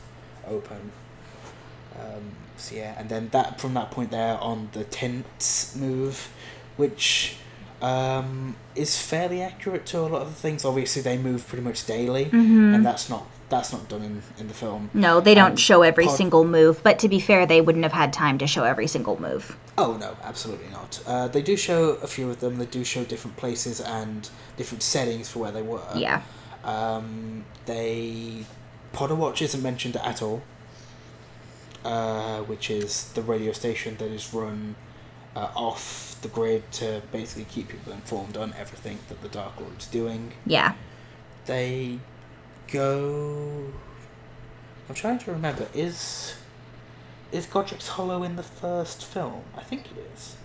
open. 0.46 0.92
Um, 1.98 2.32
so 2.56 2.76
yeah, 2.76 2.94
and 2.98 3.08
then 3.08 3.28
that 3.30 3.60
from 3.60 3.74
that 3.74 3.90
point 3.90 4.10
there 4.10 4.38
on 4.38 4.70
the 4.72 4.84
tents 4.84 5.74
move, 5.76 6.28
which 6.76 7.36
um, 7.80 8.56
is 8.74 9.00
fairly 9.00 9.40
accurate 9.42 9.86
to 9.86 10.00
a 10.00 10.08
lot 10.08 10.22
of 10.22 10.28
the 10.28 10.40
things. 10.40 10.64
Obviously, 10.64 11.02
they 11.02 11.16
move 11.18 11.46
pretty 11.46 11.62
much 11.64 11.86
daily, 11.86 12.26
Mhm. 12.26 12.74
and 12.74 12.84
that's 12.86 13.08
not 13.08 13.26
that's 13.50 13.72
not 13.72 13.88
done 13.88 14.02
in, 14.02 14.22
in 14.38 14.46
the 14.46 14.52
film. 14.52 14.90
No, 14.92 15.20
they 15.20 15.34
don't 15.34 15.52
Um, 15.52 15.56
show 15.56 15.80
every 15.80 16.04
part- 16.04 16.18
single 16.18 16.44
move, 16.44 16.82
but 16.82 16.98
to 16.98 17.08
be 17.08 17.18
fair, 17.18 17.46
they 17.46 17.62
wouldn't 17.62 17.82
have 17.82 17.94
had 17.94 18.12
time 18.12 18.36
to 18.38 18.46
show 18.46 18.64
every 18.64 18.86
single 18.86 19.18
move. 19.18 19.56
Oh 19.78 19.96
no, 19.96 20.16
absolutely 20.22 20.68
not. 20.70 21.00
Uh, 21.06 21.28
they 21.28 21.40
do 21.40 21.56
show 21.56 21.92
a 22.02 22.06
few 22.06 22.28
of 22.28 22.40
them. 22.40 22.58
They 22.58 22.66
do 22.66 22.84
show 22.84 23.04
different 23.04 23.38
places 23.38 23.80
and 23.80 24.28
different 24.58 24.82
settings 24.82 25.30
for 25.30 25.38
where 25.38 25.50
they 25.52 25.62
were. 25.62 25.80
Yeah. 25.94 26.20
Um, 26.62 27.44
they 27.64 28.44
Potter 28.92 29.14
Watch 29.14 29.40
isn't 29.40 29.62
mentioned 29.62 29.96
at 29.96 30.20
all, 30.20 30.42
uh, 31.84 32.40
which 32.40 32.70
is 32.70 33.04
the 33.14 33.22
radio 33.22 33.52
station 33.52 33.96
that 33.98 34.10
is 34.10 34.34
run 34.34 34.74
uh, 35.36 35.48
off 35.54 36.07
the 36.18 36.28
grid 36.28 36.70
to 36.72 37.02
basically 37.12 37.44
keep 37.44 37.68
people 37.68 37.92
informed 37.92 38.36
on 38.36 38.54
everything 38.58 38.98
that 39.08 39.22
the 39.22 39.28
Dark 39.28 39.60
Lord 39.60 39.78
is 39.78 39.86
doing. 39.86 40.32
Yeah. 40.46 40.74
They 41.46 41.98
go. 42.72 43.72
I'm 44.88 44.94
trying 44.94 45.18
to 45.20 45.32
remember. 45.32 45.68
Is 45.74 46.34
is 47.32 47.46
Godric's 47.46 47.88
Hollow 47.88 48.22
in 48.22 48.36
the 48.36 48.42
first 48.42 49.04
film? 49.04 49.42
I 49.56 49.62
think 49.62 49.86
it 49.86 50.10
is. 50.14 50.36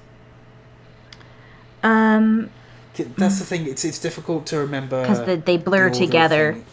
Um. 1.83 2.49
That's 2.95 3.39
the 3.39 3.45
thing. 3.45 3.67
It's 3.67 3.83
it's 3.83 3.97
difficult 3.99 4.45
to 4.47 4.59
remember 4.59 5.01
because 5.01 5.25
the, 5.25 5.35
they 5.37 5.57
blur 5.57 5.89
the 5.89 5.97
together. 5.97 6.53
thing. 6.53 6.65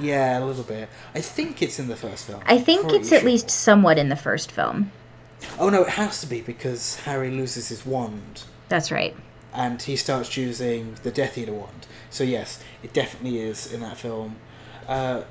Yeah, 0.00 0.38
a 0.38 0.44
little 0.44 0.64
bit. 0.64 0.88
I 1.14 1.20
think 1.20 1.62
it's 1.62 1.78
in 1.78 1.88
the 1.88 1.96
first 1.96 2.26
film. 2.26 2.42
I 2.46 2.58
think 2.58 2.82
Pretty 2.82 2.98
it's 2.98 3.12
at 3.12 3.24
least 3.24 3.50
somewhat 3.50 3.98
in 3.98 4.08
the 4.08 4.16
first 4.16 4.52
film. 4.52 4.90
Oh 5.58 5.68
no, 5.68 5.82
it 5.82 5.90
has 5.90 6.20
to 6.20 6.26
be 6.26 6.40
because 6.40 6.96
Harry 7.00 7.30
loses 7.30 7.68
his 7.68 7.84
wand 7.86 8.44
That's 8.68 8.90
right. 8.92 9.14
and 9.54 9.80
he 9.80 9.96
starts 9.96 10.36
using 10.36 10.96
the 11.02 11.10
Death 11.10 11.38
Eater 11.38 11.52
wand. 11.52 11.86
So 12.10 12.24
yes, 12.24 12.62
it 12.82 12.92
definitely 12.92 13.40
is 13.40 13.72
in 13.72 13.80
that 13.80 13.96
film. 13.96 14.36
Uh, 14.88 15.22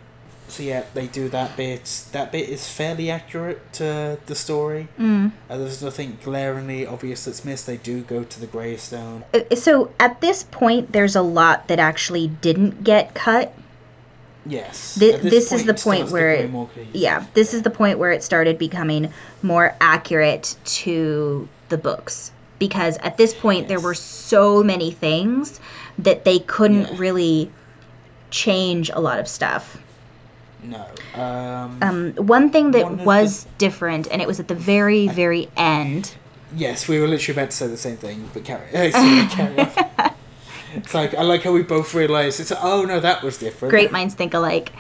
so 0.48 0.62
yeah, 0.62 0.84
they 0.94 1.08
do 1.08 1.28
that 1.30 1.58
bit. 1.58 2.06
That 2.12 2.32
bit 2.32 2.48
is 2.50 2.70
fairly 2.70 3.10
accurate 3.10 3.74
to 3.74 4.20
the 4.28 4.36
story. 4.36 4.88
Mm. 5.00 5.32
Uh, 5.50 5.58
there's 5.58 5.82
nothing 5.82 6.20
glaringly 6.24 6.86
obvious 6.86 7.26
that's 7.26 7.44
missed. 7.44 7.66
They 7.66 7.78
do 7.78 8.02
go 8.04 8.24
to 8.24 8.40
the 8.40 8.46
gravestone. 8.46 9.24
Uh, 9.34 9.56
So 9.56 9.92
at 10.00 10.22
this 10.22 10.44
point, 10.44 10.92
there's 10.92 11.16
a 11.16 11.24
lot 11.24 11.68
that 11.68 11.80
actually 11.80 12.28
didn't 12.28 12.84
get 12.84 13.16
cut. 13.16 13.54
Yes. 14.46 14.96
Thi- 15.00 15.14
At 15.14 15.22
this 15.24 15.52
is 15.52 15.66
the 15.66 15.74
point 15.74 16.12
where 16.12 16.32
it- 16.32 16.52
Yeah, 16.94 17.24
this 17.34 17.54
is 17.54 17.64
the 17.64 17.70
point 17.70 17.98
where 18.00 18.12
it 18.12 18.24
started 18.24 18.58
becoming 18.58 19.12
more 19.42 19.76
accurate 19.82 20.56
to 20.84 21.48
the 21.70 21.78
books. 21.78 22.32
Because 22.60 22.98
at 23.00 23.18
this 23.18 23.34
point, 23.34 23.68
there 23.68 23.80
were 23.80 23.94
so 23.96 24.64
many 24.64 24.92
things 24.92 25.60
that 26.00 26.24
they 26.26 26.40
couldn't 26.40 26.90
Yeah. 26.92 26.96
really 26.98 27.52
change 28.32 28.90
a 28.94 29.00
lot 29.00 29.20
of 29.20 29.28
stuff. 29.28 29.78
No. 30.64 30.86
Um, 31.22 31.78
Um, 31.82 32.14
one 32.18 32.50
thing 32.50 32.72
that 32.72 32.84
One 32.84 32.94
of 32.94 32.98
the- 33.00 33.04
was 33.06 33.46
different, 33.58 34.08
and 34.12 34.22
it 34.22 34.28
was 34.28 34.40
at 34.40 34.48
the 34.48 34.56
very, 34.56 35.08
very 35.08 35.50
end. 35.58 36.12
yes, 36.56 36.88
we 36.88 37.00
were 37.00 37.08
literally 37.08 37.38
about 37.40 37.52
to 37.52 37.58
say 37.58 37.68
the 37.68 37.78
same 37.78 37.98
thing, 37.98 38.30
but 38.34 38.44
carry, 38.46 38.62
sorry, 38.92 39.26
carry 39.28 39.60
on. 39.60 39.70
It's 40.76 40.94
like 40.94 41.14
I 41.14 41.22
like 41.24 41.44
how 41.44 41.52
we 41.52 41.64
both 41.64 41.94
realised 41.94 42.40
it's 42.40 42.52
oh 42.62 42.84
no 42.84 43.00
that 43.00 43.24
was 43.24 43.38
different. 43.38 43.72
Great 43.72 43.92
minds 43.92 44.14
think 44.16 44.34
alike. 44.34 44.72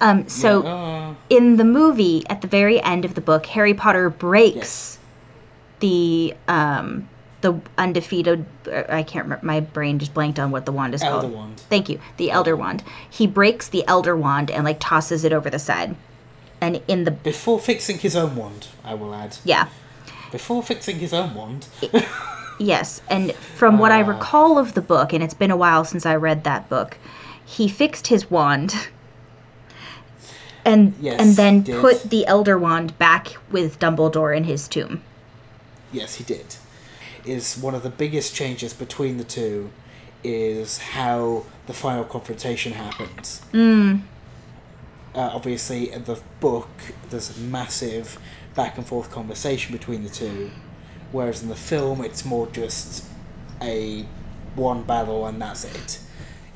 Um, 0.00 0.28
so 0.28 0.62
Yeah, 0.62 0.70
oh. 0.70 1.16
in 1.28 1.56
the 1.56 1.64
movie, 1.64 2.22
at 2.30 2.40
the 2.40 2.46
very 2.48 2.80
end 2.82 3.04
of 3.04 3.14
the 3.14 3.20
book, 3.20 3.46
Harry 3.46 3.74
Potter 3.74 4.10
breaks 4.10 4.56
Yes. 4.56 4.98
the 5.80 6.34
um, 6.46 7.08
the 7.40 7.60
undefeated. 7.76 8.44
uh, 8.66 8.82
I 8.88 9.02
can't 9.02 9.24
remember. 9.24 9.44
My 9.46 9.60
brain 9.60 9.98
just 9.98 10.14
blanked 10.14 10.38
on 10.38 10.50
what 10.50 10.66
the 10.66 10.72
wand 10.72 10.94
is 10.94 11.02
Elder 11.02 11.22
called. 11.28 11.34
wand. 11.34 11.60
Thank 11.68 11.88
you. 11.88 12.00
The 12.16 12.30
Elder 12.30 12.56
Wand. 12.56 12.82
He 13.10 13.26
breaks 13.26 13.68
the 13.68 13.86
Elder 13.88 14.16
Wand 14.16 14.50
and 14.50 14.64
like 14.64 14.78
tosses 14.80 15.24
it 15.24 15.32
over 15.32 15.48
the 15.50 15.58
side. 15.58 15.94
And 16.60 16.82
in 16.88 17.04
the 17.04 17.12
Before 17.12 17.60
fixing 17.60 17.98
his 17.98 18.16
own 18.16 18.34
wand, 18.34 18.66
I 18.84 18.94
will 18.94 19.14
add. 19.14 19.36
yeah, 19.44 19.68
Before 20.32 20.60
fixing 20.62 20.98
his 20.98 21.12
own 21.14 21.32
wand, 21.34 21.68
yes. 22.58 23.00
And 23.08 23.32
from 23.34 23.78
what 23.78 23.92
I 23.92 24.00
recall 24.00 24.58
of 24.58 24.74
the 24.74 24.80
book, 24.80 25.12
and 25.12 25.22
it's 25.22 25.34
been 25.34 25.50
a 25.50 25.56
while 25.56 25.84
since 25.84 26.06
I 26.06 26.16
read 26.16 26.44
that 26.44 26.68
book, 26.68 26.96
he 27.44 27.68
fixed 27.68 28.06
his 28.08 28.30
wand. 28.30 28.74
And 30.64 30.94
Yes, 31.00 31.20
and 31.20 31.34
then 31.36 31.64
put 31.80 32.02
the 32.10 32.26
Elder 32.26 32.58
Wand 32.58 32.98
back 32.98 33.36
with 33.50 33.78
Dumbledore 33.78 34.36
in 34.36 34.44
his 34.44 34.68
tomb. 34.68 35.02
yes, 35.92 36.16
he 36.16 36.24
did. 36.24 36.56
Is 37.24 37.56
one 37.56 37.74
of 37.74 37.82
the 37.82 37.90
biggest 37.90 38.34
changes 38.34 38.74
between 38.74 39.16
the 39.16 39.24
two 39.24 39.70
is 40.22 40.78
how 40.78 41.44
the 41.66 41.72
final 41.72 42.04
confrontation 42.04 42.72
happens. 42.72 43.40
Mm. 43.52 44.02
uh, 45.14 45.30
obviously 45.32 45.90
in 45.90 46.04
the 46.04 46.20
book 46.40 46.68
there's 47.10 47.36
a 47.36 47.40
massive 47.40 48.18
back 48.54 48.76
and 48.76 48.86
forth 48.86 49.10
conversation 49.10 49.72
between 49.72 50.02
the 50.02 50.10
two 50.10 50.50
whereas 51.12 51.42
in 51.42 51.48
the 51.48 51.56
film 51.56 52.04
it's 52.04 52.24
more 52.24 52.46
just 52.48 53.04
a 53.60 54.04
one 54.54 54.82
battle 54.82 55.26
and 55.26 55.40
that's 55.40 55.64
it 55.64 56.00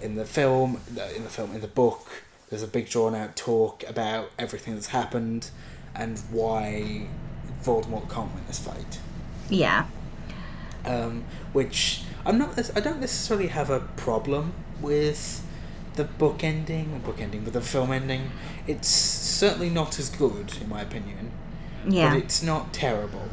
in 0.03 0.17
the 0.17 0.25
film, 0.25 0.81
in 0.89 1.23
the 1.23 1.31
film, 1.31 1.55
in 1.55 1.61
the 1.61 1.69
book, 1.69 2.25
there's 2.51 2.63
a 2.63 2.69
big 2.69 2.91
drawn 2.91 3.15
out 3.15 3.37
talk 3.37 3.89
about 3.89 4.31
everything 4.39 4.75
that's 4.75 4.89
happened 4.89 5.51
and 5.95 6.19
why 6.31 7.07
Voldemort 7.63 8.11
can't 8.11 8.35
win 8.35 8.45
this 8.47 8.59
fight. 8.59 8.99
Yeah. 9.49 9.87
Um, 10.85 11.25
which 11.53 12.03
I'm 12.27 12.39
not. 12.39 12.59
I 12.77 12.81
don't 12.81 13.01
necessarily 13.01 13.47
have 13.47 13.71
a 13.71 13.81
problem 13.81 14.53
with 14.81 15.47
the 15.95 16.05
book 16.05 16.43
ending, 16.43 17.01
book 17.05 17.21
ending, 17.21 17.45
with 17.45 17.55
the 17.55 17.61
film 17.61 17.93
ending. 17.93 18.33
It's 18.67 18.89
certainly 18.89 19.71
not 19.71 19.99
as 19.99 20.09
good, 20.09 20.55
in 20.61 20.69
my 20.69 20.81
opinion. 20.81 21.31
Yeah. 21.89 22.11
But 22.11 22.19
it's 22.19 22.43
not 22.43 22.73
terrible. 22.73 23.29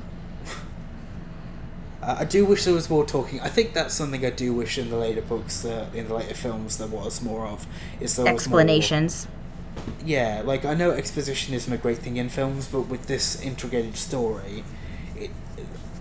Uh, 2.01 2.17
I 2.19 2.25
do 2.25 2.45
wish 2.45 2.63
there 2.65 2.73
was 2.73 2.89
more 2.89 3.05
talking. 3.05 3.41
I 3.41 3.49
think 3.49 3.73
that's 3.73 3.93
something 3.93 4.25
I 4.25 4.29
do 4.29 4.53
wish 4.53 4.77
in 4.77 4.89
the 4.89 4.95
later 4.97 5.21
books, 5.21 5.61
that 5.63 5.93
in 5.93 6.07
the 6.07 6.13
later 6.15 6.33
films, 6.33 6.77
there 6.77 6.87
was 6.87 7.21
more 7.21 7.45
of. 7.45 7.67
Is 7.99 8.15
there 8.15 8.23
was 8.23 8.47
more- 8.47 8.59
Explanations. 8.61 9.27
yeah, 10.05 10.41
like 10.45 10.63
I 10.65 10.73
know 10.75 10.91
exposition 10.91 11.53
isn't 11.53 11.71
a 11.71 11.77
great 11.77 11.97
thing 11.99 12.17
in 12.17 12.29
films, 12.29 12.67
but 12.67 12.81
with 12.87 13.07
this 13.07 13.41
integrated 13.41 13.97
story, 13.97 14.63
it, 15.17 15.29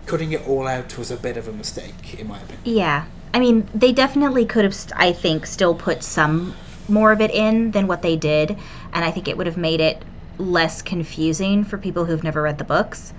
cutting 0.07 0.32
it 0.32 0.46
all 0.46 0.66
out 0.68 0.96
was 0.96 1.11
a 1.11 1.16
bit 1.16 1.36
of 1.36 1.49
a 1.49 1.53
mistake, 1.53 2.18
in 2.18 2.28
my 2.28 2.36
opinion. 2.38 2.61
Yeah. 2.64 3.05
I 3.34 3.40
mean, 3.40 3.68
they 3.74 3.92
definitely 3.92 4.46
could 4.46 4.64
have, 4.64 4.74
st- 4.74 4.99
I 4.99 5.12
think, 5.12 5.46
still 5.46 5.74
put 5.74 6.03
some 6.03 6.55
more 6.88 7.12
of 7.12 7.20
it 7.20 7.30
in 7.30 7.72
than 7.72 7.86
what 7.86 8.03
they 8.03 8.16
did. 8.16 8.57
And 8.92 9.05
I 9.05 9.11
think 9.11 9.28
it 9.28 9.36
would 9.36 9.46
have 9.46 9.59
made 9.59 9.80
it 9.80 10.03
less 10.38 10.80
confusing 10.80 11.62
for 11.64 11.76
people 11.76 12.05
who've 12.07 12.22
never 12.24 12.40
read 12.42 12.57
the 12.59 12.64
books. 12.64 13.12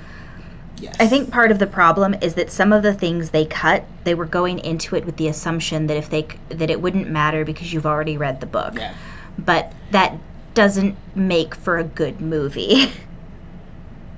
Yes. 0.79 0.95
I 0.99 1.07
think 1.07 1.31
part 1.31 1.51
of 1.51 1.59
the 1.59 1.67
problem 1.67 2.15
is 2.21 2.35
that 2.35 2.51
some 2.51 2.71
of 2.71 2.83
the 2.83 2.93
things 2.93 3.31
they 3.31 3.45
cut, 3.45 3.83
they 4.03 4.15
were 4.15 4.25
going 4.25 4.59
into 4.59 4.95
it 4.95 5.05
with 5.05 5.17
the 5.17 5.27
assumption 5.27 5.87
that 5.87 5.97
if 5.97 6.09
they 6.09 6.27
that 6.49 6.69
it 6.69 6.81
wouldn't 6.81 7.09
matter 7.09 7.43
because 7.45 7.73
you've 7.73 7.85
already 7.85 8.17
read 8.17 8.39
the 8.39 8.45
book. 8.45 8.75
Yeah. 8.75 8.93
But 9.37 9.73
that 9.91 10.17
doesn't 10.53 10.95
make 11.15 11.55
for 11.55 11.77
a 11.77 11.83
good 11.83 12.21
movie. 12.21 12.91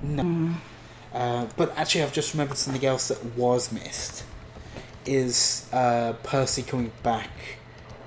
No. 0.03 0.55
Uh, 1.13 1.45
but 1.57 1.77
actually, 1.77 2.01
I've 2.01 2.11
just 2.11 2.33
remembered 2.33 2.57
something 2.57 2.83
else 2.83 3.09
that 3.09 3.23
was 3.37 3.71
missed. 3.71 4.23
Is 5.05 5.69
uh, 5.71 6.13
Percy 6.23 6.63
coming 6.63 6.91
back 7.03 7.29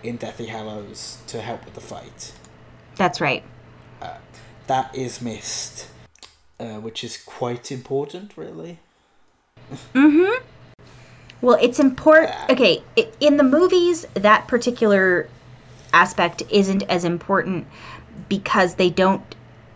in 0.03 0.17
Deathly 0.17 0.47
Hallows 0.47 1.19
to 1.29 1.41
help 1.41 1.65
with 1.65 1.75
the 1.75 1.81
fight? 1.81 2.33
That's 2.97 3.21
right. 3.21 3.45
That 4.67 4.95
is 4.95 5.21
missed, 5.21 5.89
uh, 6.61 6.75
which 6.81 7.03
is 7.05 7.17
quite 7.17 7.71
important, 7.73 8.37
really. 8.37 8.79
Mm-hmm. 9.95 10.45
Well, 11.41 11.59
it's 11.61 11.79
important. 11.79 12.33
Okay, 12.51 12.83
i- 12.97 13.09
in 13.21 13.37
the 13.37 13.43
movies, 13.43 14.07
that 14.15 14.47
particular 14.49 15.29
aspect 15.93 16.43
isn't 16.51 16.83
as 16.85 17.05
important 17.05 17.67
because 18.29 18.75
they 18.77 18.91
don't 18.91 19.23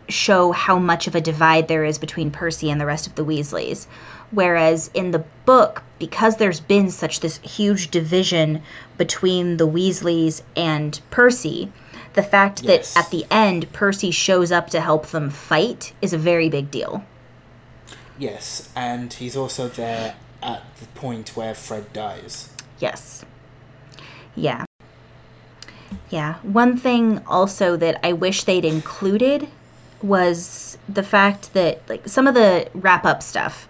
show 0.09 0.53
how 0.53 0.79
much 0.79 1.07
of 1.07 1.15
a 1.15 1.21
divide 1.21 1.69
there 1.69 1.85
is 1.85 1.99
between 1.99 2.31
Percy 2.31 2.71
and 2.71 2.81
the 2.81 2.87
rest 2.87 3.07
of 3.07 3.15
the 3.15 3.25
Weasleys. 3.25 3.87
Whereas 4.31 4.91
in 4.95 5.11
the 5.11 5.25
book, 5.45 5.83
because 5.99 6.37
there's 6.37 6.61
been 6.61 6.91
such 6.91 7.21
this 7.21 7.39
huge 7.39 7.91
division 7.91 8.63
between 8.97 9.57
the 9.59 9.67
Weasleys 9.67 10.43
and 10.57 10.99
Percy, 11.11 11.71
the 12.19 12.23
fact 12.25 12.63
Yes. 12.65 12.95
that 12.95 13.05
at 13.05 13.11
the 13.13 13.25
end 13.31 13.73
Percy 13.73 14.11
shows 14.11 14.51
up 14.51 14.71
to 14.71 14.81
help 14.81 15.07
them 15.07 15.31
fight 15.31 15.93
is 16.03 16.13
a 16.13 16.19
very 16.19 16.49
big 16.49 16.69
deal. 16.69 17.05
Yes, 18.19 18.69
and 18.75 19.13
he's 19.13 19.37
also 19.37 19.69
there 19.69 20.17
at 20.43 20.63
the 20.81 20.87
point 21.01 21.37
where 21.37 21.55
Fred 21.55 21.93
dies. 21.93 22.49
Yes. 22.81 23.25
Yeah. 24.35 24.65
Yeah. 26.11 26.35
One 26.43 26.77
thing 26.77 27.21
also 27.25 27.77
that 27.77 28.01
I 28.03 28.15
wish 28.15 28.43
they'd 28.43 28.65
included 28.65 29.47
was 30.03 30.77
the 30.89 31.05
fact 31.05 31.55
that 31.55 31.89
like 31.89 32.09
some 32.09 32.27
of 32.27 32.35
the 32.35 32.69
wrap 32.75 33.05
up 33.05 33.23
stuff. 33.23 33.69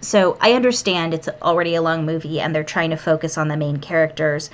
So 0.00 0.38
I 0.40 0.52
understand 0.52 1.12
it's 1.12 1.28
already 1.42 1.74
a 1.74 1.82
long 1.82 2.06
movie 2.06 2.38
and 2.40 2.54
they're 2.54 2.62
trying 2.62 2.90
to 2.90 2.96
focus 2.96 3.36
on 3.36 3.48
the 3.48 3.56
main 3.56 3.78
characters, 3.78 4.48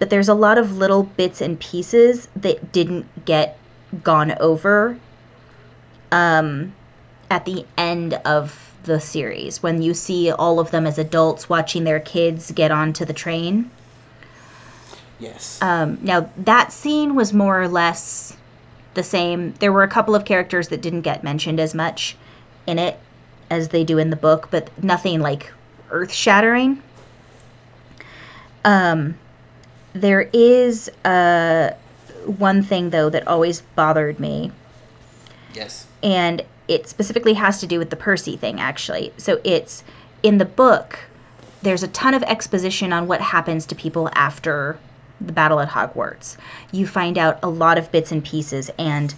but 0.00 0.10
there's 0.10 0.28
a 0.28 0.34
lot 0.34 0.58
of 0.58 0.76
little 0.76 1.04
bits 1.04 1.40
and 1.40 1.60
pieces 1.60 2.26
that 2.34 2.72
didn't 2.72 3.06
get 3.24 3.56
gone 4.02 4.34
over 4.40 4.98
um 6.10 6.72
at 7.30 7.44
the 7.44 7.64
end 7.78 8.14
of 8.24 8.70
the 8.82 9.00
series 9.00 9.62
when 9.62 9.82
you 9.82 9.94
see 9.94 10.30
all 10.30 10.58
of 10.58 10.70
them 10.70 10.86
as 10.86 10.98
adults 10.98 11.48
watching 11.48 11.84
their 11.84 12.00
kids 12.00 12.50
get 12.50 12.70
onto 12.70 13.04
the 13.04 13.12
train. 13.12 13.70
Yes. 15.18 15.60
Um, 15.60 15.98
now, 16.02 16.30
that 16.38 16.72
scene 16.72 17.14
was 17.14 17.32
more 17.32 17.60
or 17.60 17.68
less 17.68 18.36
the 18.94 19.02
same. 19.02 19.52
There 19.60 19.72
were 19.72 19.82
a 19.82 19.88
couple 19.88 20.14
of 20.14 20.24
characters 20.24 20.68
that 20.68 20.80
didn't 20.80 21.02
get 21.02 21.22
mentioned 21.22 21.60
as 21.60 21.74
much 21.74 22.16
in 22.66 22.78
it 22.78 22.98
as 23.50 23.68
they 23.68 23.84
do 23.84 23.98
in 23.98 24.10
the 24.10 24.16
book, 24.16 24.48
but 24.50 24.70
nothing 24.82 25.20
like 25.20 25.52
earth 25.90 26.12
shattering. 26.12 26.82
Um, 28.64 29.16
there 29.92 30.28
is 30.32 30.88
uh, 31.04 31.72
one 32.24 32.62
thing, 32.62 32.90
though, 32.90 33.10
that 33.10 33.26
always 33.26 33.60
bothered 33.74 34.20
me 34.20 34.52
yes. 35.52 35.86
and 36.02 36.42
it 36.68 36.88
specifically 36.88 37.34
has 37.34 37.58
to 37.60 37.66
do 37.66 37.78
with 37.78 37.90
the 37.90 37.96
Percy 37.96 38.36
thing, 38.36 38.60
actually. 38.60 39.12
So 39.16 39.40
it's 39.42 39.82
in 40.22 40.38
the 40.38 40.44
book, 40.44 40.98
there's 41.62 41.82
a 41.82 41.88
ton 41.88 42.14
of 42.14 42.22
exposition 42.22 42.92
on 42.92 43.08
what 43.08 43.20
happens 43.20 43.66
to 43.66 43.74
people 43.74 44.08
after 44.14 44.78
the 45.20 45.32
battle 45.32 45.60
at 45.60 45.68
Hogwarts. 45.68 46.36
You 46.72 46.86
find 46.86 47.18
out 47.18 47.40
a 47.42 47.48
lot 47.48 47.76
of 47.76 47.90
bits 47.92 48.12
and 48.12 48.24
pieces, 48.24 48.70
and 48.78 49.14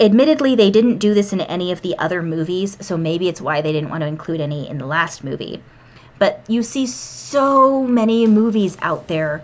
admittedly, 0.00 0.54
they 0.54 0.70
didn't 0.70 0.98
do 0.98 1.14
this 1.14 1.32
in 1.32 1.42
any 1.42 1.72
of 1.72 1.82
the 1.82 1.96
other 1.98 2.22
movies, 2.22 2.76
so 2.80 2.96
maybe 2.96 3.28
it's 3.28 3.40
why 3.40 3.60
they 3.60 3.72
didn't 3.72 3.90
want 3.90 4.00
to 4.00 4.06
include 4.06 4.40
any 4.40 4.68
in 4.68 4.78
the 4.78 4.86
last 4.86 5.22
movie. 5.22 5.62
But 6.18 6.42
you 6.48 6.62
see 6.62 6.86
so 6.86 7.82
many 7.82 8.26
movies 8.26 8.78
out 8.80 9.06
there 9.06 9.42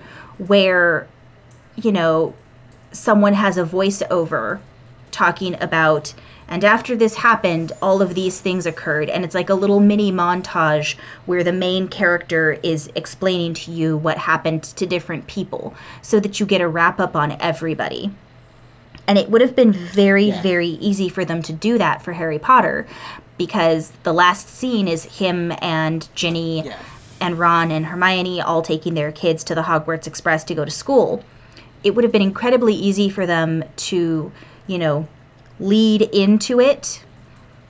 where, 0.49 1.07
you 1.76 1.93
know, 1.93 2.34
someone 2.93 3.34
has 3.34 3.57
a 3.57 3.64
voiceover 3.64 4.61
talking 5.11 5.61
about 5.62 6.12
and 6.49 6.64
after 6.64 6.97
this 6.97 7.14
happened 7.14 7.72
all 7.80 8.03
of 8.03 8.14
these 8.14 8.40
things 8.40 8.66
occurred 8.66 9.09
and 9.09 9.24
it's 9.24 9.34
like 9.34 9.49
a 9.51 9.55
little 9.55 9.80
mini 9.80 10.11
montage 10.12 10.97
where 11.26 11.43
the 11.45 11.53
main 11.53 11.86
character 11.88 12.59
is 12.62 12.90
explaining 12.95 13.53
to 13.55 13.70
you 13.70 13.97
what 13.97 14.16
happened 14.18 14.62
to 14.62 14.86
different 14.86 15.26
people 15.26 15.74
so 16.03 16.18
that 16.20 16.40
you 16.40 16.47
get 16.47 16.61
a 16.61 16.68
wrap 16.68 16.99
up 17.01 17.14
on 17.14 17.32
everybody 17.40 18.11
and 19.07 19.18
it 19.18 19.30
would 19.30 19.40
have 19.40 19.57
been 19.57 19.72
very 19.72 20.26
Yeah. 20.26 20.43
very 20.43 20.68
easy 20.68 21.09
for 21.09 21.24
them 21.24 21.43
to 21.43 21.53
do 21.53 21.76
that 21.78 22.03
for 22.03 22.12
Harry 22.12 22.38
Potter 22.38 22.86
because 23.38 23.90
the 24.03 24.12
last 24.12 24.49
scene 24.49 24.88
is 24.88 25.05
him 25.05 25.53
and 25.61 26.07
Ginny 26.14 26.64
Yeah. 26.66 26.76
And 27.22 27.38
Ron 27.38 27.70
and 27.70 27.86
Hermione 27.86 28.40
all 28.42 28.62
taking 28.62 28.94
their 28.94 29.12
kids 29.12 29.44
to 29.44 29.54
the 29.54 29.62
Hogwarts 29.62 30.08
Express 30.08 30.42
to 30.44 30.54
go 30.54 30.64
to 30.64 30.70
school. 30.70 31.24
It 31.84 31.94
would 31.94 32.02
have 32.04 32.12
been 32.12 32.20
incredibly 32.20 32.74
easy 32.74 33.08
for 33.08 33.26
them 33.26 33.64
to, 33.76 34.32
you 34.66 34.78
know, 34.78 35.06
lead 35.60 36.02
into 36.02 36.60
it 36.60 37.02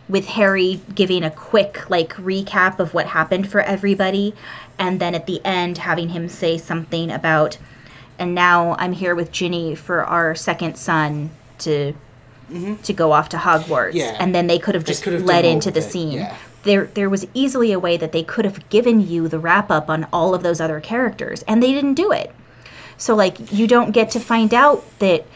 with 0.09 0.27
Harry 0.27 0.81
giving 0.95 1.23
a 1.23 1.31
quick 1.31 1.89
like 1.91 2.15
recap 2.15 2.79
of 2.79 2.95
what 2.95 3.07
happened 3.07 3.51
for 3.51 3.61
everybody 3.61 4.35
and 4.79 4.99
then 4.99 5.15
at 5.15 5.27
the 5.27 5.41
end 5.45 5.79
having 5.79 6.09
him 6.09 6.29
say 6.29 6.57
something 6.59 7.11
about 7.11 7.59
and 8.19 8.35
now 8.35 8.75
I'm 8.79 8.93
here 8.93 9.15
with 9.15 9.31
Ginny 9.33 9.75
for 9.75 10.05
our 10.05 10.35
second 10.35 10.77
son 10.77 11.31
to 11.59 11.93
to 12.83 12.93
go 12.93 13.13
off 13.13 13.29
to 13.31 13.37
Hogwarts 13.37 13.91
Mm-hmm. 13.91 13.97
Yeah. 13.97 14.17
and 14.19 14.35
then 14.35 14.47
they 14.47 14.59
could 14.59 14.75
have 14.75 14.85
just 14.85 15.07
led 15.07 15.45
into 15.45 15.71
the 15.71 15.81
it, 15.81 15.91
scene 15.91 16.13
yeah. 16.13 16.37
There 16.63 16.85
there 16.95 17.11
was 17.11 17.27
easily 17.35 17.73
a 17.73 17.79
way 17.79 17.97
that 17.97 18.13
they 18.13 18.23
could 18.23 18.45
have 18.45 18.69
given 18.69 19.01
you 19.07 19.29
the 19.29 19.39
wrap 19.39 19.71
up 19.71 19.91
on 19.91 20.07
all 20.13 20.35
of 20.35 20.43
those 20.43 20.61
other 20.61 20.81
characters 20.81 21.43
and 21.43 21.63
they 21.63 21.73
didn't 21.73 21.95
do 21.95 22.13
it. 22.13 22.33
So 22.97 23.15
like 23.15 23.53
you 23.53 23.67
don't 23.67 23.91
get 23.93 24.11
to 24.13 24.21
find 24.21 24.55
out 24.55 24.85
that 25.01 25.27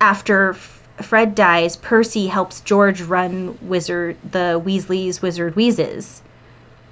after 0.00 0.50
F- 0.50 0.82
Fred 1.02 1.34
dies 1.34 1.76
Percy 1.76 2.26
helps 2.26 2.60
George 2.60 3.00
run 3.02 3.58
wizard 3.62 4.16
the 4.30 4.60
Weasleys 4.64 5.22
wizard 5.22 5.56
wheezes. 5.56 6.22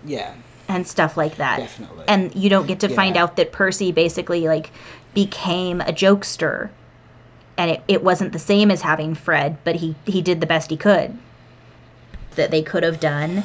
Yeah. 0.05 0.34
and 0.68 0.86
stuff 0.86 1.16
like 1.16 1.36
that. 1.36 1.59
Definitely. 1.59 2.05
and 2.09 2.34
you 2.34 2.49
don't 2.49 2.66
get 2.66 2.80
to 2.80 2.88
find 2.88 3.16
out 3.16 3.36
that 3.36 3.53
Percy 3.53 3.93
basically 3.93 4.49
like 4.49 4.70
became 5.14 5.80
a 5.82 5.93
jokester. 5.93 6.70
And 7.59 7.70
it, 7.72 7.82
it 7.86 8.03
wasn't 8.03 8.32
the 8.32 8.38
same 8.38 8.70
as 8.70 8.80
having 8.80 9.14
Fred 9.14 9.59
but 9.64 9.76
he 9.76 9.95
he 10.07 10.22
did 10.22 10.40
the 10.40 10.47
best 10.47 10.70
he 10.70 10.76
could 10.78 11.16
that 12.36 12.51
they 12.51 12.62
could 12.62 12.82
have 12.82 12.99
done 12.99 13.45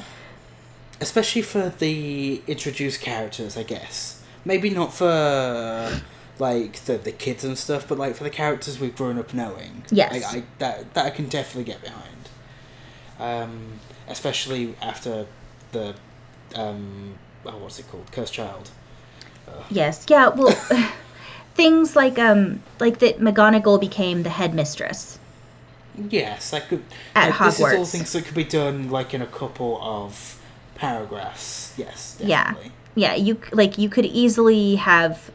Especially 1.00 1.42
for 1.42 1.70
the 1.70 2.42
introduced 2.48 3.02
characters, 3.02 3.56
I 3.58 3.64
guess. 3.64 4.24
Maybe 4.46 4.70
not 4.70 4.94
for 4.94 6.02
like 6.40 6.74
the 6.86 6.98
the 6.98 7.12
kids 7.12 7.44
and 7.44 7.58
stuff, 7.58 7.88
but 7.88 7.98
like 7.98 8.16
for 8.16 8.24
the 8.24 8.30
characters 8.30 8.80
we've 8.80 8.96
grown 8.96 9.18
up 9.18 9.34
knowing. 9.34 9.86
Yes. 9.92 10.34
I, 10.34 10.38
I 10.38 10.44
that 10.60 10.94
that 10.94 11.06
I 11.06 11.10
can 11.10 11.28
definitely 11.28 11.72
get 11.72 11.82
behind. 11.82 12.30
Um, 13.20 13.80
especially 14.08 14.76
after 14.82 15.26
the 15.72 15.96
um, 16.56 17.16
oh, 17.46 17.58
what's 17.58 17.80
it 17.80 17.90
called? 17.90 18.12
Cursed 18.12 18.34
Child. 18.34 18.70
Yes. 19.70 20.06
Yeah. 20.10 20.30
Well, 20.30 20.52
things 21.56 21.96
like 21.96 22.20
um 22.20 22.62
like 22.80 23.00
that 23.00 23.20
McGonagall 23.20 23.80
became 23.80 24.24
the 24.24 24.30
headmistress. 24.30 25.20
Yes, 26.10 26.54
I 26.54 26.60
could. 26.60 26.84
At 27.16 27.32
like, 27.32 27.40
This 27.40 27.60
is 27.60 27.74
all 27.74 27.86
things 27.86 28.14
that 28.14 28.26
could 28.26 28.36
be 28.36 28.44
done 28.44 28.90
like 28.90 29.14
in 29.14 29.22
a 29.22 29.28
couple 29.28 29.80
of 29.82 30.37
paragraphs. 30.78 31.74
Yes, 31.78 32.18
Yeah. 32.20 32.54
definitely. 32.54 32.72
Yeah, 32.96 33.16
you 33.16 33.40
like 33.52 33.78
you 33.78 33.90
could 33.90 34.06
easily 34.06 34.76
have 34.76 35.30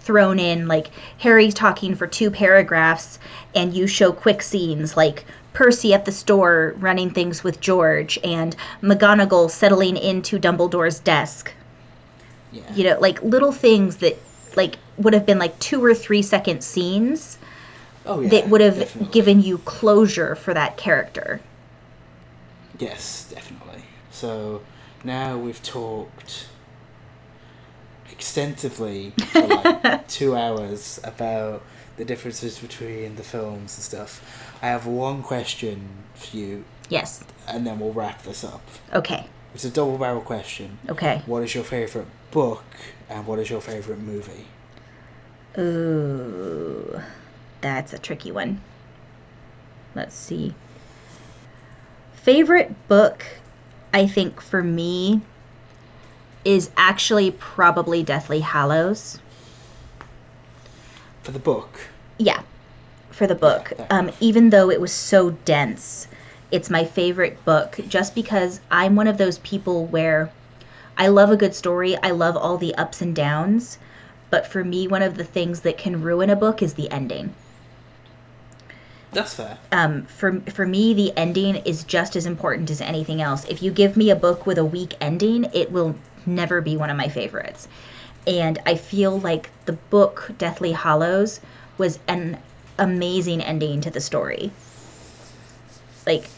thrown 0.00 0.38
in 0.38 0.68
like 0.68 0.90
Harry 1.18 1.50
talking 1.52 1.94
for 1.94 2.06
two 2.06 2.30
paragraphs 2.30 3.18
and 3.54 3.74
you 3.74 3.86
show 3.86 4.12
quick 4.12 4.42
scenes 4.42 4.96
like 4.96 5.24
Percy 5.52 5.92
at 5.94 6.04
the 6.04 6.12
store 6.12 6.74
running 6.78 7.10
things 7.10 7.42
with 7.44 7.60
George 7.60 8.18
and 8.24 8.56
McGonagall 8.82 9.50
settling 9.50 9.96
into 9.96 10.38
Dumbledore's 10.38 11.00
desk. 11.00 11.52
Yeah. 12.52 12.72
You 12.74 12.84
know, 12.84 13.00
like 13.00 13.22
little 13.22 13.52
things 13.52 13.96
that 13.98 14.18
like 14.56 14.78
would 14.98 15.14
have 15.14 15.26
been 15.26 15.38
like 15.38 15.58
two 15.58 15.84
or 15.84 15.94
three 15.94 16.22
second 16.22 16.62
scenes 16.64 17.38
oh 18.06 18.20
yeah. 18.20 18.28
that 18.30 18.48
would 18.48 18.60
have 18.60 18.78
definitely. 18.78 19.12
given 19.12 19.40
you 19.42 19.58
closure 19.58 20.34
for 20.36 20.54
that 20.54 20.76
character. 20.76 21.40
Yes, 22.78 23.28
definitely. 23.30 23.84
So 24.10 24.62
now 25.04 25.36
we've 25.38 25.62
talked 25.62 26.46
extensively 28.10 29.10
for 29.32 29.46
like 29.46 30.06
two 30.08 30.36
hours 30.36 31.00
about 31.04 31.62
the 31.96 32.04
differences 32.04 32.58
between 32.58 33.16
the 33.16 33.22
films 33.22 33.76
and 33.76 33.84
stuff. 33.84 34.56
I 34.62 34.66
have 34.66 34.86
one 34.86 35.22
question 35.22 35.88
for 36.14 36.36
you, 36.36 36.64
Yes. 36.88 37.22
and 37.48 37.66
then 37.66 37.78
we'll 37.80 37.92
wrap 37.92 38.22
this 38.22 38.44
up. 38.44 38.62
Okay. 38.92 39.26
It's 39.54 39.64
a 39.64 39.70
double 39.70 39.98
barrel 39.98 40.20
question. 40.20 40.78
Okay. 40.88 41.22
What 41.26 41.42
is 41.42 41.54
your 41.54 41.64
favorite 41.64 42.06
book, 42.30 42.64
and 43.08 43.26
what 43.26 43.38
is 43.38 43.50
your 43.50 43.60
favorite 43.60 43.98
movie? 43.98 44.46
Ooh, 45.58 47.00
that's 47.60 47.92
a 47.92 47.98
tricky 47.98 48.30
one. 48.30 48.60
Let's 49.94 50.14
see. 50.14 50.54
Favorite 52.14 52.72
book, 52.86 53.24
I 53.92 54.06
think 54.06 54.40
for 54.40 54.62
me, 54.62 55.20
is 56.44 56.70
actually 56.76 57.30
probably 57.32 58.02
Deathly 58.02 58.40
Hallows. 58.40 59.18
For 61.22 61.32
the 61.32 61.38
book, 61.38 61.88
Yeah, 62.18 62.42
for 63.10 63.26
the 63.26 63.34
book. 63.34 63.72
Um, 63.90 64.10
even 64.20 64.50
though 64.50 64.70
it 64.70 64.80
was 64.80 64.92
so 64.92 65.30
dense, 65.44 66.08
it's 66.50 66.70
my 66.70 66.84
favorite 66.84 67.44
book 67.44 67.78
just 67.88 68.14
because 68.14 68.60
I'm 68.70 68.96
one 68.96 69.06
of 69.06 69.18
those 69.18 69.38
people 69.38 69.86
where 69.86 70.30
I 70.96 71.08
love 71.08 71.30
a 71.30 71.36
good 71.36 71.54
story. 71.54 71.96
I 72.02 72.10
love 72.10 72.36
all 72.36 72.56
the 72.56 72.74
ups 72.74 73.02
and 73.02 73.14
downs. 73.14 73.78
But 74.30 74.46
for 74.46 74.64
me, 74.64 74.88
one 74.88 75.02
of 75.02 75.16
the 75.16 75.24
things 75.24 75.60
that 75.60 75.76
can 75.76 76.02
ruin 76.02 76.30
a 76.30 76.36
book 76.36 76.62
is 76.62 76.74
the 76.74 76.90
ending. 76.90 77.34
That's 79.12 79.34
fair. 79.34 79.58
um, 79.72 80.04
for 80.06 80.40
for 80.42 80.64
me, 80.66 80.94
the 80.94 81.12
ending 81.16 81.56
is 81.56 81.84
just 81.84 82.14
as 82.16 82.26
important 82.26 82.70
as 82.70 82.80
anything 82.80 83.20
else. 83.20 83.44
If 83.48 83.62
you 83.62 83.70
give 83.70 83.96
me 83.96 84.10
a 84.10 84.16
book 84.16 84.46
with 84.46 84.58
a 84.58 84.64
weak 84.64 84.94
ending, 85.00 85.46
it 85.52 85.72
will 85.72 85.96
never 86.26 86.60
be 86.60 86.76
one 86.76 86.90
of 86.90 86.96
my 86.96 87.08
favorites. 87.08 87.66
And 88.26 88.58
I 88.66 88.74
feel 88.76 89.18
like 89.18 89.50
the 89.64 89.72
book 89.72 90.30
Deathly 90.38 90.72
Hallows 90.72 91.40
was 91.78 91.98
an 92.06 92.38
amazing 92.78 93.40
ending 93.42 93.80
to 93.80 93.90
the 93.90 94.00
story. 94.00 94.52
Like 96.06 96.28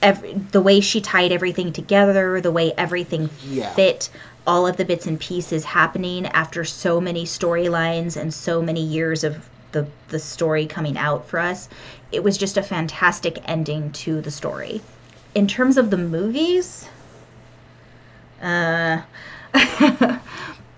every, 0.00 0.32
the 0.34 0.60
way 0.60 0.80
she 0.80 1.00
tied 1.00 1.32
everything 1.32 1.72
together, 1.72 2.40
the 2.40 2.50
way 2.52 2.72
everything 2.76 3.28
Yeah. 3.48 3.72
fit, 3.74 4.08
all 4.46 4.66
of 4.66 4.76
the 4.76 4.84
bits 4.84 5.06
and 5.06 5.18
pieces 5.20 5.64
happening 5.64 6.26
after 6.26 6.64
so 6.64 7.00
many 7.00 7.24
storylines 7.24 8.16
and 8.16 8.32
so 8.32 8.60
many 8.62 8.82
years 8.82 9.22
of 9.24 9.48
the 9.72 9.86
the 10.08 10.18
story 10.18 10.66
coming 10.66 10.98
out 10.98 11.26
for 11.28 11.38
us. 11.38 11.68
It 12.12 12.22
was 12.22 12.36
just 12.38 12.56
a 12.56 12.62
fantastic 12.62 13.38
ending 13.48 13.90
to 13.92 14.20
the 14.20 14.30
story. 14.30 14.82
In 15.34 15.46
terms 15.48 15.78
of 15.78 15.90
the 15.90 15.96
movies, 15.96 16.88
uh, 18.42 19.02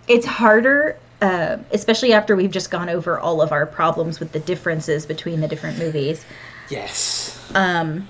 it's 0.09 0.27
harder, 0.27 0.99
uh, 1.21 1.59
especially 1.73 2.13
after 2.13 2.37
we've 2.37 2.51
just 2.51 2.71
gone 2.71 2.89
over 2.89 3.19
all 3.19 3.43
of 3.43 3.53
our 3.53 3.67
problems 3.67 4.21
with 4.21 4.33
the 4.33 4.41
differences 4.41 5.07
between 5.07 5.41
the 5.41 5.49
different 5.49 5.79
movies. 5.79 6.25
Yes. 6.69 7.39
Um, 7.55 8.09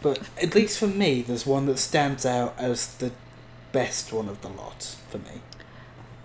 But 0.00 0.28
at 0.42 0.54
least 0.54 0.78
for 0.78 0.86
me, 0.86 1.22
there's 1.22 1.46
one 1.46 1.66
that 1.66 1.78
stands 1.78 2.24
out 2.24 2.54
as 2.58 2.94
the 2.96 3.12
best 3.72 4.12
one 4.12 4.28
of 4.28 4.40
the 4.40 4.48
lot 4.48 4.96
for 5.10 5.18
me. 5.18 5.42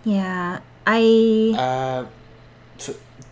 yeah, 0.03 0.59
I 0.87 1.57
Uh, 1.57 2.05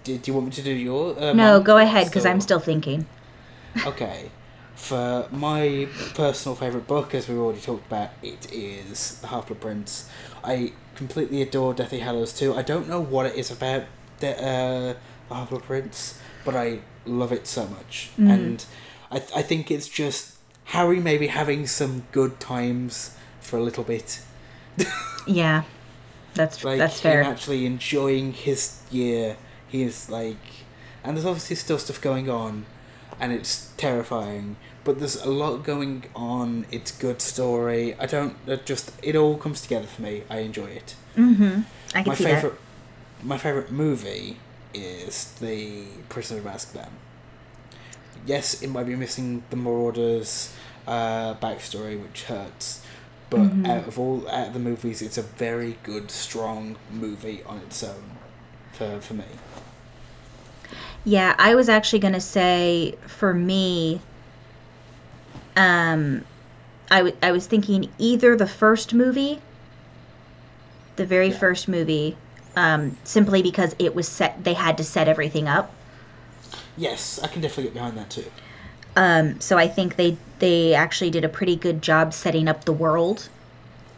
do, 0.04 0.18
do 0.18 0.32
you 0.32 0.36
want 0.36 0.48
me 0.48 0.52
to 0.54 0.62
do 0.64 0.72
your? 0.72 1.18
Uh, 1.20 1.34
no, 1.34 1.60
go 1.60 1.78
ahead 1.78 2.08
because 2.08 2.26
I'm 2.26 2.42
still 2.42 2.60
thinking. 2.60 3.06
Okay. 3.86 4.32
For 4.76 5.28
my 5.32 5.88
personal 6.16 6.56
favourite 6.56 6.88
book, 6.88 7.14
as 7.14 7.28
we've 7.28 7.38
already 7.38 7.60
talked 7.62 7.86
about, 7.86 8.10
it 8.24 8.52
is 8.52 9.20
The 9.20 9.28
Half 9.28 9.48
Blood 9.48 9.60
Prince. 9.62 10.10
I 10.44 10.72
completely 10.96 11.42
adore 11.42 11.74
Deathly 11.74 12.00
Hallows 12.00 12.34
too. 12.34 12.56
I 12.56 12.62
don't 12.64 12.88
know 12.88 13.00
what 13.00 13.26
it 13.28 13.36
is 13.36 13.52
about 13.52 13.84
the, 14.20 14.32
uh, 14.42 14.94
The 15.28 15.36
Half 15.36 15.50
Blood 15.50 15.64
Prince, 15.64 16.20
but 16.46 16.56
I 16.56 16.80
love 17.06 17.32
it 17.32 17.46
so 17.46 17.68
much. 17.68 18.10
Mm. 18.18 18.30
And 18.34 18.66
I, 19.12 19.20
th- 19.20 19.32
I 19.36 19.42
think 19.44 19.70
it's 19.70 19.88
just 19.88 20.38
Harry 20.66 21.00
maybe 21.00 21.28
having 21.28 21.68
some 21.68 22.04
good 22.12 22.40
times 22.40 23.16
for 23.42 23.58
a 23.58 23.62
little 23.62 23.84
bit. 23.84 24.22
Yeah, 25.28 25.64
that's 26.34 26.64
Like, 26.64 26.80
that's 26.80 27.00
fair. 27.00 27.20
him 27.20 27.26
fair. 27.26 27.34
actually 27.34 27.66
enjoying 27.66 28.34
his 28.34 28.82
year. 28.90 29.38
He 29.70 29.84
is 29.84 30.10
like. 30.10 30.38
And 31.04 31.16
there's 31.16 31.26
obviously 31.26 31.56
still 31.56 31.78
stuff 31.80 32.02
going 32.02 32.30
on, 32.30 32.66
and 33.22 33.32
it's 33.32 33.72
terrifying. 33.78 34.58
But 34.84 35.00
there's 35.00 35.16
a 35.24 35.30
lot 35.30 35.64
going 35.64 36.06
on. 36.16 36.66
It's 36.72 36.92
good 36.92 37.22
story. 37.22 37.96
I 38.00 38.06
don't. 38.06 38.36
It 38.48 38.66
just 38.66 38.92
it 39.02 39.16
all 39.16 39.38
comes 39.38 39.62
together 39.62 39.88
for 39.88 40.02
me. 40.02 40.24
I 40.30 40.40
enjoy 40.40 40.66
it. 40.82 40.96
Mm-hmm. 41.16 41.62
I 41.96 42.02
can 42.04 42.08
my 42.10 42.16
see 42.16 42.24
favorite, 42.26 42.54
my 43.24 43.38
favorite 43.38 43.72
movie 43.72 44.38
is 44.74 45.34
the 45.40 45.84
Prisoner 46.10 46.40
of 46.40 46.46
Azkaban. 46.46 46.90
Yes, 48.26 48.62
it 48.62 48.68
might 48.70 48.86
be 48.86 48.96
missing 48.96 49.44
the 49.50 49.56
Marauders 49.56 50.54
uh, 50.88 51.36
backstory, 51.36 52.02
which 52.02 52.24
hurts. 52.24 52.84
But 53.30 53.42
Mhm. 53.42 53.68
out 53.70 53.88
of 53.88 54.00
all 54.00 54.28
out 54.30 54.48
of 54.48 54.54
the 54.54 54.60
movies, 54.60 55.02
it's 55.02 55.18
a 55.18 55.22
very 55.22 55.78
good, 55.84 56.10
strong 56.12 56.78
movie 56.92 57.44
on 57.46 57.58
its 57.60 57.84
own. 57.84 58.18
For 58.74 59.00
for 59.00 59.14
me, 59.14 59.26
that. 59.28 59.49
Yeah, 61.04 61.36
I 61.38 61.56
was 61.56 61.70
actually 61.70 62.00
gonna 62.00 62.22
say 62.22 62.98
for 63.08 63.34
me, 63.34 64.02
um, 65.56 66.26
I, 66.92 66.98
w- 67.00 67.18
I 67.22 67.32
was 67.32 67.48
thinking 67.48 67.94
either 67.98 68.36
the 68.36 68.48
first 68.48 68.94
movie, 68.94 69.42
the 70.96 71.06
very 71.06 71.30
Yeah. 71.30 71.38
first 71.38 71.68
movie, 71.68 72.18
um, 72.56 72.98
simply 73.04 73.42
because 73.42 73.76
it 73.80 73.96
was 73.96 74.08
set. 74.08 74.44
They 74.44 74.54
had 74.54 74.78
to 74.78 74.84
set 74.84 75.08
everything 75.08 75.48
up. 75.48 75.80
yes, 76.76 77.20
I 77.22 77.28
can 77.28 77.42
definitely 77.42 77.66
get 77.66 77.74
behind 77.74 77.98
that 77.98 78.10
too. 78.10 78.26
Um, 78.96 79.40
so 79.40 79.58
I 79.58 79.68
think 79.68 79.96
they 79.96 80.18
they 80.40 80.74
actually 80.74 81.12
did 81.12 81.24
a 81.24 81.30
pretty 81.30 81.56
good 81.56 81.82
job 81.82 82.14
setting 82.14 82.48
up 82.48 82.66
the 82.66 82.74
world, 82.74 83.30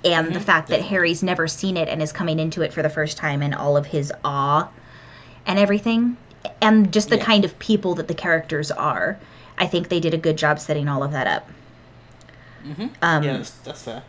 and 0.04 0.34
the 0.36 0.40
Mhm, 0.40 0.44
fact 0.46 0.70
that 0.72 0.82
definitely. 0.82 0.90
Harry's 0.90 1.24
never 1.24 1.48
seen 1.48 1.78
it 1.78 1.88
and 1.90 2.02
is 2.02 2.12
coming 2.12 2.40
into 2.40 2.62
it 2.62 2.74
for 2.74 2.82
the 2.82 2.90
first 2.90 3.18
time, 3.18 3.42
and 3.42 3.56
all 3.56 3.78
of 3.78 3.88
his 3.88 4.12
awe, 4.24 4.70
and 5.46 5.60
everything, 5.60 6.18
and 6.62 6.92
just 6.94 7.10
the 7.10 7.18
Yeah. 7.18 7.26
kind 7.26 7.46
of 7.46 7.58
people 7.60 7.96
that 7.96 8.08
the 8.08 8.14
characters 8.16 8.72
are. 8.72 9.20
I 9.58 9.68
think 9.68 9.90
they 9.90 10.00
did 10.00 10.14
a 10.14 10.18
good 10.18 10.38
job 10.38 10.60
setting 10.60 10.88
all 10.88 11.04
of 11.04 11.12
that 11.12 11.28
up. 11.28 11.50
Mm-hmm. 12.66 12.88
Um, 13.02 13.24
yeah, 13.24 13.38
that's, 13.38 13.52
that's 13.52 13.84
fair. 13.84 14.04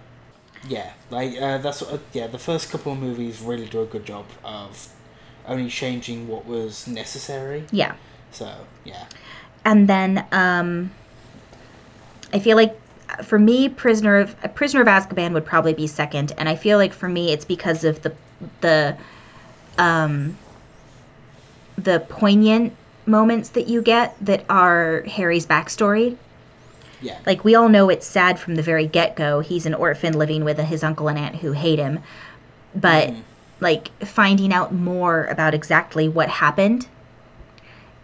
Yeah, 0.65 0.93
like 1.11 1.37
uh, 1.41 1.59
that's 1.59 1.83
uh, 1.83 1.99
yeah. 2.13 2.27
The 2.29 2.39
first 2.39 2.71
couple 2.71 2.93
of 2.93 2.99
movies 2.99 3.41
really 3.41 3.67
do 3.67 3.83
a 3.83 3.87
good 3.87 4.07
job 4.07 4.27
of 4.45 4.89
only 5.47 5.69
changing 5.71 6.29
what 6.29 6.47
was 6.47 6.87
necessary. 6.87 7.67
Yeah, 7.73 7.97
So 8.31 8.69
yeah, 8.85 9.07
and 9.65 9.89
then 9.89 10.27
um, 10.33 10.93
I 12.33 12.39
feel 12.39 12.57
like 12.57 12.79
uh, 13.09 13.23
for 13.23 13.39
me, 13.39 13.69
Prisoner 13.69 14.17
of 14.19 14.37
uh, 14.45 14.49
Prisoner 14.49 14.83
of 14.83 14.89
Azkaban 14.89 15.33
would 15.33 15.45
probably 15.45 15.75
be 15.75 15.87
second, 15.87 16.33
and 16.39 16.49
I 16.49 16.57
feel 16.57 16.79
like 16.79 16.93
for 16.93 17.09
me, 17.09 17.33
it's 17.33 17.45
because 17.45 17.85
of 17.85 18.03
the 18.03 18.15
the 18.61 18.97
um, 19.79 20.37
the 21.77 22.01
poignant 22.01 22.75
moments 23.07 23.51
that 23.51 23.67
you 23.69 23.83
get 23.83 24.15
that 24.21 24.45
are 24.49 25.03
Harry's 25.03 25.47
backstory. 25.47 26.17
yeah, 27.01 27.19
Like 27.27 27.45
we 27.45 27.55
all 27.55 27.69
know 27.69 27.89
it's 27.89 28.07
sad 28.07 28.39
from 28.39 28.55
the 28.55 28.63
very 28.63 28.87
get 28.87 29.17
go. 29.17 29.41
He's 29.41 29.67
an 29.67 29.75
orphan 29.75 30.13
living 30.17 30.45
with 30.45 30.59
his 30.59 30.85
uncle 30.85 31.09
and 31.09 31.19
aunt 31.19 31.37
who 31.37 31.53
hate 31.53 31.79
him, 31.81 31.99
but 32.75 33.09
Mhm. 33.09 33.23
like 33.61 33.89
finding 34.05 34.53
out 34.53 34.73
more 34.73 35.25
about 35.27 35.55
exactly 35.55 36.09
what 36.09 36.29
happened 36.29 36.87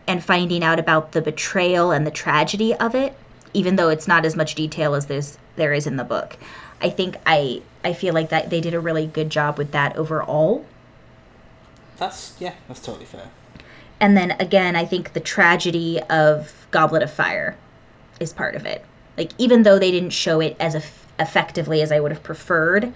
and 0.07 0.25
finding 0.25 0.65
out 0.65 0.79
about 0.79 1.13
the 1.13 1.21
betrayal 1.21 1.93
and 1.93 2.07
the 2.07 2.11
tragedy 2.11 2.75
of 2.75 2.95
it 2.95 3.15
even 3.55 3.77
though 3.77 3.89
it's 3.89 4.07
not 4.09 4.25
as 4.25 4.37
much 4.37 4.55
detail 4.55 4.95
as 4.95 5.07
there's 5.07 5.39
there 5.57 5.73
is 5.73 5.87
in 5.87 5.97
the 5.97 6.05
book 6.05 6.37
i 6.81 6.89
think 6.89 7.17
i 7.27 7.61
i 7.85 7.93
feel 7.93 8.15
like 8.15 8.29
that 8.31 8.51
they 8.51 8.61
did 8.61 8.73
a 8.75 8.81
really 8.81 9.07
good 9.07 9.31
job 9.31 9.59
with 9.59 9.73
that 9.73 9.97
overall 9.97 10.65
That's 11.99 12.35
yeah, 12.39 12.53
that's 12.69 12.81
totally 12.81 13.05
fair. 13.07 13.29
And 14.01 14.17
then 14.17 14.33
again, 14.33 14.77
I 14.77 14.85
think 14.85 15.13
the 15.13 15.21
tragedy 15.21 16.01
of 16.11 16.67
Goblet 16.71 17.03
of 17.03 17.13
Fire 17.13 17.57
is 18.21 18.33
part 18.33 18.55
of 18.55 18.65
it. 18.67 18.85
Like 19.17 19.33
even 19.39 19.63
though 19.63 19.79
they 19.79 19.91
didn't 19.91 20.11
show 20.11 20.41
it 20.41 20.57
as 20.61 20.75
eff- 20.77 21.07
effectively 21.19 21.83
as 21.83 21.91
I 21.91 22.01
would 22.01 22.13
have 22.13 22.23
preferred, 22.23 22.93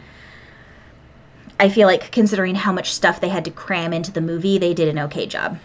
I 1.59 1.69
feel 1.69 1.87
like 1.87 2.11
considering 2.13 2.55
how 2.55 2.73
much 2.73 2.93
stuff 2.93 3.21
they 3.21 3.29
had 3.29 3.45
to 3.45 3.51
cram 3.51 3.93
into 3.93 4.13
the 4.13 4.21
movie, 4.21 4.59
they 4.59 4.75
did 4.75 4.89
an 4.89 4.99
okay 5.01 5.27
job. 5.27 5.59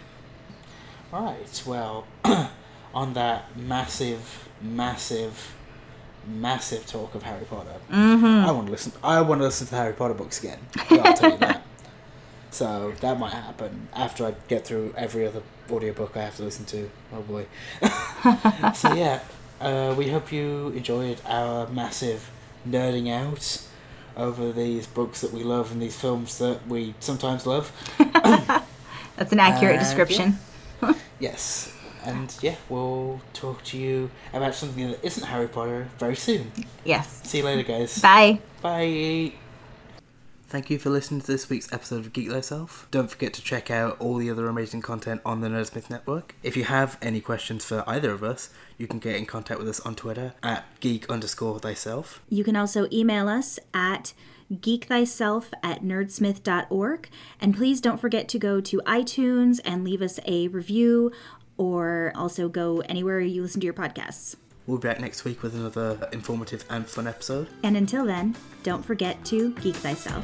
All 1.13 1.23
right. 1.23 1.63
Well, 1.65 2.07
on 2.93 3.13
that 3.13 3.55
massive, 3.55 4.49
massive, 4.61 5.55
massive 6.27 6.85
talk 6.85 7.15
of 7.15 7.23
Harry 7.23 7.45
Potter, 7.45 7.73
mm-hmm. 7.91 8.25
I 8.25 8.51
want 8.51 8.67
to 8.67 8.71
listen. 8.71 8.91
I 9.03 9.21
want 9.21 9.39
to 9.39 9.45
listen 9.45 9.67
to 9.67 9.71
the 9.71 9.77
Harry 9.77 9.93
Potter 9.93 10.13
books 10.13 10.39
again. 10.39 10.59
I'll 10.89 11.13
tell 11.13 11.31
you 11.31 11.37
that. 11.37 11.63
So 12.57 12.91
that 13.01 13.19
might 13.19 13.33
happen 13.33 13.87
after 13.93 14.25
I 14.25 14.33
get 14.47 14.65
through 14.65 14.91
every 14.97 15.27
other 15.27 15.43
audiobook 15.69 16.17
I 16.17 16.23
have 16.23 16.37
to 16.37 16.43
listen 16.43 16.65
to. 16.65 16.89
Oh 17.13 17.21
boy. 17.21 17.45
so 18.73 18.95
yeah, 18.95 19.19
uh, 19.61 19.93
we 19.95 20.09
hope 20.09 20.31
you 20.31 20.69
enjoyed 20.69 21.21
our 21.27 21.67
massive 21.67 22.31
nerding 22.67 23.11
out 23.13 23.61
over 24.15 24.51
these 24.51 24.87
books 24.87 25.21
that 25.21 25.31
we 25.31 25.43
love 25.43 25.71
and 25.71 25.79
these 25.79 25.95
films 25.95 26.39
that 26.39 26.67
we 26.67 26.95
sometimes 26.99 27.45
love. 27.45 27.71
That's 29.17 29.31
an 29.31 29.39
accurate 29.39 29.79
description. 29.79 30.39
Yes. 31.19 31.73
And 32.05 32.35
yeah, 32.41 32.55
we'll 32.69 33.21
talk 33.33 33.63
to 33.65 33.77
you 33.77 34.09
about 34.33 34.53
something 34.53 34.87
that 34.87 35.03
isn't 35.03 35.25
Harry 35.25 35.47
Potter 35.47 35.89
very 35.97 36.15
soon. 36.15 36.51
Yes. 36.85 37.21
See 37.23 37.39
you 37.39 37.43
later, 37.43 37.63
guys. 37.63 37.99
Bye. 37.99 38.39
Bye. 38.61 39.33
Thank 40.49 40.69
you 40.69 40.79
for 40.79 40.89
listening 40.89 41.19
to 41.19 41.27
this 41.27 41.49
week's 41.49 41.73
episode 41.73 42.05
of 42.05 42.13
Geek 42.13 42.29
Thyself. 42.29 42.87
Don't 42.89 43.11
forget 43.11 43.33
to 43.33 43.41
check 43.41 43.69
out 43.69 43.99
all 43.99 44.15
the 44.15 44.29
other 44.29 44.47
amazing 44.47 44.81
content 44.81 45.19
on 45.25 45.41
the 45.41 45.49
Nerdsmith 45.49 45.89
Network. 45.89 46.35
If 46.41 46.55
you 46.55 46.63
have 46.63 46.97
any 47.01 47.19
questions 47.19 47.65
for 47.65 47.83
either 47.85 48.11
of 48.11 48.23
us, 48.23 48.49
you 48.77 48.87
can 48.87 48.99
get 48.99 49.17
in 49.17 49.25
contact 49.25 49.59
with 49.59 49.67
us 49.67 49.81
on 49.81 49.95
Twitter 49.95 50.35
at 50.41 50.63
geek 50.79 51.09
underscore 51.09 51.59
thyself. 51.59 52.21
You 52.29 52.45
can 52.45 52.55
also 52.55 52.87
email 52.93 53.27
us 53.27 53.59
at 53.73 54.13
geekthyself 54.49 55.51
at 55.61 55.83
nerdsmith.org. 55.83 57.09
And 57.41 57.53
please 57.53 57.81
don't 57.81 57.99
forget 57.99 58.29
to 58.29 58.39
go 58.39 58.61
to 58.61 58.81
iTunes 58.85 59.59
and 59.65 59.83
leave 59.83 60.01
us 60.01 60.17
a 60.25 60.47
review 60.47 61.11
or 61.57 62.13
also 62.15 62.47
go 62.47 62.79
anywhere 62.87 63.19
you 63.19 63.41
listen 63.41 63.59
to 63.59 63.65
your 63.65 63.73
podcasts. 63.73 64.37
We'll 64.67 64.77
be 64.77 64.87
back 64.89 64.99
next 64.99 65.23
week 65.23 65.41
with 65.41 65.55
another 65.55 66.09
informative 66.11 66.65
and 66.69 66.85
fun 66.85 67.07
episode. 67.07 67.47
And 67.63 67.77
until 67.77 68.05
then, 68.05 68.35
don't 68.63 68.83
forget 68.83 69.23
to 69.25 69.53
geek 69.55 69.75
thyself. 69.75 70.23